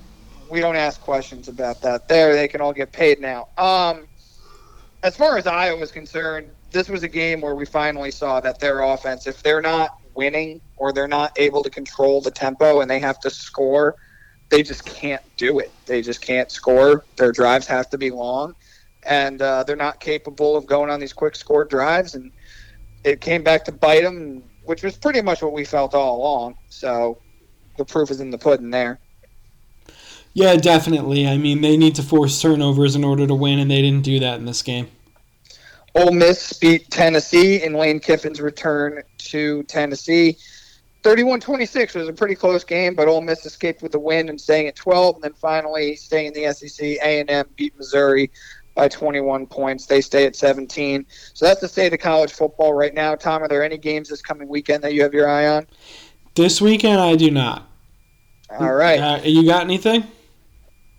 we 0.51 0.61
don't 0.61 0.77
ask 0.77 1.01
questions 1.01 1.49
about 1.49 1.83
that. 1.83 2.09
There, 2.09 2.35
they 2.35 2.49
can 2.49 2.61
all 2.61 2.73
get 2.73 2.93
paid 2.93 3.21
now. 3.21 3.49
Um, 3.59 4.07
as 5.03 5.17
far 5.17 5.39
as 5.39 5.47
Iowa 5.47 5.81
is 5.81 5.91
concerned, 5.91 6.51
this 6.71 6.89
was 6.89 7.03
a 7.03 7.09
game 7.09 7.41
where 7.41 7.55
we 7.55 7.64
finally 7.64 8.11
saw 8.11 8.41
that 8.41 8.61
their 8.61 8.83
offense, 8.83 9.27
if 9.27 9.43
they're 9.43 9.61
not 9.61 9.99
winning 10.14 10.61
or 10.77 10.93
they're 10.93 11.09
not 11.09 11.39
able 11.39 11.62
to 11.62 11.71
control 11.71 12.21
the 12.21 12.31
tempo 12.31 12.81
and 12.81 12.91
they 12.91 12.99
have 12.99 13.19
to 13.21 13.31
score, 13.31 13.97
they 14.49 14.62
just 14.62 14.85
can't 14.85 15.23
do 15.37 15.59
it. 15.59 15.73
They 15.87 16.03
just 16.03 16.21
can't 16.21 16.51
score. 16.51 17.05
Their 17.17 17.33
drives 17.33 17.67
have 17.67 17.91
to 17.91 17.99
be 17.99 18.11
long, 18.11 18.55
and 19.05 19.43
uh, 19.43 19.64
they're 19.64 19.77
not 19.77 20.01
capable 20.01 20.57
of 20.57 20.67
going 20.67 20.91
on 20.91 21.01
these 21.01 21.12
quick 21.12 21.35
score 21.35 21.64
drives. 21.64 22.14
And 22.14 22.31
it 23.05 23.21
came 23.21 23.43
back 23.43 23.64
to 23.64 23.73
bite 23.73 24.03
them 24.03 24.45
which 24.67 24.83
was 24.83 24.97
pretty 24.97 25.23
much 25.23 25.43
what 25.43 25.53
we 25.53 25.64
felt 25.64 25.95
all 25.95 26.19
along. 26.19 26.57
So 26.69 27.19
the 27.79 27.85
proof 27.85 28.11
is 28.11 28.21
in 28.21 28.31
the 28.31 28.39
pudding 28.39 28.71
there. 28.71 28.99
Yeah, 30.35 30.57
definitely. 30.57 31.27
I 31.27 31.39
mean, 31.39 31.62
they 31.62 31.79
need 31.79 31.95
to 31.95 32.03
force 32.03 32.41
turnovers 32.43 32.95
in 32.95 33.05
order 33.05 33.27
to 33.27 33.35
win, 33.35 33.59
and 33.59 33.71
they 33.71 33.81
didn't 33.81 34.05
do 34.05 34.21
that 34.21 34.39
in 34.39 34.45
this 34.45 34.61
game. 34.61 34.89
Ole 35.95 36.12
Miss 36.12 36.53
beat 36.53 36.91
Tennessee 36.91 37.62
in 37.62 37.73
Lane 37.73 38.01
Kiffin's 38.01 38.43
return 38.43 39.03
to 39.17 39.62
Tennessee. 39.62 40.37
31-26 41.05 41.95
was 41.95 42.09
a 42.09 42.12
pretty 42.12 42.35
close 42.35 42.64
game, 42.64 42.95
but 42.95 43.09
Ole 43.09 43.23
Miss 43.23 43.47
escaped 43.47 43.81
with 43.81 43.93
the 43.93 43.99
win 43.99 44.29
and 44.29 44.39
staying 44.39 44.67
at 44.67 44.77
12, 44.77 45.14
and 45.14 45.25
then 45.25 45.33
finally 45.33 45.97
staying 45.97 46.27
in 46.27 46.33
the 46.35 46.53
SEC. 46.53 46.85
A&M 47.03 47.47
beat 47.57 47.75
Missouri 47.79 48.31
by 48.77 48.87
21 48.87 49.47
points. 49.47 49.87
They 49.87 50.01
stay 50.01 50.27
at 50.27 50.37
17. 50.37 51.05
So 51.35 51.47
that's 51.47 51.61
the 51.61 51.68
state 51.68 51.93
of 51.93 51.99
college 51.99 52.33
football 52.33 52.74
right 52.74 52.95
now. 52.95 53.16
Tom, 53.16 53.43
are 53.43 53.49
there 53.49 53.64
any 53.64 53.79
games 53.79 54.11
this 54.11 54.22
coming 54.22 54.47
weekend 54.47 54.85
that 54.85 54.95
you 54.95 55.03
have 55.03 55.14
your 55.14 55.29
eye 55.29 55.49
on? 55.49 55.66
This 56.37 56.61
weekend, 56.61 57.01
I 57.01 57.16
do 57.16 57.31
not. 57.31 57.68
All 58.51 58.74
right. 58.74 59.01
Uh, 59.01 59.20
you 59.24 59.45
got 59.45 59.62
anything? 59.62 60.05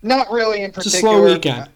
Not 0.01 0.30
really 0.32 0.63
in 0.63 0.71
particular. 0.71 0.88
It's 0.88 0.97
a 0.97 0.99
slow 0.99 1.23
weekend. 1.23 1.69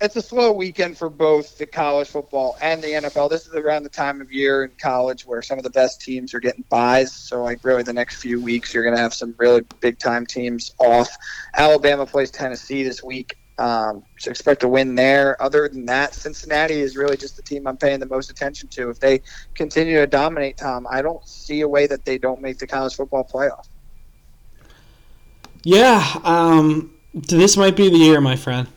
It's 0.00 0.14
a 0.14 0.22
slow 0.22 0.52
weekend 0.52 0.96
for 0.96 1.10
both 1.10 1.58
the 1.58 1.66
college 1.66 2.06
football 2.06 2.56
and 2.62 2.80
the 2.80 2.88
NFL. 2.88 3.30
This 3.30 3.48
is 3.48 3.54
around 3.54 3.82
the 3.82 3.88
time 3.88 4.20
of 4.20 4.30
year 4.30 4.64
in 4.64 4.70
college 4.80 5.26
where 5.26 5.42
some 5.42 5.58
of 5.58 5.64
the 5.64 5.70
best 5.70 6.00
teams 6.00 6.34
are 6.34 6.40
getting 6.40 6.62
buys. 6.68 7.12
So, 7.12 7.42
like, 7.42 7.64
really, 7.64 7.82
the 7.82 7.92
next 7.92 8.22
few 8.22 8.40
weeks, 8.40 8.72
you're 8.72 8.84
going 8.84 8.94
to 8.94 9.02
have 9.02 9.12
some 9.12 9.34
really 9.38 9.62
big 9.80 9.98
time 9.98 10.24
teams 10.24 10.72
off. 10.78 11.08
Alabama 11.56 12.06
plays 12.06 12.30
Tennessee 12.30 12.84
this 12.84 13.02
week. 13.02 13.37
Um, 13.58 14.04
so 14.18 14.30
expect 14.30 14.62
a 14.62 14.68
win 14.68 14.94
there. 14.94 15.40
Other 15.42 15.68
than 15.68 15.84
that, 15.86 16.14
Cincinnati 16.14 16.80
is 16.80 16.96
really 16.96 17.16
just 17.16 17.36
the 17.36 17.42
team 17.42 17.66
I'm 17.66 17.76
paying 17.76 17.98
the 17.98 18.06
most 18.06 18.30
attention 18.30 18.68
to. 18.68 18.88
If 18.88 19.00
they 19.00 19.20
continue 19.54 19.96
to 19.96 20.06
dominate, 20.06 20.58
Tom, 20.58 20.86
I 20.88 21.02
don't 21.02 21.26
see 21.26 21.62
a 21.62 21.68
way 21.68 21.88
that 21.88 22.04
they 22.04 22.18
don't 22.18 22.40
make 22.40 22.58
the 22.58 22.66
college 22.66 22.94
football 22.94 23.24
playoff. 23.24 23.66
Yeah, 25.64 26.20
um, 26.22 26.94
this 27.12 27.56
might 27.56 27.74
be 27.74 27.90
the 27.90 27.96
year, 27.96 28.20
my 28.20 28.36
friend. 28.36 28.68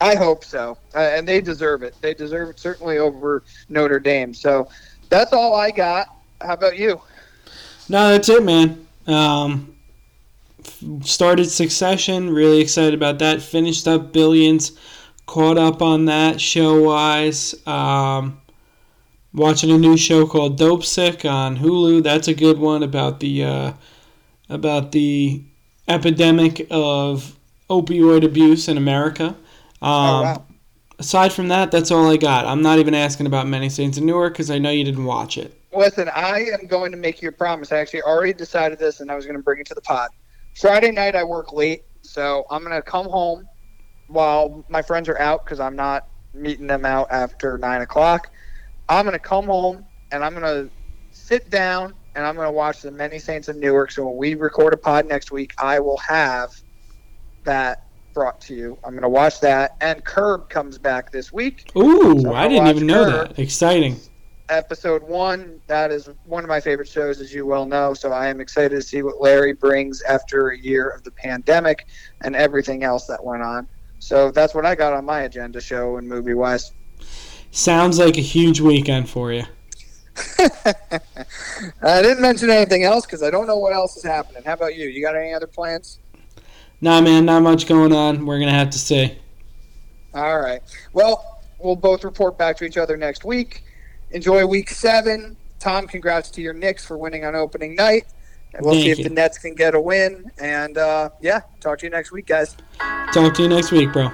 I 0.00 0.14
hope 0.14 0.44
so, 0.44 0.78
uh, 0.94 0.98
and 0.98 1.26
they 1.26 1.40
deserve 1.40 1.82
it. 1.82 1.94
They 2.00 2.14
deserve 2.14 2.48
it 2.48 2.58
certainly 2.58 2.98
over 2.98 3.42
Notre 3.68 3.98
Dame. 3.98 4.32
So 4.32 4.68
that's 5.10 5.32
all 5.32 5.54
I 5.54 5.70
got. 5.70 6.06
How 6.40 6.54
about 6.54 6.78
you? 6.78 7.00
No, 7.88 8.10
that's 8.10 8.28
it, 8.28 8.42
man. 8.44 8.86
Um, 9.06 9.76
started 11.02 11.46
Succession. 11.46 12.30
Really 12.30 12.60
excited 12.60 12.94
about 12.94 13.18
that. 13.18 13.42
Finished 13.42 13.86
up 13.88 14.12
Billions. 14.12 14.72
Caught 15.26 15.58
up 15.58 15.82
on 15.82 16.06
that 16.06 16.40
show 16.40 16.82
wise. 16.82 17.54
Um, 17.66 18.40
watching 19.32 19.70
a 19.70 19.78
new 19.78 19.96
show 19.96 20.26
called 20.26 20.58
Dopesick 20.58 21.28
on 21.30 21.56
Hulu. 21.56 22.02
That's 22.02 22.28
a 22.28 22.34
good 22.34 22.58
one 22.58 22.82
about 22.82 23.20
the 23.20 23.44
uh, 23.44 23.72
about 24.48 24.92
the 24.92 25.44
epidemic 25.88 26.66
of 26.70 27.36
opioid 27.68 28.24
abuse 28.24 28.68
in 28.68 28.76
America. 28.76 29.28
Um, 29.28 29.36
oh 29.82 30.22
wow. 30.22 30.44
Aside 30.98 31.32
from 31.32 31.48
that, 31.48 31.70
that's 31.70 31.90
all 31.90 32.10
I 32.10 32.18
got. 32.18 32.44
I'm 32.44 32.60
not 32.60 32.78
even 32.78 32.94
asking 32.94 33.24
about 33.24 33.46
Many 33.46 33.70
Saints 33.70 33.96
of 33.96 34.04
Newark 34.04 34.34
because 34.34 34.50
I 34.50 34.58
know 34.58 34.68
you 34.68 34.84
didn't 34.84 35.06
watch 35.06 35.38
it. 35.38 35.58
Listen, 35.72 36.10
I 36.14 36.40
am 36.52 36.66
going 36.66 36.90
to 36.92 36.98
make 36.98 37.22
you 37.22 37.30
a 37.30 37.32
promise. 37.32 37.72
I 37.72 37.78
actually 37.78 38.02
already 38.02 38.34
decided 38.34 38.78
this, 38.78 39.00
and 39.00 39.10
I 39.10 39.14
was 39.14 39.24
going 39.24 39.38
to 39.38 39.42
bring 39.42 39.60
it 39.60 39.66
to 39.68 39.74
the 39.74 39.80
pod. 39.80 40.10
Friday 40.54 40.90
night, 40.90 41.14
I 41.14 41.24
work 41.24 41.52
late, 41.52 41.84
so 42.02 42.44
I'm 42.50 42.62
going 42.62 42.74
to 42.74 42.82
come 42.82 43.08
home 43.08 43.46
while 44.08 44.64
my 44.68 44.82
friends 44.82 45.08
are 45.08 45.18
out 45.18 45.44
because 45.44 45.60
I'm 45.60 45.76
not 45.76 46.06
meeting 46.34 46.66
them 46.66 46.84
out 46.84 47.08
after 47.10 47.58
nine 47.58 47.82
o'clock. 47.82 48.30
I'm 48.88 49.04
going 49.04 49.12
to 49.14 49.18
come 49.18 49.46
home 49.46 49.84
and 50.12 50.24
I'm 50.24 50.34
going 50.34 50.42
to 50.42 50.70
sit 51.12 51.50
down 51.50 51.94
and 52.14 52.26
I'm 52.26 52.34
going 52.34 52.48
to 52.48 52.52
watch 52.52 52.82
the 52.82 52.90
Many 52.90 53.18
Saints 53.18 53.48
of 53.48 53.56
Newark. 53.56 53.92
So 53.92 54.06
when 54.06 54.16
we 54.16 54.34
record 54.34 54.74
a 54.74 54.76
pod 54.76 55.06
next 55.06 55.30
week, 55.30 55.52
I 55.58 55.78
will 55.78 55.98
have 55.98 56.50
that 57.44 57.84
brought 58.12 58.40
to 58.42 58.54
you. 58.54 58.78
I'm 58.84 58.90
going 58.90 59.02
to 59.02 59.08
watch 59.08 59.40
that, 59.40 59.76
and 59.80 60.04
Curb 60.04 60.48
comes 60.48 60.78
back 60.78 61.12
this 61.12 61.32
week 61.32 61.70
Ooh, 61.76 62.20
So 62.20 62.34
I 62.34 62.48
didn't 62.48 62.66
even 62.66 62.86
know 62.86 63.04
that. 63.04 63.38
Exciting. 63.38 63.96
Episode 64.50 65.02
one. 65.02 65.60
That 65.66 65.90
is 65.90 66.10
one 66.24 66.44
of 66.44 66.48
my 66.48 66.60
favorite 66.60 66.88
shows, 66.88 67.20
as 67.20 67.32
you 67.32 67.46
well 67.46 67.64
know. 67.64 67.94
So 67.94 68.12
I 68.12 68.28
am 68.28 68.40
excited 68.40 68.70
to 68.70 68.82
see 68.82 69.02
what 69.02 69.20
Larry 69.20 69.52
brings 69.52 70.02
after 70.02 70.50
a 70.50 70.58
year 70.58 70.88
of 70.88 71.02
the 71.04 71.10
pandemic 71.10 71.86
and 72.22 72.36
everything 72.36 72.82
else 72.84 73.06
that 73.06 73.24
went 73.24 73.42
on. 73.42 73.68
So 74.00 74.30
that's 74.30 74.54
what 74.54 74.66
I 74.66 74.74
got 74.74 74.92
on 74.92 75.04
my 75.04 75.22
agenda, 75.22 75.60
show 75.60 75.96
and 75.96 76.08
movie 76.08 76.34
wise. 76.34 76.72
Sounds 77.50 77.98
like 77.98 78.16
a 78.16 78.22
huge 78.22 78.60
weekend 78.60 79.08
for 79.08 79.32
you. 79.32 79.44
I 81.82 82.02
didn't 82.02 82.20
mention 82.20 82.50
anything 82.50 82.84
else 82.84 83.06
because 83.06 83.22
I 83.22 83.30
don't 83.30 83.46
know 83.46 83.58
what 83.58 83.72
else 83.72 83.96
is 83.96 84.02
happening. 84.02 84.42
How 84.44 84.54
about 84.54 84.76
you? 84.76 84.88
You 84.88 85.02
got 85.02 85.16
any 85.16 85.32
other 85.32 85.46
plans? 85.46 85.98
Nah, 86.80 87.00
man, 87.00 87.24
not 87.24 87.42
much 87.42 87.66
going 87.66 87.92
on. 87.92 88.24
We're 88.26 88.38
gonna 88.38 88.52
have 88.52 88.70
to 88.70 88.78
see. 88.78 89.18
All 90.14 90.40
right. 90.40 90.62
Well, 90.92 91.42
we'll 91.58 91.76
both 91.76 92.04
report 92.04 92.38
back 92.38 92.56
to 92.58 92.64
each 92.64 92.76
other 92.76 92.96
next 92.96 93.24
week. 93.24 93.64
Enjoy 94.12 94.44
week 94.46 94.70
seven. 94.70 95.36
Tom, 95.58 95.86
congrats 95.86 96.30
to 96.30 96.42
your 96.42 96.54
Knicks 96.54 96.84
for 96.84 96.96
winning 96.96 97.24
on 97.24 97.34
opening 97.34 97.74
night. 97.74 98.06
And 98.54 98.64
we'll 98.64 98.74
Thank 98.74 98.84
see 98.84 98.90
if 98.90 98.98
you. 98.98 99.04
the 99.04 99.10
Nets 99.10 99.38
can 99.38 99.54
get 99.54 99.74
a 99.74 99.80
win. 99.80 100.30
And 100.38 100.76
uh, 100.76 101.10
yeah, 101.20 101.42
talk 101.60 101.78
to 101.80 101.86
you 101.86 101.90
next 101.90 102.10
week, 102.10 102.26
guys. 102.26 102.56
Talk 103.12 103.34
to 103.34 103.42
you 103.42 103.48
next 103.48 103.70
week, 103.70 103.92
bro. 103.92 104.10